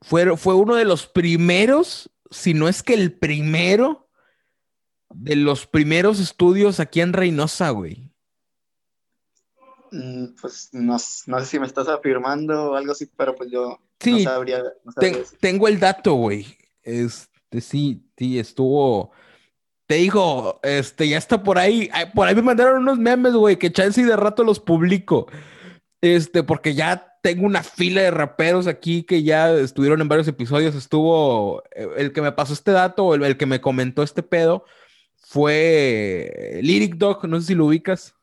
fue, 0.00 0.36
fue 0.38 0.54
uno 0.54 0.74
de 0.74 0.86
los 0.86 1.06
primeros, 1.06 2.10
si 2.30 2.54
no 2.54 2.68
es 2.68 2.82
que 2.82 2.94
el 2.94 3.12
primero, 3.12 4.08
de 5.10 5.36
los 5.36 5.66
primeros 5.66 6.20
estudios 6.20 6.80
aquí 6.80 7.02
en 7.02 7.12
Reynosa, 7.12 7.70
güey. 7.70 8.10
Mm, 9.92 10.36
pues 10.40 10.70
no, 10.72 10.96
no, 11.26 11.40
sé 11.40 11.46
si 11.46 11.58
me 11.58 11.66
estás 11.66 11.88
afirmando 11.88 12.70
o 12.70 12.74
algo 12.76 12.92
así, 12.92 13.06
pero 13.06 13.34
pues 13.34 13.50
yo 13.50 13.78
sí, 14.00 14.24
no 14.24 14.30
sabría. 14.30 14.62
No 14.84 14.92
sabría 14.92 15.12
ten, 15.12 15.24
tengo 15.40 15.68
el 15.68 15.78
dato, 15.78 16.14
güey. 16.14 16.46
Este, 16.82 17.60
sí, 17.60 18.02
sí, 18.16 18.38
estuvo. 18.38 19.12
Te 19.86 19.96
digo, 19.96 20.60
este, 20.62 21.08
ya 21.08 21.18
está 21.18 21.42
por 21.42 21.58
ahí. 21.58 21.90
Por 22.14 22.28
ahí 22.28 22.34
me 22.34 22.42
mandaron 22.42 22.82
unos 22.82 22.98
memes, 22.98 23.34
güey, 23.34 23.56
que 23.56 23.72
chance 23.72 24.00
y 24.00 24.04
de 24.04 24.16
rato 24.16 24.44
los 24.44 24.60
publico. 24.60 25.26
Este, 26.00 26.42
porque 26.42 26.74
ya 26.74 27.18
tengo 27.22 27.44
una 27.44 27.62
fila 27.62 28.02
de 28.02 28.10
raperos 28.10 28.66
aquí 28.66 29.02
que 29.02 29.22
ya 29.22 29.52
estuvieron 29.52 30.00
en 30.00 30.08
varios 30.08 30.28
episodios. 30.28 30.74
Estuvo 30.74 31.62
eh, 31.74 31.88
el 31.96 32.12
que 32.12 32.22
me 32.22 32.32
pasó 32.32 32.52
este 32.52 32.70
dato, 32.70 33.14
el, 33.14 33.24
el 33.24 33.36
que 33.36 33.46
me 33.46 33.60
comentó 33.60 34.02
este 34.02 34.22
pedo 34.22 34.64
fue 35.16 36.58
Lyric 36.62 36.96
Dog, 36.96 37.28
no 37.28 37.40
sé 37.40 37.48
si 37.48 37.54
lo 37.54 37.66
ubicas. 37.66 38.14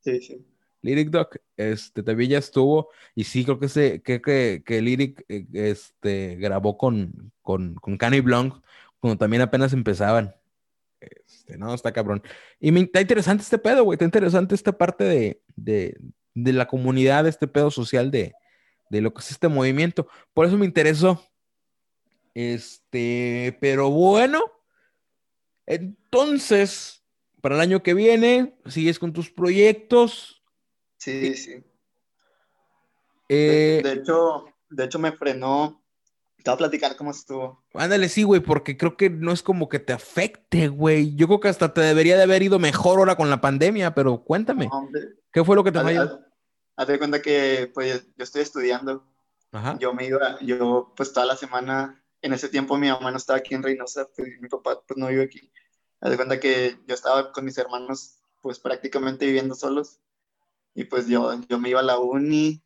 Sí, 0.00 0.20
sí. 0.20 0.46
Lyric 0.86 1.10
Dog, 1.10 1.28
este, 1.56 2.02
también 2.02 2.30
ya 2.30 2.38
estuvo, 2.38 2.90
y 3.14 3.24
sí, 3.24 3.44
creo 3.44 3.58
que, 3.58 3.68
se, 3.68 4.00
que, 4.02 4.22
que, 4.22 4.62
que 4.64 4.80
Lyric 4.80 5.24
este, 5.28 6.36
grabó 6.36 6.78
con, 6.78 7.32
con, 7.42 7.74
con 7.74 7.98
Cani 7.98 8.20
Blanc 8.20 8.54
cuando 9.00 9.18
también 9.18 9.42
apenas 9.42 9.72
empezaban. 9.72 10.34
Este, 11.00 11.58
no, 11.58 11.74
está 11.74 11.92
cabrón. 11.92 12.22
Y 12.58 12.72
me, 12.72 12.80
está 12.80 13.00
interesante 13.00 13.42
este 13.42 13.58
pedo, 13.58 13.84
güey, 13.84 13.96
está 13.96 14.04
interesante 14.04 14.54
esta 14.54 14.72
parte 14.72 15.04
de, 15.04 15.42
de, 15.54 15.96
de 16.34 16.52
la 16.52 16.66
comunidad, 16.66 17.26
este 17.26 17.46
pedo 17.46 17.70
social 17.70 18.10
de, 18.10 18.34
de 18.90 19.00
lo 19.00 19.12
que 19.12 19.20
es 19.20 19.30
este 19.30 19.48
movimiento. 19.48 20.08
Por 20.32 20.46
eso 20.46 20.56
me 20.56 20.66
interesó. 20.66 21.22
Este, 22.34 23.56
pero 23.60 23.90
bueno, 23.90 24.42
entonces, 25.66 27.02
para 27.40 27.54
el 27.56 27.60
año 27.60 27.82
que 27.82 27.94
viene, 27.94 28.56
sigues 28.66 28.98
con 28.98 29.12
tus 29.12 29.30
proyectos. 29.30 30.35
Sí, 30.98 31.34
sí. 31.34 31.64
Eh, 33.28 33.80
de, 33.82 33.90
de, 33.90 34.00
hecho, 34.00 34.46
de 34.70 34.84
hecho, 34.84 34.98
me 34.98 35.12
frenó. 35.12 35.82
Te 36.42 36.50
voy 36.50 36.54
a 36.54 36.58
platicar 36.58 36.96
cómo 36.96 37.10
estuvo. 37.10 37.64
Ándale, 37.74 38.08
sí, 38.08 38.22
güey, 38.22 38.40
porque 38.40 38.76
creo 38.76 38.96
que 38.96 39.10
no 39.10 39.32
es 39.32 39.42
como 39.42 39.68
que 39.68 39.80
te 39.80 39.92
afecte, 39.92 40.68
güey. 40.68 41.16
Yo 41.16 41.26
creo 41.26 41.40
que 41.40 41.48
hasta 41.48 41.74
te 41.74 41.80
debería 41.80 42.16
de 42.16 42.22
haber 42.22 42.42
ido 42.42 42.58
mejor 42.58 42.98
ahora 42.98 43.16
con 43.16 43.30
la 43.30 43.40
pandemia, 43.40 43.94
pero 43.94 44.22
cuéntame. 44.22 44.70
¿Qué 45.32 45.44
fue 45.44 45.56
lo 45.56 45.64
que 45.64 45.72
te 45.72 45.80
falló? 45.80 46.20
Hazte 46.76 46.98
cuenta 46.98 47.20
que, 47.20 47.70
pues, 47.74 48.06
yo 48.16 48.24
estoy 48.24 48.42
estudiando. 48.42 49.04
Ajá. 49.50 49.76
Yo 49.80 49.92
me 49.92 50.06
iba, 50.06 50.38
yo, 50.40 50.92
pues, 50.96 51.12
toda 51.12 51.26
la 51.26 51.36
semana 51.36 52.00
en 52.22 52.32
ese 52.32 52.48
tiempo 52.48 52.76
mi 52.76 52.88
mamá 52.88 53.10
no 53.10 53.16
estaba 53.16 53.38
aquí 53.38 53.54
en 53.54 53.62
Reynosa, 53.62 54.08
pues, 54.14 54.28
mi 54.40 54.48
papá 54.48 54.82
pues 54.86 54.98
no 54.98 55.08
vive 55.08 55.24
aquí. 55.24 55.50
Haz 56.00 56.10
de 56.10 56.16
cuenta 56.16 56.40
que 56.40 56.78
yo 56.86 56.94
estaba 56.94 57.32
con 57.32 57.44
mis 57.44 57.56
hermanos 57.58 58.18
pues 58.42 58.58
prácticamente 58.60 59.26
viviendo 59.26 59.54
solos 59.54 59.98
Y 60.76 60.84
pues 60.84 61.08
yo, 61.08 61.32
yo 61.48 61.58
me 61.58 61.70
iba 61.70 61.80
a 61.80 61.82
la 61.82 61.98
uni, 61.98 62.62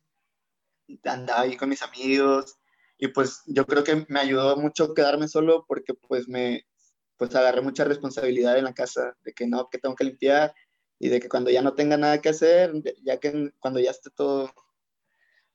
andaba 1.05 1.41
ahí 1.41 1.55
con 1.55 1.69
mis 1.69 1.81
amigos, 1.81 2.57
y 2.97 3.07
pues 3.07 3.41
yo 3.47 3.65
creo 3.65 3.85
que 3.85 4.05
me 4.09 4.19
ayudó 4.19 4.57
mucho 4.57 4.93
quedarme 4.93 5.29
solo 5.29 5.65
porque 5.65 5.93
pues 5.93 6.27
me, 6.27 6.67
pues 7.15 7.33
agarré 7.35 7.61
mucha 7.61 7.85
responsabilidad 7.85 8.57
en 8.57 8.65
la 8.65 8.73
casa, 8.73 9.17
de 9.23 9.31
que 9.31 9.47
no, 9.47 9.69
que 9.69 9.77
tengo 9.77 9.95
que 9.95 10.03
limpiar, 10.03 10.53
y 10.99 11.07
de 11.07 11.21
que 11.21 11.29
cuando 11.29 11.51
ya 11.51 11.61
no 11.61 11.73
tenga 11.73 11.95
nada 11.95 12.21
que 12.21 12.29
hacer, 12.29 12.73
ya 13.01 13.17
que 13.17 13.53
cuando 13.59 13.79
ya 13.79 13.91
esté 13.91 14.09
todo, 14.09 14.53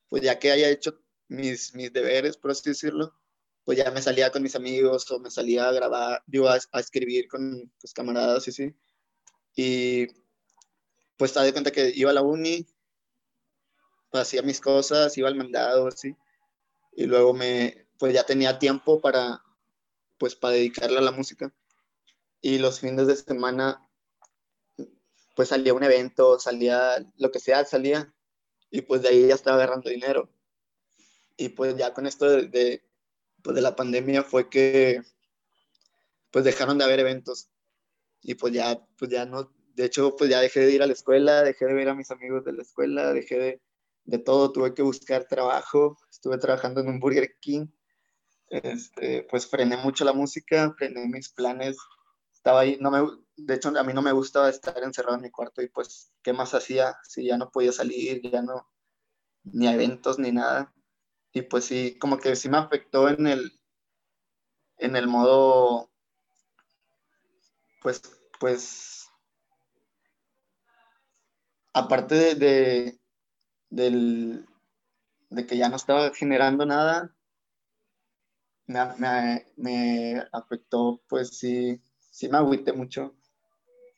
pues 0.08 0.22
ya 0.22 0.38
que 0.38 0.50
haya 0.50 0.70
hecho 0.70 0.98
mis, 1.28 1.74
mis 1.74 1.92
deberes, 1.92 2.38
por 2.38 2.52
así 2.52 2.70
decirlo, 2.70 3.12
pues 3.64 3.76
ya 3.76 3.90
me 3.90 4.00
salía 4.00 4.32
con 4.32 4.42
mis 4.42 4.56
amigos 4.56 5.10
o 5.10 5.18
me 5.18 5.30
salía 5.30 5.68
a 5.68 5.72
grabar, 5.72 6.22
digo, 6.26 6.48
a, 6.48 6.56
escribir 6.80 7.28
con 7.28 7.70
pues, 7.80 7.92
camaradas 7.92 8.46
y 8.46 8.50
así. 8.50 8.76
Y 9.56 10.06
pues 11.16 11.32
te 11.32 11.40
de 11.40 11.52
cuenta 11.52 11.70
que 11.70 11.92
iba 11.94 12.10
a 12.10 12.14
la 12.14 12.22
uni, 12.22 12.66
hacía 14.12 14.42
mis 14.42 14.60
cosas, 14.60 15.16
iba 15.18 15.28
al 15.28 15.34
mandado, 15.36 15.88
así. 15.88 16.16
Y 16.92 17.06
luego 17.06 17.34
me, 17.34 17.86
pues 17.98 18.14
ya 18.14 18.24
tenía 18.24 18.58
tiempo 18.58 19.00
para, 19.00 19.42
pues 20.18 20.34
para 20.34 20.54
dedicarle 20.54 20.98
a 20.98 21.02
la 21.02 21.12
música. 21.12 21.52
Y 22.40 22.58
los 22.58 22.80
fines 22.80 23.06
de 23.06 23.16
semana, 23.16 23.88
pues 25.34 25.48
salía 25.48 25.74
un 25.74 25.82
evento, 25.82 26.38
salía 26.38 27.04
lo 27.18 27.30
que 27.30 27.40
sea, 27.40 27.64
salía. 27.64 28.14
Y 28.70 28.82
pues 28.82 29.02
de 29.02 29.08
ahí 29.08 29.28
ya 29.28 29.34
estaba 29.34 29.56
agarrando 29.56 29.90
dinero. 29.90 30.30
Y 31.36 31.50
pues 31.50 31.76
ya 31.76 31.92
con 31.92 32.06
esto 32.06 32.26
de 32.28 32.82
pues, 33.46 33.54
de 33.54 33.62
la 33.62 33.76
pandemia 33.76 34.24
fue 34.24 34.50
que 34.50 35.02
pues 36.32 36.44
dejaron 36.44 36.78
de 36.78 36.84
haber 36.84 36.98
eventos 36.98 37.48
y 38.20 38.34
pues 38.34 38.52
ya, 38.52 38.84
pues 38.98 39.08
ya 39.08 39.24
no, 39.24 39.52
de 39.76 39.84
hecho 39.84 40.16
pues 40.16 40.30
ya 40.30 40.40
dejé 40.40 40.60
de 40.60 40.72
ir 40.72 40.82
a 40.82 40.86
la 40.86 40.92
escuela, 40.92 41.42
dejé 41.42 41.66
de 41.66 41.74
ver 41.74 41.88
a 41.88 41.94
mis 41.94 42.10
amigos 42.10 42.44
de 42.44 42.52
la 42.52 42.62
escuela, 42.62 43.12
dejé 43.12 43.38
de, 43.38 43.62
de 44.04 44.18
todo, 44.18 44.52
tuve 44.52 44.74
que 44.74 44.82
buscar 44.82 45.26
trabajo, 45.26 45.98
estuve 46.10 46.38
trabajando 46.38 46.80
en 46.80 46.88
un 46.88 47.00
Burger 47.00 47.36
King, 47.40 47.68
este, 48.48 49.26
pues 49.30 49.46
frené 49.46 49.76
mucho 49.76 50.04
la 50.04 50.12
música, 50.12 50.74
frené 50.76 51.06
mis 51.06 51.28
planes, 51.28 51.76
estaba 52.32 52.60
ahí, 52.60 52.78
no 52.80 52.90
me, 52.90 53.00
de 53.36 53.54
hecho 53.54 53.68
a 53.68 53.84
mí 53.84 53.92
no 53.92 54.02
me 54.02 54.12
gustaba 54.12 54.48
estar 54.48 54.82
encerrado 54.82 55.16
en 55.16 55.22
mi 55.22 55.30
cuarto 55.30 55.62
y 55.62 55.68
pues, 55.68 56.12
¿qué 56.22 56.32
más 56.32 56.54
hacía? 56.54 56.96
Si 57.04 57.26
ya 57.26 57.36
no 57.36 57.50
podía 57.50 57.72
salir, 57.72 58.22
ya 58.22 58.42
no, 58.42 58.68
ni 59.44 59.68
eventos 59.68 60.18
ni 60.18 60.32
nada 60.32 60.72
y 61.36 61.42
pues 61.42 61.66
sí, 61.66 61.98
como 61.98 62.16
que 62.16 62.34
sí 62.34 62.48
me 62.48 62.56
afectó 62.56 63.10
en 63.10 63.26
el, 63.26 63.60
en 64.78 64.96
el 64.96 65.06
modo, 65.06 65.90
pues, 67.82 68.00
pues, 68.40 69.05
aparte 71.76 72.34
de, 72.36 72.98
del, 73.68 74.46
de 75.28 75.46
que 75.46 75.58
ya 75.58 75.68
no 75.68 75.76
estaba 75.76 76.10
generando 76.14 76.64
nada, 76.64 77.14
me, 78.66 80.24
afectó, 80.32 81.02
pues 81.06 81.36
sí, 81.36 81.78
sí 82.10 82.28
me 82.30 82.38
agüité 82.38 82.72
mucho. 82.72 83.14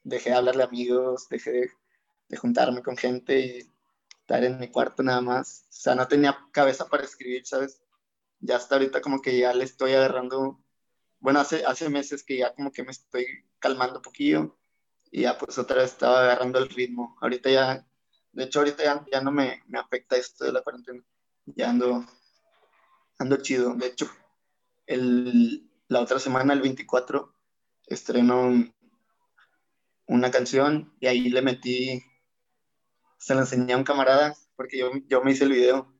Dejé 0.02 0.30
de 0.30 0.36
hablarle 0.36 0.64
a 0.64 0.66
amigos, 0.66 1.28
dejé 1.28 1.52
de, 1.52 1.70
de 2.28 2.36
juntarme 2.36 2.82
con 2.82 2.96
gente 2.96 3.40
y 3.40 3.72
estar 4.20 4.42
en 4.42 4.58
mi 4.58 4.68
cuarto 4.68 5.04
nada 5.04 5.20
más. 5.20 5.66
O 5.68 5.72
sea, 5.72 5.94
no 5.94 6.08
tenía 6.08 6.36
cabeza 6.52 6.88
para 6.88 7.04
escribir, 7.04 7.46
¿sabes? 7.46 7.80
Ya 8.40 8.56
hasta 8.56 8.74
ahorita 8.74 9.00
como 9.00 9.22
que 9.22 9.38
ya 9.38 9.54
le 9.54 9.64
estoy 9.64 9.92
agarrando, 9.92 10.60
bueno, 11.20 11.38
hace, 11.40 11.64
hace 11.64 11.88
meses 11.88 12.24
que 12.24 12.38
ya 12.38 12.54
como 12.54 12.72
que 12.72 12.82
me 12.82 12.90
estoy 12.90 13.26
calmando 13.60 14.00
un 14.00 14.02
poquillo 14.02 14.58
y 15.10 15.22
ya 15.22 15.38
pues 15.38 15.58
otra 15.58 15.78
vez 15.78 15.92
estaba 15.92 16.20
agarrando 16.20 16.58
el 16.58 16.68
ritmo. 16.68 17.16
Ahorita 17.20 17.50
ya, 17.50 17.86
de 18.32 18.44
hecho 18.44 18.60
ahorita 18.60 18.84
ya, 18.84 19.04
ya 19.10 19.20
no 19.20 19.30
me, 19.30 19.62
me, 19.66 19.78
afecta 19.78 20.16
esto 20.16 20.44
de 20.44 20.52
la 20.52 20.62
cuarentena, 20.62 21.02
ya 21.46 21.70
ando, 21.70 22.04
ando 23.18 23.36
chido. 23.36 23.74
De 23.74 23.86
hecho, 23.86 24.10
el, 24.86 25.68
la 25.88 26.00
otra 26.00 26.18
semana, 26.18 26.52
el 26.52 26.60
24, 26.60 27.34
estreno 27.86 28.52
una 30.06 30.30
canción 30.30 30.94
y 31.00 31.06
ahí 31.06 31.28
le 31.28 31.42
metí 31.42 32.02
se 33.18 33.34
lo 33.34 33.40
enseñé 33.40 33.74
a 33.74 33.76
un 33.76 33.84
camarada 33.84 34.34
porque 34.56 34.78
yo, 34.78 34.90
yo 35.06 35.22
me 35.22 35.32
hice 35.32 35.44
el 35.44 35.52
video 35.52 35.92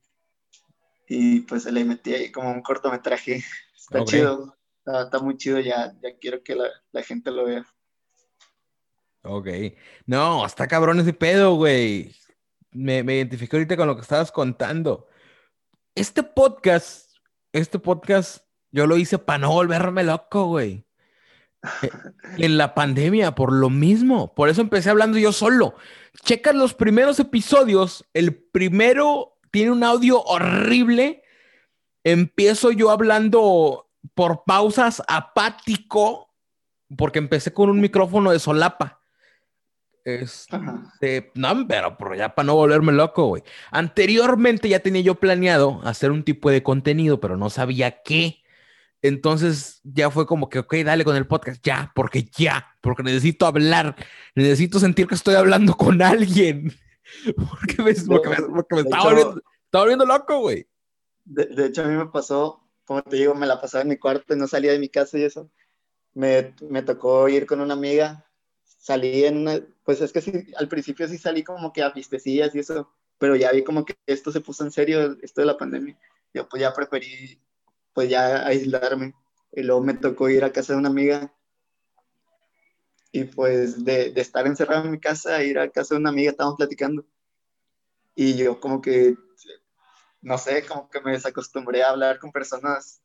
y 1.09 1.41
pues 1.41 1.65
se 1.65 1.73
le 1.73 1.85
metí 1.85 2.15
ahí 2.15 2.33
como 2.33 2.51
un 2.51 2.63
cortometraje. 2.63 3.43
Está 3.77 4.05
chido, 4.05 4.55
está, 4.85 5.19
muy 5.21 5.39
chido, 5.39 5.59
ya, 5.61 5.95
ya 6.03 6.19
quiero 6.21 6.43
que 6.43 6.55
la, 6.55 6.69
la 6.93 7.03
gente 7.03 7.31
lo 7.31 7.47
vea. 7.47 7.67
Ok. 9.29 9.49
No, 10.07 10.47
está 10.47 10.66
cabrón 10.66 11.01
ese 11.01 11.12
pedo, 11.12 11.55
güey. 11.57 12.14
Me, 12.70 13.03
me 13.03 13.16
identifico 13.16 13.57
ahorita 13.57 13.76
con 13.76 13.87
lo 13.87 13.95
que 13.95 14.03
estabas 14.03 14.33
contando. 14.33 15.07
Este 15.95 16.22
podcast, 16.22 17.11
este 17.53 17.79
podcast, 17.79 18.47
yo 18.70 18.87
lo 18.87 18.97
hice 18.97 19.18
para 19.18 19.41
no 19.41 19.53
volverme 19.53 20.03
loco, 20.03 20.47
güey. 20.47 20.87
Eh, 21.83 21.91
en 22.39 22.57
la 22.57 22.74
pandemia, 22.74 23.35
por 23.35 23.53
lo 23.53 23.68
mismo. 23.68 24.35
Por 24.35 24.49
eso 24.49 24.62
empecé 24.62 24.89
hablando 24.89 25.18
yo 25.18 25.33
solo. 25.33 25.74
Checa 26.24 26.55
los 26.55 26.72
primeros 26.72 27.20
episodios. 27.20 28.07
El 28.14 28.35
primero 28.35 29.39
tiene 29.51 29.72
un 29.72 29.85
audio 29.85 30.22
horrible. 30.22 31.22
Empiezo 32.03 32.70
yo 32.70 32.91
hablando 32.91 33.91
por 34.14 34.45
pausas 34.45 35.03
apático, 35.07 36.35
porque 36.97 37.18
empecé 37.18 37.53
con 37.53 37.68
un 37.68 37.81
micrófono 37.81 38.31
de 38.31 38.39
solapa. 38.39 38.97
Este, 40.09 41.31
no, 41.35 41.67
pero, 41.69 41.99
pero 41.99 42.15
ya 42.15 42.35
para 42.35 42.47
no 42.47 42.55
volverme 42.55 42.93
loco, 42.93 43.27
güey. 43.27 43.43
Anteriormente 43.71 44.67
ya 44.67 44.81
tenía 44.81 45.03
yo 45.03 45.17
planeado 45.17 45.83
hacer 45.85 46.11
un 46.11 46.23
tipo 46.23 46.51
de 46.51 46.63
contenido, 46.63 47.21
pero 47.21 47.37
no 47.37 47.51
sabía 47.51 48.01
qué. 48.03 48.43
Entonces 49.03 49.83
ya 49.85 50.11
fue 50.11 50.27
como 50.27 50.49
que, 50.49 50.61
ok, 50.61 50.77
dale 50.77 51.05
con 51.05 51.15
el 51.15 51.27
podcast, 51.27 51.63
ya, 51.63 51.93
porque 51.95 52.25
ya, 52.25 52.75
porque 52.81 53.03
necesito 53.03 53.45
hablar, 53.45 53.97
necesito 54.35 54.81
sentir 54.81 55.07
que 55.07 55.15
estoy 55.15 55.35
hablando 55.35 55.75
con 55.77 56.01
alguien. 56.01 56.73
Porque 57.37 57.83
me, 57.83 57.91
estaba, 57.93 58.21
volviendo, 59.73 60.05
loco, 60.05 60.41
güey. 60.41 60.69
De, 61.25 61.65
hecho, 61.65 61.83
a 61.83 61.87
mí 61.87 61.97
me 61.97 62.05
pasó, 62.09 62.69
como 62.85 63.03
te 63.03 63.17
digo, 63.17 63.35
me 63.35 63.47
la 63.47 63.59
pasaba 63.59 63.81
en 63.81 63.89
mi 63.89 63.97
cuarto 63.97 64.35
y 64.35 64.39
no 64.39 64.47
salía 64.47 64.73
de 64.73 64.79
mi 64.79 64.91
casa 64.91 65.19
y 65.19 65.23
eso. 65.23 65.51
Me, 66.13 66.55
me 66.69 66.83
tocó 66.83 67.27
ir 67.31 67.47
con 67.47 67.63
una 67.63 67.73
amiga, 67.73 68.28
salí 68.79 69.24
en, 69.24 69.74
pues 69.85 70.01
es 70.01 70.12
que 70.12 70.22
sí, 70.22 70.33
al 70.57 70.68
principio 70.68 71.07
sí 71.07 71.18
salí 71.18 71.45
como 71.45 71.72
que 71.72 71.83
a 71.83 71.91
fistecillas 71.91 72.55
y 72.55 72.61
eso, 72.61 72.91
pero 73.18 73.37
ya 73.37 73.53
vi 73.53 73.62
como 73.62 73.85
que 73.85 73.97
esto 74.07 74.33
se 74.33 74.41
puso 74.41 74.64
en 74.64 74.70
serio, 74.70 75.18
esto 75.20 75.43
de 75.43 75.47
la 75.47 75.59
pandemia. 75.59 75.99
Yo 76.33 76.49
pues 76.49 76.62
ya 76.62 76.72
preferí 76.72 77.41
pues 77.93 78.09
ya 78.09 78.47
aislarme. 78.47 79.12
Y 79.51 79.62
luego 79.62 79.83
me 79.83 79.95
tocó 79.95 80.29
ir 80.29 80.45
a 80.45 80.53
casa 80.53 80.72
de 80.72 80.79
una 80.79 80.89
amiga. 80.89 81.35
Y 83.11 83.24
pues 83.24 83.85
de, 83.85 84.12
de 84.12 84.20
estar 84.20 84.47
encerrado 84.47 84.85
en 84.85 84.93
mi 84.93 85.01
casa, 85.01 85.43
ir 85.43 85.59
a 85.59 85.70
casa 85.70 85.95
de 85.95 86.01
una 86.01 86.11
amiga, 86.11 86.31
estábamos 86.31 86.59
platicando. 86.59 87.05
Y 88.14 88.37
yo 88.37 88.61
como 88.61 88.81
que, 88.81 89.16
no 90.20 90.39
sé, 90.39 90.64
como 90.66 90.89
que 90.91 91.01
me 91.01 91.12
desacostumbré 91.12 91.83
a 91.83 91.91
hablar 91.91 92.18
con 92.18 92.31
personas, 92.31 93.01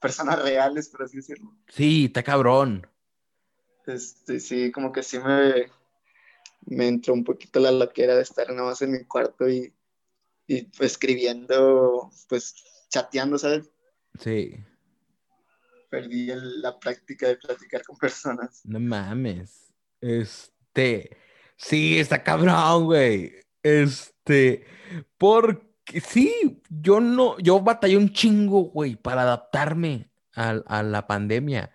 personas 0.00 0.42
reales, 0.42 0.88
por 0.88 1.04
así 1.04 1.18
decirlo. 1.18 1.54
Sí, 1.68 2.06
está 2.06 2.22
cabrón. 2.22 2.86
Este, 3.86 4.40
sí, 4.40 4.70
como 4.70 4.92
que 4.92 5.02
sí 5.02 5.18
me, 5.18 5.70
me 6.66 6.88
entró 6.88 7.14
un 7.14 7.24
poquito 7.24 7.60
la 7.60 7.72
loquera 7.72 8.14
de 8.16 8.22
estar 8.22 8.48
nada 8.50 8.68
más 8.68 8.82
en 8.82 8.92
mi 8.92 9.04
cuarto 9.04 9.48
y, 9.48 9.72
y 10.46 10.62
pues, 10.62 10.92
escribiendo, 10.92 12.10
pues 12.28 12.54
chateando, 12.88 13.38
¿sabes? 13.38 13.70
Sí. 14.20 14.54
Perdí 15.90 16.30
la 16.34 16.78
práctica 16.78 17.28
de 17.28 17.36
platicar 17.36 17.82
con 17.84 17.96
personas. 17.96 18.60
No 18.64 18.80
mames. 18.80 19.72
Este. 20.00 21.16
Sí, 21.56 21.98
está 21.98 22.22
cabrón, 22.22 22.84
güey. 22.84 23.34
Este. 23.62 24.64
Porque 25.18 26.00
sí, 26.00 26.62
yo 26.68 27.00
no. 27.00 27.38
Yo 27.38 27.60
batallé 27.60 27.96
un 27.96 28.12
chingo, 28.12 28.62
güey, 28.64 28.96
para 28.96 29.22
adaptarme 29.22 30.10
a, 30.34 30.82
la 30.82 31.06
pandemia. 31.06 31.70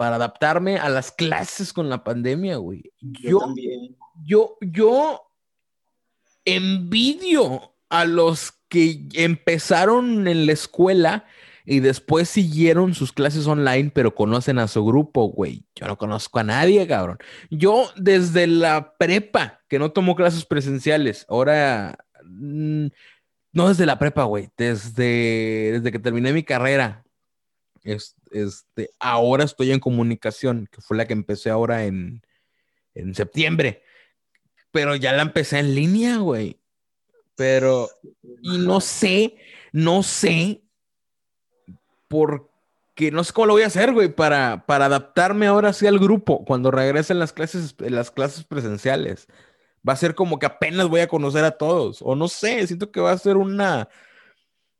Para 0.00 0.16
adaptarme 0.16 0.78
a 0.78 0.88
las 0.88 1.12
clases 1.12 1.74
con 1.74 1.90
la 1.90 2.02
pandemia, 2.02 2.56
güey. 2.56 2.90
Yo, 3.02 3.30
yo 3.32 3.38
también. 3.40 3.98
Yo, 4.24 4.56
yo 4.62 5.30
envidio 6.46 7.74
a 7.90 8.06
los 8.06 8.54
que 8.70 9.06
empezaron 9.12 10.26
en 10.26 10.46
la 10.46 10.52
escuela 10.52 11.26
y 11.66 11.80
después 11.80 12.30
siguieron 12.30 12.94
sus 12.94 13.12
clases 13.12 13.46
online, 13.46 13.90
pero 13.94 14.14
conocen 14.14 14.58
a 14.58 14.68
su 14.68 14.82
grupo, 14.86 15.24
güey. 15.24 15.66
Yo 15.74 15.86
no 15.86 15.98
conozco 15.98 16.38
a 16.38 16.44
nadie, 16.44 16.86
cabrón. 16.86 17.18
Yo 17.50 17.90
desde 17.94 18.46
la 18.46 18.94
prepa, 18.96 19.60
que 19.68 19.78
no 19.78 19.92
tomo 19.92 20.16
clases 20.16 20.46
presenciales, 20.46 21.26
ahora... 21.28 21.98
Mm, 22.24 22.86
no 23.52 23.68
desde 23.68 23.84
la 23.84 23.98
prepa, 23.98 24.24
güey. 24.24 24.48
Desde, 24.56 25.72
desde 25.74 25.92
que 25.92 25.98
terminé 25.98 26.32
mi 26.32 26.42
carrera. 26.42 27.04
Este, 27.84 28.90
ahora 28.98 29.44
estoy 29.44 29.72
en 29.72 29.80
comunicación, 29.80 30.68
que 30.70 30.80
fue 30.80 30.96
la 30.96 31.06
que 31.06 31.12
empecé 31.12 31.50
ahora 31.50 31.84
en, 31.84 32.22
en 32.94 33.14
septiembre. 33.14 33.82
pero 34.70 34.94
ya 34.96 35.12
la 35.12 35.22
empecé 35.22 35.58
en 35.58 35.74
línea, 35.74 36.18
güey. 36.18 36.58
Pero, 37.36 37.88
y 38.42 38.58
no 38.58 38.80
sé, 38.80 39.36
no 39.72 40.02
sé, 40.02 40.62
porque 42.06 43.10
no 43.10 43.24
sé 43.24 43.32
cómo 43.32 43.46
lo 43.46 43.52
voy 43.54 43.62
a 43.62 43.68
hacer, 43.68 43.92
güey, 43.92 44.14
para, 44.14 44.66
para 44.66 44.86
adaptarme 44.86 45.46
ahora 45.46 45.72
sí 45.72 45.86
al 45.86 45.98
grupo 45.98 46.44
cuando 46.44 46.70
regresen 46.70 47.18
las 47.18 47.32
clases, 47.32 47.74
las 47.78 48.10
clases 48.10 48.44
presenciales. 48.44 49.26
Va 49.88 49.94
a 49.94 49.96
ser 49.96 50.14
como 50.14 50.38
que 50.38 50.44
apenas 50.44 50.88
voy 50.88 51.00
a 51.00 51.08
conocer 51.08 51.44
a 51.44 51.52
todos, 51.52 52.02
o 52.02 52.14
no 52.14 52.28
sé, 52.28 52.66
siento 52.66 52.90
que 52.92 53.00
va 53.00 53.12
a 53.12 53.18
ser 53.18 53.38
una, 53.38 53.88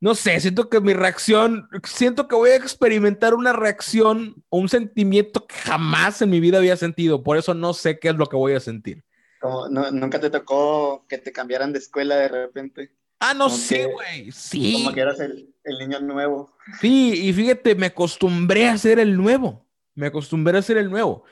no 0.01 0.15
sé, 0.15 0.41
siento 0.41 0.71
que 0.71 0.81
mi 0.81 0.95
reacción, 0.95 1.69
siento 1.85 2.27
que 2.27 2.35
voy 2.35 2.51
a 2.51 2.57
experimentar 2.57 3.35
una 3.35 3.53
reacción 3.53 4.43
o 4.49 4.59
un 4.59 4.71
sentimiento 4.71 5.47
que 5.47 5.55
jamás 5.55 6.23
en 6.23 6.31
mi 6.31 6.41
vida 6.41 6.57
había 6.57 6.77
sentido, 6.77 7.23
por 7.23 7.37
eso 7.37 7.53
no 7.53 7.75
sé 7.75 7.99
qué 7.99 8.09
es 8.09 8.15
lo 8.15 8.27
que 8.27 8.37
voy 8.37 8.55
a 8.55 8.61
sentir. 8.61 9.05
Como, 9.41 9.69
no, 9.69 9.91
¿Nunca 9.91 10.19
te 10.19 10.31
tocó 10.31 11.07
que 11.07 11.19
te 11.19 11.33
cambiaran 11.33 11.73
de 11.73 11.79
escuela 11.79 12.17
de 12.17 12.29
repente? 12.29 12.95
Ah, 13.21 13.35
no 13.35 13.51
sé, 13.51 13.87
güey. 13.87 14.33
Sí. 14.33 14.73
Como 14.73 14.95
que 14.95 15.01
eras 15.01 15.21
el, 15.21 15.55
el, 15.65 15.79
niño 15.79 16.01
nuevo. 16.01 16.57
Sí, 16.81 17.29
y 17.29 17.33
fíjate, 17.35 17.75
me 17.75 17.87
acostumbré 17.87 18.69
a 18.69 18.79
ser 18.79 18.99
el 18.99 19.17
nuevo. 19.17 19.67
Me 19.95 20.07
acostumbré 20.07 20.57
a 20.59 20.63
ser 20.63 20.79
el 20.79 20.91
nuevo. 20.91 21.25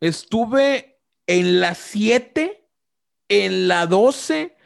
Estuve 0.00 0.98
en 1.26 1.60
la 1.60 1.74
7, 1.74 2.66
en 3.28 3.68
la 3.68 3.86
12, 3.86 4.56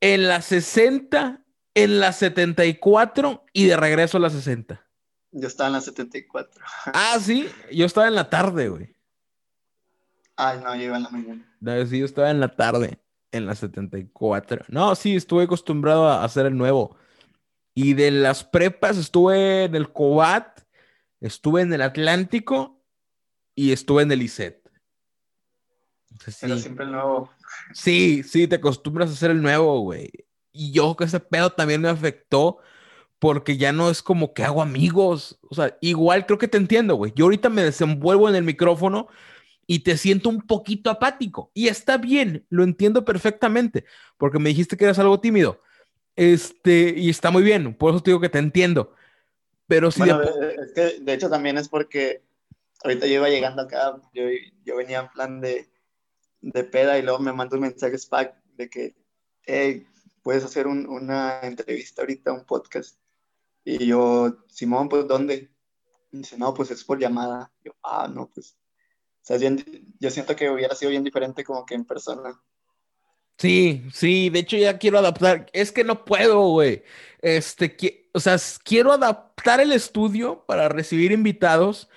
en 0.00 0.28
la 0.28 0.42
60, 0.42 1.43
en 1.74 2.00
la 2.00 2.12
74 2.12 3.44
y 3.52 3.66
de 3.66 3.76
regreso 3.76 4.18
a 4.18 4.20
la 4.20 4.30
60. 4.30 4.84
Yo 5.32 5.48
estaba 5.48 5.66
en 5.68 5.72
la 5.74 5.80
74. 5.80 6.64
Ah, 6.86 7.18
sí. 7.20 7.48
Yo 7.72 7.86
estaba 7.86 8.08
en 8.08 8.14
la 8.14 8.30
tarde, 8.30 8.68
güey. 8.68 8.94
Ay, 10.36 10.60
no, 10.62 10.74
yo 10.74 10.82
iba 10.82 10.96
en 10.96 11.02
la 11.02 11.10
mañana. 11.10 11.86
Sí, 11.88 11.98
yo 11.98 12.04
estaba 12.04 12.30
en 12.30 12.40
la 12.40 12.54
tarde, 12.54 12.98
en 13.32 13.46
la 13.46 13.54
74. 13.54 14.64
No, 14.68 14.94
sí, 14.94 15.16
estuve 15.16 15.44
acostumbrado 15.44 16.08
a 16.08 16.24
hacer 16.24 16.46
el 16.46 16.56
nuevo. 16.56 16.96
Y 17.74 17.94
de 17.94 18.10
las 18.10 18.44
prepas 18.44 18.96
estuve 18.96 19.64
en 19.64 19.74
el 19.74 19.92
Cobat, 19.92 20.60
estuve 21.20 21.62
en 21.62 21.72
el 21.72 21.82
Atlántico 21.82 22.84
y 23.54 23.72
estuve 23.72 24.02
en 24.02 24.12
el 24.12 24.22
ICET. 24.22 24.64
Pero 26.40 26.58
siempre 26.58 26.84
el 26.84 26.92
nuevo. 26.92 27.30
Sí, 27.72 28.22
sí, 28.22 28.46
te 28.46 28.56
acostumbras 28.56 29.10
a 29.10 29.12
hacer 29.14 29.32
el 29.32 29.42
nuevo, 29.42 29.80
güey. 29.80 30.10
Y 30.54 30.70
yo 30.70 30.96
que 30.96 31.04
ese 31.04 31.20
pedo 31.20 31.50
también 31.50 31.82
me 31.82 31.88
afectó 31.88 32.58
porque 33.18 33.56
ya 33.56 33.72
no 33.72 33.90
es 33.90 34.02
como 34.02 34.32
que 34.32 34.44
hago 34.44 34.62
amigos. 34.62 35.38
O 35.50 35.54
sea, 35.54 35.76
igual 35.80 36.26
creo 36.26 36.38
que 36.38 36.48
te 36.48 36.58
entiendo, 36.58 36.94
güey. 36.94 37.12
Yo 37.16 37.24
ahorita 37.24 37.50
me 37.50 37.64
desenvuelvo 37.64 38.28
en 38.28 38.36
el 38.36 38.44
micrófono 38.44 39.08
y 39.66 39.80
te 39.80 39.96
siento 39.96 40.28
un 40.28 40.42
poquito 40.42 40.90
apático. 40.90 41.50
Y 41.54 41.68
está 41.68 41.98
bien, 41.98 42.46
lo 42.50 42.62
entiendo 42.62 43.04
perfectamente, 43.04 43.84
porque 44.16 44.38
me 44.38 44.50
dijiste 44.50 44.76
que 44.76 44.84
eras 44.84 44.98
algo 44.98 45.20
tímido. 45.20 45.60
Este, 46.16 46.94
y 46.96 47.10
está 47.10 47.30
muy 47.30 47.42
bien, 47.42 47.74
por 47.74 47.92
eso 47.92 48.02
te 48.02 48.10
digo 48.10 48.20
que 48.20 48.28
te 48.28 48.38
entiendo. 48.38 48.94
Pero 49.66 49.90
sí. 49.90 50.00
Bueno, 50.00 50.20
de... 50.20 50.54
Es 50.54 50.72
que 50.72 51.00
de 51.00 51.14
hecho 51.14 51.28
también 51.28 51.58
es 51.58 51.68
porque 51.68 52.22
ahorita 52.84 53.06
yo 53.06 53.14
iba 53.14 53.28
llegando 53.28 53.62
acá, 53.62 54.00
yo, 54.12 54.22
yo 54.64 54.76
venía 54.76 55.00
en 55.00 55.08
plan 55.08 55.40
de, 55.40 55.68
de 56.42 56.64
peda 56.64 56.98
y 56.98 57.02
luego 57.02 57.18
me 57.18 57.32
mandó 57.32 57.56
un 57.56 57.62
mensaje 57.62 57.98
Spac 57.98 58.34
de 58.56 58.68
que, 58.68 58.94
hey, 59.46 59.86
puedes 60.24 60.42
hacer 60.42 60.66
un, 60.66 60.88
una 60.88 61.38
entrevista 61.42 62.02
ahorita, 62.02 62.32
un 62.32 62.44
podcast. 62.44 62.98
Y 63.64 63.86
yo, 63.86 64.44
Simón, 64.48 64.88
pues, 64.88 65.06
¿dónde? 65.06 65.52
Dice, 66.10 66.36
no, 66.36 66.52
pues 66.52 66.72
es 66.72 66.82
por 66.82 66.98
llamada. 66.98 67.52
yo, 67.62 67.76
ah, 67.84 68.08
no, 68.12 68.28
pues 68.28 68.56
o 69.24 69.26
sea, 69.26 69.38
yo 70.00 70.10
siento 70.10 70.36
que 70.36 70.50
hubiera 70.50 70.74
sido 70.74 70.90
bien 70.90 71.02
diferente 71.02 71.44
como 71.44 71.64
que 71.64 71.74
en 71.74 71.86
persona. 71.86 72.38
Sí, 73.38 73.82
sí, 73.90 74.28
de 74.28 74.40
hecho 74.40 74.58
ya 74.58 74.76
quiero 74.76 74.98
adaptar, 74.98 75.46
es 75.54 75.72
que 75.72 75.82
no 75.82 76.04
puedo, 76.04 76.48
güey. 76.50 76.84
Este, 77.22 77.74
o 78.12 78.20
sea, 78.20 78.36
quiero 78.62 78.92
adaptar 78.92 79.60
el 79.60 79.72
estudio 79.72 80.44
para 80.46 80.68
recibir 80.68 81.10
invitados, 81.10 81.88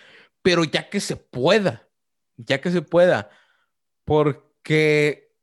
pero 0.41 0.63
ya 0.63 0.89
que 0.89 1.01
se 1.01 1.17
pueda, 1.17 1.89
ya 2.37 2.61
que 2.61 2.71
se 2.71 2.81
pueda, 2.81 3.29
porque 4.05 5.35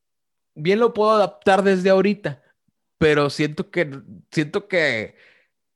bien 0.55 0.79
lo 0.79 0.95
puedo 0.95 1.11
adaptar 1.11 1.63
desde 1.63 1.91
ahorita, 1.91 2.43
pero 3.05 3.29
siento 3.29 3.71
que, 3.71 4.01
siento 4.31 4.67
que, 4.67 5.15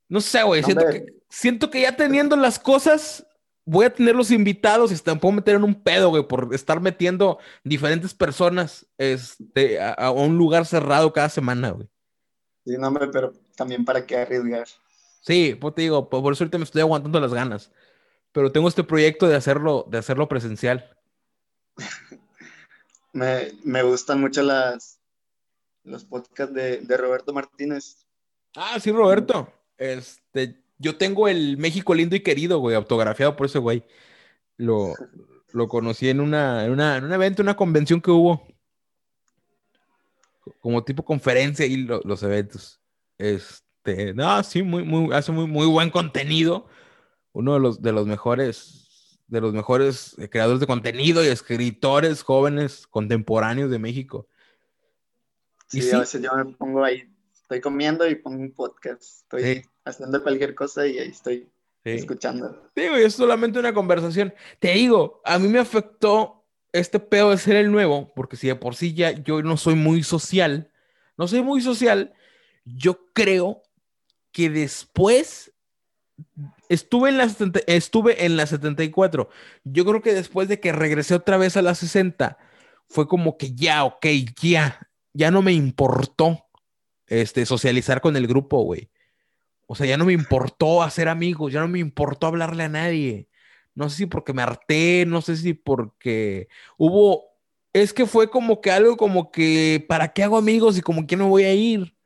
no 0.08 0.22
sé, 0.22 0.42
güey, 0.44 0.62
siento, 0.62 0.88
que, 0.88 1.04
siento 1.28 1.70
que 1.70 1.82
ya 1.82 1.94
teniendo 1.94 2.36
las 2.36 2.58
cosas 2.58 3.26
voy 3.66 3.84
a 3.84 3.92
tener 3.92 4.16
los 4.16 4.30
invitados 4.30 4.90
y 4.90 4.96
puedo 4.96 5.32
meter 5.32 5.56
en 5.56 5.64
un 5.64 5.74
pedo, 5.74 6.08
güey, 6.08 6.26
por 6.26 6.48
estar 6.54 6.80
metiendo 6.80 7.38
diferentes 7.64 8.14
personas 8.14 8.86
este, 8.96 9.78
a, 9.78 10.10
un 10.10 10.38
lugar 10.38 10.64
cerrado 10.64 11.12
cada 11.12 11.28
semana, 11.28 11.72
güey. 11.72 11.86
Sí, 12.64 12.78
no, 12.78 12.88
hombre, 12.88 13.08
pero 13.08 13.34
también 13.54 13.84
para 13.84 14.06
qué 14.06 14.16
arriesgar. 14.16 14.66
Sí, 15.20 15.54
pues 15.60 15.74
te 15.74 15.82
digo, 15.82 16.08
por, 16.08 16.34
suerte 16.34 16.56
me 16.56 16.64
estoy 16.64 16.80
aguantando 16.80 17.20
las 17.20 17.34
ganas. 17.34 17.70
Pero 18.32 18.52
tengo 18.52 18.68
este 18.68 18.84
proyecto 18.84 19.28
de 19.28 19.36
hacerlo, 19.36 19.86
de 19.90 19.98
hacerlo 19.98 20.30
presencial. 20.30 20.96
me, 23.12 23.52
me, 23.64 23.82
gustan 23.82 24.18
mucho 24.18 24.42
las 24.42 24.97
los 25.90 26.04
podcasts 26.04 26.54
de, 26.54 26.78
de 26.78 26.96
Roberto 26.96 27.32
Martínez. 27.32 28.06
Ah, 28.56 28.78
sí, 28.80 28.90
Roberto. 28.90 29.52
Este, 29.76 30.62
yo 30.78 30.96
tengo 30.96 31.28
el 31.28 31.56
México 31.56 31.94
lindo 31.94 32.16
y 32.16 32.20
querido, 32.20 32.58
güey, 32.58 32.76
autografiado 32.76 33.36
por 33.36 33.46
ese 33.46 33.58
güey. 33.58 33.84
Lo, 34.56 34.94
lo 35.52 35.68
conocí 35.68 36.08
en 36.08 36.20
una, 36.20 36.64
en 36.64 36.72
una, 36.72 36.96
en 36.96 37.04
un 37.04 37.12
evento, 37.12 37.42
una 37.42 37.56
convención 37.56 38.00
que 38.00 38.10
hubo. 38.10 38.46
Como 40.60 40.82
tipo 40.82 41.04
conferencia 41.04 41.66
y 41.66 41.76
los 41.76 42.22
eventos. 42.22 42.80
Este, 43.18 44.14
no, 44.14 44.42
sí, 44.42 44.62
muy, 44.62 44.82
muy, 44.82 45.14
hace 45.14 45.30
muy, 45.32 45.46
muy 45.46 45.66
buen 45.66 45.90
contenido. 45.90 46.66
Uno 47.32 47.54
de 47.54 47.60
los, 47.60 47.82
de 47.82 47.92
los 47.92 48.06
mejores, 48.06 49.20
de 49.28 49.40
los 49.40 49.52
mejores 49.52 50.16
creadores 50.30 50.60
de 50.60 50.66
contenido 50.66 51.22
y 51.22 51.28
escritores 51.28 52.22
jóvenes 52.22 52.86
contemporáneos 52.86 53.70
de 53.70 53.78
México. 53.78 54.26
Sí, 55.68 55.82
sí, 55.82 55.94
a 55.94 56.00
veces 56.00 56.22
yo 56.22 56.34
me 56.34 56.46
pongo 56.46 56.82
ahí, 56.82 57.08
estoy 57.34 57.60
comiendo 57.60 58.08
y 58.08 58.14
pongo 58.14 58.40
un 58.40 58.52
podcast. 58.52 59.02
Estoy 59.02 59.64
haciendo 59.84 60.22
cualquier 60.22 60.54
cosa 60.54 60.86
y 60.86 60.98
ahí 60.98 61.08
estoy 61.08 61.48
escuchando. 61.84 62.70
Digo, 62.74 62.96
es 62.96 63.14
solamente 63.14 63.58
una 63.58 63.72
conversación. 63.72 64.34
Te 64.58 64.72
digo, 64.72 65.20
a 65.24 65.38
mí 65.38 65.48
me 65.48 65.58
afectó 65.58 66.44
este 66.72 67.00
pedo 67.00 67.30
de 67.30 67.38
ser 67.38 67.56
el 67.56 67.70
nuevo, 67.70 68.12
porque 68.14 68.36
si 68.36 68.46
de 68.46 68.54
por 68.54 68.74
sí 68.74 68.94
ya 68.94 69.10
yo 69.10 69.42
no 69.42 69.56
soy 69.56 69.74
muy 69.74 70.02
social, 70.02 70.70
no 71.16 71.28
soy 71.28 71.42
muy 71.42 71.60
social, 71.60 72.14
yo 72.64 72.98
creo 73.12 73.62
que 74.32 74.50
después 74.50 75.52
estuve 76.68 77.10
en 77.10 77.18
la, 77.18 77.30
estuve 77.66 78.24
en 78.24 78.36
la 78.36 78.46
74. 78.46 79.28
Yo 79.64 79.84
creo 79.84 80.02
que 80.02 80.14
después 80.14 80.48
de 80.48 80.60
que 80.60 80.72
regresé 80.72 81.14
otra 81.14 81.36
vez 81.36 81.56
a 81.56 81.62
la 81.62 81.74
60, 81.74 82.38
fue 82.86 83.06
como 83.08 83.36
que 83.36 83.54
ya, 83.54 83.84
ok, 83.84 84.06
ya, 84.40 84.87
ya 85.18 85.32
no 85.32 85.42
me 85.42 85.52
importó 85.52 86.46
este, 87.08 87.44
socializar 87.44 88.00
con 88.00 88.16
el 88.16 88.28
grupo, 88.28 88.62
güey. 88.62 88.88
O 89.66 89.74
sea, 89.74 89.84
ya 89.84 89.96
no 89.96 90.04
me 90.04 90.12
importó 90.12 90.80
hacer 90.80 91.08
amigos, 91.08 91.52
ya 91.52 91.60
no 91.60 91.66
me 91.66 91.80
importó 91.80 92.28
hablarle 92.28 92.62
a 92.62 92.68
nadie. 92.68 93.28
No 93.74 93.90
sé 93.90 93.96
si 93.96 94.06
porque 94.06 94.32
me 94.32 94.42
harté, 94.42 95.06
no 95.06 95.20
sé 95.20 95.36
si 95.36 95.54
porque 95.54 96.48
hubo, 96.76 97.24
es 97.72 97.92
que 97.92 98.06
fue 98.06 98.30
como 98.30 98.60
que 98.60 98.70
algo 98.70 98.96
como 98.96 99.32
que, 99.32 99.84
¿para 99.88 100.12
qué 100.12 100.22
hago 100.22 100.38
amigos 100.38 100.78
y 100.78 100.82
como 100.82 101.04
que 101.04 101.16
no 101.16 101.28
voy 101.28 101.42
a 101.42 101.52
ir? 101.52 101.96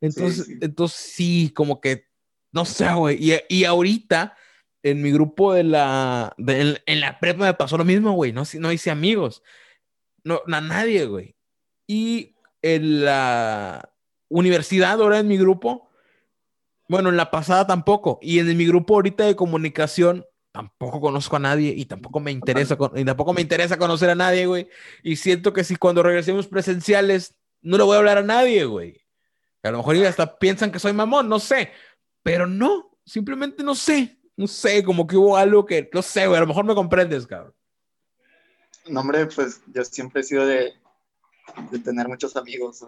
Entonces, 0.00 0.46
sí, 0.46 0.58
entonces 0.60 0.98
sí, 0.98 1.52
como 1.54 1.80
que, 1.80 2.06
no 2.52 2.64
sé, 2.64 2.92
güey. 2.94 3.18
Y, 3.20 3.34
y, 3.48 3.64
ahorita, 3.64 4.36
en 4.84 5.02
mi 5.02 5.10
grupo 5.10 5.52
de 5.52 5.64
la, 5.64 6.32
en 6.38 7.00
la 7.00 7.18
prepa 7.18 7.44
me 7.44 7.54
pasó 7.54 7.76
lo 7.76 7.84
mismo, 7.84 8.12
güey. 8.12 8.32
No, 8.32 8.44
no 8.60 8.72
hice 8.72 8.90
amigos. 8.92 9.42
No, 10.22 10.40
a 10.46 10.60
nadie, 10.60 11.06
güey. 11.06 11.36
Y 11.88 12.31
en 12.62 13.04
la 13.04 13.92
universidad, 14.28 15.00
ahora 15.00 15.18
en 15.18 15.28
mi 15.28 15.36
grupo, 15.36 15.90
bueno, 16.88 17.08
en 17.08 17.16
la 17.16 17.30
pasada 17.30 17.66
tampoco. 17.66 18.18
Y 18.22 18.38
en 18.38 18.56
mi 18.56 18.66
grupo 18.66 18.94
ahorita 18.94 19.24
de 19.24 19.36
comunicación 19.36 20.24
tampoco 20.52 21.00
conozco 21.00 21.36
a 21.36 21.40
nadie 21.40 21.72
y 21.76 21.86
tampoco 21.86 22.20
me 22.20 22.30
interesa, 22.30 22.76
y 22.94 23.04
tampoco 23.04 23.32
me 23.32 23.40
interesa 23.40 23.78
conocer 23.78 24.10
a 24.10 24.14
nadie, 24.14 24.46
güey. 24.46 24.68
Y 25.02 25.16
siento 25.16 25.52
que 25.52 25.64
si 25.64 25.76
cuando 25.76 26.02
regresemos 26.02 26.46
presenciales 26.46 27.34
no 27.62 27.78
le 27.78 27.84
voy 27.84 27.94
a 27.94 27.98
hablar 27.98 28.18
a 28.18 28.22
nadie, 28.22 28.64
güey. 28.64 29.00
A 29.62 29.70
lo 29.70 29.78
mejor 29.78 29.96
hasta 30.04 30.38
piensan 30.38 30.72
que 30.72 30.80
soy 30.80 30.92
mamón, 30.92 31.28
no 31.28 31.38
sé. 31.38 31.70
Pero 32.22 32.46
no, 32.46 32.98
simplemente 33.04 33.62
no 33.62 33.74
sé. 33.74 34.18
No 34.36 34.46
sé, 34.46 34.82
como 34.82 35.06
que 35.06 35.16
hubo 35.16 35.36
algo 35.36 35.64
que, 35.64 35.88
no 35.92 36.02
sé, 36.02 36.26
güey, 36.26 36.38
a 36.38 36.40
lo 36.40 36.46
mejor 36.46 36.64
me 36.64 36.74
comprendes, 36.74 37.26
cabrón. 37.26 37.54
No, 38.88 39.00
hombre, 39.00 39.26
pues 39.26 39.62
yo 39.72 39.84
siempre 39.84 40.22
he 40.22 40.24
sido 40.24 40.44
de, 40.44 40.72
de 41.70 41.78
tener 41.78 42.08
muchos 42.08 42.36
amigos. 42.36 42.84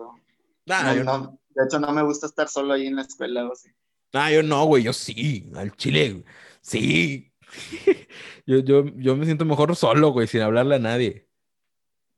Ah, 0.69 0.95
no, 0.97 1.05
no, 1.05 1.39
de 1.51 1.65
hecho, 1.65 1.79
no 1.79 1.93
me 1.93 2.03
gusta 2.03 2.27
estar 2.27 2.49
solo 2.49 2.75
ahí 2.75 2.87
en 2.87 2.97
la 2.97 3.03
escuela 3.03 3.47
o 3.47 3.53
así. 3.53 3.71
Ah, 4.13 4.31
yo 4.31 4.43
no, 4.43 4.65
güey, 4.65 4.83
yo 4.83 4.93
sí, 4.93 5.51
al 5.55 5.77
chile, 5.77 6.25
sí. 6.61 7.33
yo, 8.47 8.59
yo, 8.59 8.85
yo 8.97 9.17
me 9.17 9.25
siento 9.27 9.45
mejor 9.45 9.75
solo, 9.77 10.11
güey, 10.13 10.27
sin 10.27 10.41
hablarle 10.41 10.77
a 10.77 10.81
nadie. 10.81 11.29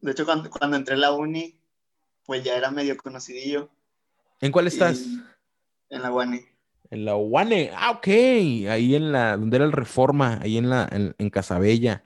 De 0.00 0.12
hecho, 0.12 0.24
cuando, 0.24 0.50
cuando 0.50 0.76
entré 0.76 0.94
a 0.94 0.98
la 0.98 1.12
uni, 1.12 1.58
pues 2.24 2.44
ya 2.44 2.56
era 2.56 2.70
medio 2.70 2.96
conocidillo. 2.96 3.70
¿En 4.40 4.52
cuál 4.52 4.66
estás? 4.66 5.04
en 5.88 6.02
la 6.02 6.12
UANE. 6.12 6.46
En 6.90 7.04
la 7.04 7.16
UANE, 7.16 7.70
ah, 7.74 7.92
ok. 7.92 8.06
Ahí 8.06 8.94
en 8.94 9.12
la, 9.12 9.36
donde 9.36 9.56
era 9.56 9.64
el 9.64 9.72
Reforma, 9.72 10.38
ahí 10.42 10.58
en 10.58 10.68
la, 10.68 10.88
en, 10.90 11.30
Casabella, 11.30 12.04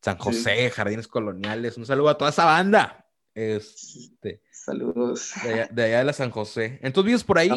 San 0.00 0.18
José, 0.18 0.70
Jardines 0.70 1.08
Coloniales. 1.08 1.76
Un 1.76 1.86
saludo 1.86 2.08
a 2.08 2.18
toda 2.18 2.30
esa 2.30 2.44
banda. 2.44 3.05
Este, 3.36 4.40
Saludos. 4.50 5.34
De 5.44 5.84
allá, 5.84 5.98
de 5.98 6.04
la 6.04 6.12
San 6.14 6.30
José. 6.30 6.80
¿Entonces 6.82 7.04
vives 7.04 7.22
por 7.22 7.38
ahí? 7.38 7.50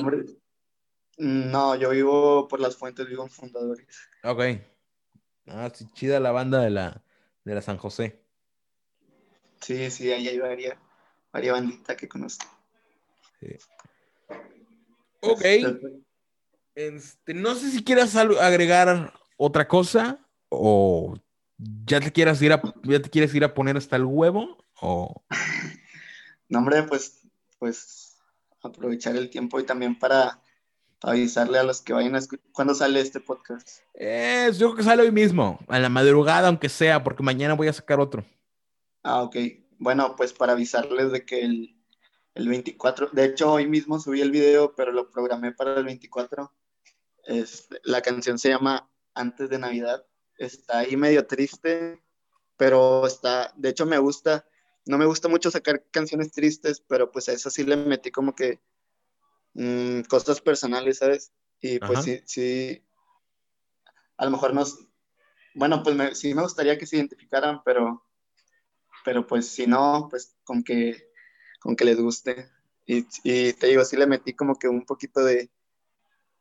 No, 1.17 1.73
yo 1.77 1.91
vivo 1.91 2.49
por 2.49 2.59
las 2.59 2.75
fuentes, 2.75 3.07
vivo 3.07 3.23
en 3.23 3.29
Fundadores. 3.29 3.87
Ok. 4.25 4.41
Ah, 5.47 5.71
sí, 5.73 5.87
chida 5.93 6.19
la 6.19 6.31
banda 6.31 6.59
de 6.59 6.69
la, 6.69 7.01
de 7.45 7.55
la 7.55 7.61
San 7.61 7.77
José. 7.77 8.21
Sí, 9.61 9.89
sí, 9.89 10.11
ahí 10.11 10.27
hay 10.27 10.37
varias, 10.37 10.77
varias 11.31 11.53
banditas 11.53 11.95
que 11.95 12.09
conozco. 12.09 12.45
Sí. 13.39 13.55
Ok. 15.21 15.45
Este, 16.75 17.33
no 17.33 17.55
sé 17.55 17.71
si 17.71 17.85
quieras 17.85 18.17
agregar 18.17 19.13
otra 19.37 19.65
cosa 19.65 20.19
o 20.49 21.17
ya 21.57 22.01
te 22.01 22.11
quieras 22.11 22.41
ir 22.41 22.51
a, 22.51 22.61
ya 22.83 23.01
te 23.01 23.09
quieres 23.09 23.33
ir 23.33 23.45
a 23.45 23.53
poner 23.53 23.77
hasta 23.77 23.95
el 23.95 24.03
huevo 24.03 24.57
o 24.81 25.23
no 26.49 26.59
hombre 26.59 26.83
pues 26.83 27.27
pues 27.57 28.17
aprovechar 28.61 29.15
el 29.15 29.29
tiempo 29.29 29.59
y 29.59 29.65
también 29.65 29.97
para 29.97 30.41
avisarle 31.01 31.59
a 31.59 31.63
los 31.63 31.81
que 31.81 31.93
vayan 31.93 32.15
a 32.15 32.19
escuchar 32.19 32.45
cuándo 32.51 32.73
sale 32.73 32.99
este 32.99 33.19
podcast 33.19 33.79
yo 33.95 34.67
creo 34.67 34.75
que 34.75 34.83
sale 34.83 35.03
hoy 35.03 35.11
mismo 35.11 35.59
a 35.67 35.79
la 35.79 35.89
madrugada 35.89 36.47
aunque 36.47 36.69
sea 36.69 37.03
porque 37.03 37.23
mañana 37.23 37.53
voy 37.53 37.67
a 37.67 37.73
sacar 37.73 37.99
otro 37.99 38.25
ah 39.03 39.21
ok 39.23 39.35
bueno 39.77 40.15
pues 40.15 40.33
para 40.33 40.53
avisarles 40.53 41.11
de 41.11 41.25
que 41.25 41.41
el 41.41 41.79
el 42.39 42.47
24. 42.47 43.09
De 43.11 43.25
hecho, 43.25 43.51
hoy 43.51 43.67
mismo 43.67 43.99
subí 43.99 44.21
el 44.21 44.31
video, 44.31 44.73
pero 44.75 44.91
lo 44.91 45.09
programé 45.09 45.51
para 45.51 45.75
el 45.75 45.83
24. 45.83 46.51
Es, 47.25 47.67
la 47.83 48.01
canción 48.01 48.39
se 48.39 48.49
llama 48.49 48.89
Antes 49.13 49.49
de 49.49 49.59
Navidad. 49.59 50.05
Está 50.37 50.79
ahí 50.79 50.95
medio 50.95 51.27
triste, 51.27 52.01
pero 52.55 53.05
está, 53.05 53.53
de 53.55 53.69
hecho 53.69 53.85
me 53.85 53.97
gusta. 53.97 54.45
No 54.85 54.97
me 54.97 55.05
gusta 55.05 55.27
mucho 55.27 55.51
sacar 55.51 55.83
canciones 55.91 56.31
tristes, 56.31 56.81
pero 56.87 57.11
pues 57.11 57.29
a 57.29 57.33
eso 57.33 57.49
sí 57.49 57.63
le 57.63 57.77
metí 57.77 58.11
como 58.11 58.35
que 58.35 58.59
mm, 59.53 60.01
cosas 60.01 60.41
personales, 60.41 60.97
¿sabes? 60.97 61.31
Y 61.61 61.79
pues 61.79 62.03
sí, 62.03 62.21
sí, 62.25 62.83
a 64.17 64.25
lo 64.25 64.31
mejor 64.31 64.53
nos, 64.53 64.87
bueno, 65.53 65.83
pues 65.83 66.17
sí 66.17 66.33
me 66.33 66.41
gustaría 66.41 66.77
que 66.77 66.85
se 66.85 66.97
identificaran, 66.97 67.61
pero, 67.63 68.05
pero 69.03 69.27
pues 69.27 69.47
si 69.47 69.67
no, 69.67 70.07
pues 70.09 70.37
con 70.43 70.63
que 70.63 71.09
con 71.59 71.75
que 71.75 71.85
les 71.85 71.99
guste. 71.99 72.49
Y, 72.85 73.03
te 73.53 73.67
digo, 73.67 73.85
sí 73.85 73.97
le 73.97 74.07
metí 74.07 74.33
como 74.33 74.55
que 74.57 74.67
un 74.67 74.83
poquito 74.83 75.23
de 75.23 75.51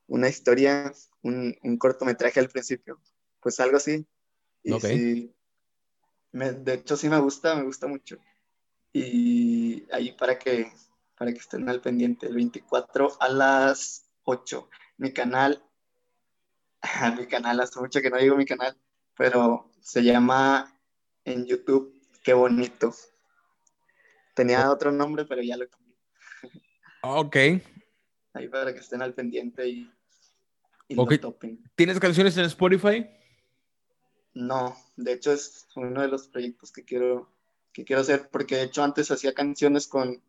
una 0.07 0.29
historia, 0.29 0.93
un, 1.23 1.55
cortometraje 1.79 2.41
al 2.41 2.49
principio, 2.49 2.99
pues 3.41 3.61
algo 3.61 3.77
así. 3.77 4.07
Y 4.63 5.35
de 6.33 6.75
hecho 6.75 6.97
sí 6.97 7.09
me 7.09 7.19
gusta, 7.19 7.55
me 7.55 7.65
gusta 7.65 7.87
mucho. 7.87 8.19
Y 8.93 9.87
ahí 9.93 10.13
para 10.13 10.39
que, 10.39 10.73
para 11.17 11.33
que 11.33 11.39
estén 11.39 11.69
al 11.69 11.81
pendiente, 11.81 12.27
el 12.27 12.35
24 12.35 13.17
a 13.21 13.29
las 13.29 14.09
8, 14.25 14.69
mi 14.99 15.13
canal, 15.13 15.63
mi 17.19 17.27
canal, 17.27 17.61
hace 17.61 17.81
mucho 17.81 18.01
que 18.01 18.11
no 18.11 18.19
digo 18.19 18.37
mi 18.37 18.47
canal, 18.47 18.77
pero 19.17 19.71
se 19.81 20.03
llama 20.03 20.75
en 21.25 21.47
YouTube, 21.47 21.95
qué 22.23 22.35
bonito. 22.35 22.95
Tenía 24.35 24.71
otro 24.71 24.93
nombre, 24.93 25.25
pero 25.25 25.43
ya 25.43 25.57
lo 25.57 25.69
cambié. 25.69 25.97
Ok. 27.03 27.37
Ahí 28.35 28.49
para 28.49 28.73
que 28.73 28.81
estén 28.81 29.03
al 29.03 29.15
pendiente 29.15 29.69
y, 29.69 29.91
¿Tienes 31.75 32.01
canciones 32.01 32.37
en 32.39 32.47
Spotify? 32.47 33.07
No, 34.35 34.77
de 34.97 35.13
hecho 35.13 35.33
es 35.33 35.67
uno 35.75 36.03
de 36.03 36.09
los 36.09 36.29
proyectos 36.29 36.73
que 36.73 36.85
quiero, 36.85 37.29
que 37.73 37.85
quiero 37.85 38.03
hacer, 38.03 38.29
porque 38.31 38.57
de 38.57 38.65
hecho 38.65 38.83
antes 38.83 39.11
hacía 39.11 39.35
canciones 39.35 39.89
con, 39.89 40.23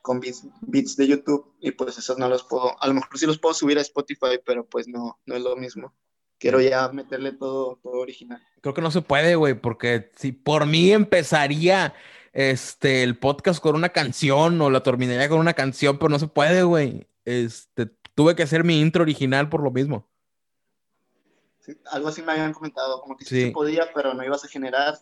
con 0.00 0.20
beats, 0.20 0.96
de 0.96 1.06
YouTube 1.06 1.52
y 1.60 1.72
pues 1.72 1.98
esos 1.98 2.18
no 2.18 2.28
los 2.28 2.44
puedo, 2.44 2.80
a 2.82 2.86
lo 2.86 2.94
mejor 2.94 3.18
sí 3.18 3.26
los 3.26 3.38
puedo 3.38 3.54
subir 3.54 3.78
a 3.78 3.82
Spotify, 3.82 4.40
pero 4.44 4.66
pues 4.66 4.88
no, 4.88 5.20
no 5.26 5.36
es 5.36 5.42
lo 5.42 5.56
mismo. 5.56 5.94
Quiero 6.38 6.60
ya 6.60 6.88
meterle 6.88 7.32
todo, 7.32 7.78
todo 7.82 8.00
original. 8.00 8.42
Creo 8.60 8.74
que 8.74 8.82
no 8.82 8.90
se 8.90 9.02
puede, 9.02 9.36
güey, 9.36 9.54
porque 9.54 10.10
si 10.16 10.32
por 10.32 10.66
mí 10.66 10.90
empezaría 10.90 11.94
este, 12.32 13.04
el 13.04 13.16
podcast 13.16 13.62
con 13.62 13.76
una 13.76 13.90
canción 13.90 14.60
o 14.60 14.70
la 14.70 14.82
terminaría 14.82 15.28
con 15.28 15.38
una 15.38 15.54
canción, 15.54 15.98
pero 15.98 16.08
no 16.08 16.18
se 16.18 16.26
puede, 16.26 16.64
güey. 16.64 17.06
Este, 17.24 17.86
tuve 18.14 18.34
que 18.34 18.42
hacer 18.42 18.64
mi 18.64 18.80
intro 18.80 19.02
original 19.02 19.48
por 19.48 19.62
lo 19.62 19.70
mismo. 19.70 20.11
Algo 21.90 22.08
así 22.08 22.22
me 22.22 22.32
habían 22.32 22.52
comentado, 22.52 23.00
como 23.00 23.16
que 23.16 23.24
sí. 23.24 23.42
se 23.42 23.50
podía, 23.50 23.92
pero 23.94 24.14
no 24.14 24.24
ibas 24.24 24.44
a 24.44 24.48
generar. 24.48 24.98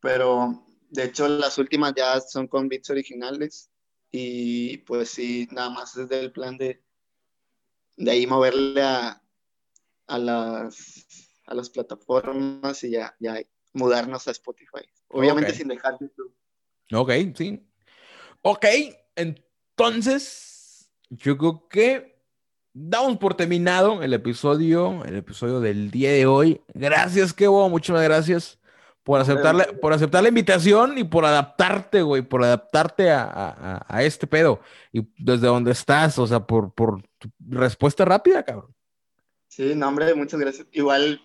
Pero 0.00 0.64
de 0.88 1.04
hecho 1.04 1.28
las 1.28 1.58
últimas 1.58 1.94
ya 1.94 2.20
son 2.20 2.48
con 2.48 2.68
beats 2.68 2.90
originales 2.90 3.70
y 4.10 4.78
pues 4.78 5.10
sí, 5.10 5.48
nada 5.52 5.70
más 5.70 5.96
es 5.96 6.08
del 6.08 6.32
plan 6.32 6.56
de, 6.56 6.82
de 7.96 8.10
ahí 8.10 8.26
moverle 8.26 8.82
a, 8.82 9.22
a, 10.06 10.18
las, 10.18 11.06
a 11.46 11.54
las 11.54 11.70
plataformas 11.70 12.82
y 12.82 12.90
ya, 12.90 13.14
ya 13.20 13.40
mudarnos 13.72 14.26
a 14.26 14.32
Spotify. 14.32 14.84
Obviamente 15.08 15.52
sin 15.52 15.68
dejar 15.68 15.98
YouTube. 16.00 16.34
Ok, 16.92 17.12
sí. 17.36 17.64
Ok, 18.42 18.64
entonces 19.14 20.90
yo 21.10 21.36
creo 21.36 21.68
que 21.68 22.19
damos 22.72 23.18
por 23.18 23.34
terminado 23.34 24.02
el 24.02 24.12
episodio, 24.14 25.04
el 25.04 25.16
episodio 25.16 25.60
del 25.60 25.90
día 25.90 26.12
de 26.12 26.26
hoy. 26.26 26.60
Gracias, 26.74 27.32
Kevo, 27.32 27.68
muchas 27.68 28.02
gracias 28.02 28.58
por 29.02 29.20
aceptar, 29.20 29.78
por 29.80 29.92
aceptar 29.92 30.22
la 30.22 30.28
invitación 30.28 30.98
y 30.98 31.04
por 31.04 31.24
adaptarte, 31.24 32.02
güey, 32.02 32.22
por 32.22 32.44
adaptarte 32.44 33.10
a, 33.10 33.84
este 34.00 34.26
pedo. 34.26 34.60
Y 34.92 35.08
desde 35.16 35.46
donde 35.46 35.72
estás, 35.72 36.18
o 36.18 36.26
sea, 36.26 36.40
por, 36.40 36.72
por 36.72 37.02
tu 37.18 37.30
respuesta 37.48 38.04
rápida, 38.04 38.44
cabrón. 38.44 38.74
Sí, 39.48 39.74
no, 39.74 39.88
hombre, 39.88 40.14
muchas 40.14 40.38
gracias. 40.38 40.66
Igual 40.72 41.20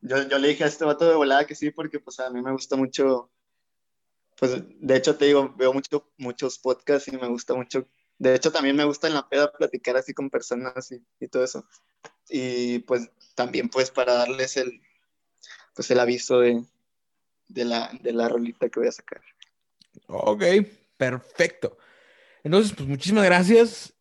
yo, 0.00 0.28
yo 0.28 0.38
le 0.38 0.48
dije 0.48 0.64
a 0.64 0.68
este 0.68 0.84
vato 0.84 1.08
de 1.08 1.16
volada 1.16 1.46
que 1.46 1.54
sí, 1.54 1.70
porque 1.70 1.98
pues 1.98 2.20
a 2.20 2.30
mí 2.30 2.40
me 2.40 2.52
gusta 2.52 2.76
mucho, 2.76 3.30
pues 4.38 4.62
de 4.80 4.96
hecho 4.96 5.16
te 5.16 5.26
digo, 5.26 5.52
veo 5.56 5.72
mucho, 5.72 6.10
muchos 6.16 6.58
podcasts 6.58 7.08
y 7.08 7.16
me 7.16 7.26
gusta 7.26 7.54
mucho, 7.54 7.88
de 8.18 8.34
hecho 8.34 8.50
también 8.50 8.76
me 8.76 8.84
gusta 8.84 9.06
en 9.06 9.14
la 9.14 9.28
peda 9.28 9.52
platicar 9.52 9.96
así 9.96 10.14
con 10.14 10.30
personas 10.30 10.90
y, 10.92 11.02
y 11.20 11.28
todo 11.28 11.44
eso. 11.44 11.66
Y 12.28 12.80
pues 12.80 13.10
también 13.34 13.68
pues 13.68 13.90
para 13.90 14.14
darles 14.14 14.56
el, 14.56 14.80
pues 15.74 15.90
el 15.90 16.00
aviso 16.00 16.40
de, 16.40 16.64
de, 17.48 17.64
la, 17.64 17.90
de 18.00 18.12
la 18.12 18.28
rolita 18.28 18.68
que 18.68 18.80
voy 18.80 18.88
a 18.88 18.92
sacar. 18.92 19.20
Ok, 20.06 20.42
perfecto. 20.96 21.76
Entonces, 22.42 22.72
pues 22.76 22.88
muchísimas 22.88 23.24
gracias. 23.24 23.92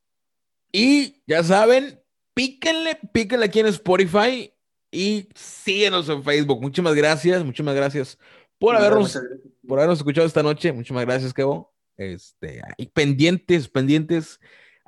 Y 0.71 1.23
ya 1.25 1.43
saben, 1.43 2.01
píquenle, 2.33 2.99
píquenle 3.11 3.45
aquí 3.45 3.59
en 3.59 3.67
Spotify 3.67 4.53
y 4.91 5.29
síguenos 5.35 6.07
en 6.09 6.23
Facebook. 6.23 6.61
Muchísimas 6.61 6.95
gracias, 6.95 7.43
muchísimas 7.43 7.75
gracias 7.75 8.17
por 8.59 8.75
habernos, 8.75 9.19
por 9.67 9.79
habernos 9.79 9.99
escuchado 9.99 10.27
esta 10.27 10.43
noche. 10.43 10.71
Muchísimas 10.71 11.05
gracias, 11.05 11.33
Kevo. 11.33 11.74
Este, 11.97 12.61
y 12.77 12.87
pendientes, 12.87 13.69
pendientes 13.69 14.39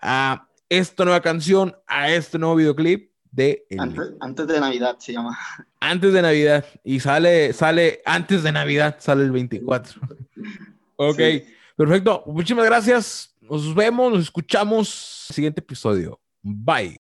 a 0.02 0.48
esta 0.70 1.06
nueva 1.06 1.22
canción, 1.22 1.76
a 1.88 2.12
este 2.12 2.38
nuevo 2.38 2.56
videoclip 2.56 3.12
de 3.32 3.66
antes, 4.20 4.48
de 4.48 4.60
Navidad 4.60 4.98
se 5.00 5.14
llama. 5.14 5.38
Antes 5.80 6.12
de 6.12 6.22
Navidad 6.22 6.66
y 6.84 7.00
sale 7.00 7.54
sale 7.54 8.02
antes 8.04 8.42
de 8.42 8.52
Navidad, 8.52 8.96
sale 9.00 9.24
el 9.24 9.32
24. 9.32 10.02
ok, 10.96 11.20
perfecto. 11.76 12.24
Muchísimas 12.26 12.66
gracias. 12.66 13.36
Nos 13.42 13.76
vemos, 13.76 14.12
nos 14.12 14.22
escuchamos. 14.24 14.90
Siguiente 15.32 15.60
episodio. 15.62 16.20
Bye. 16.42 16.96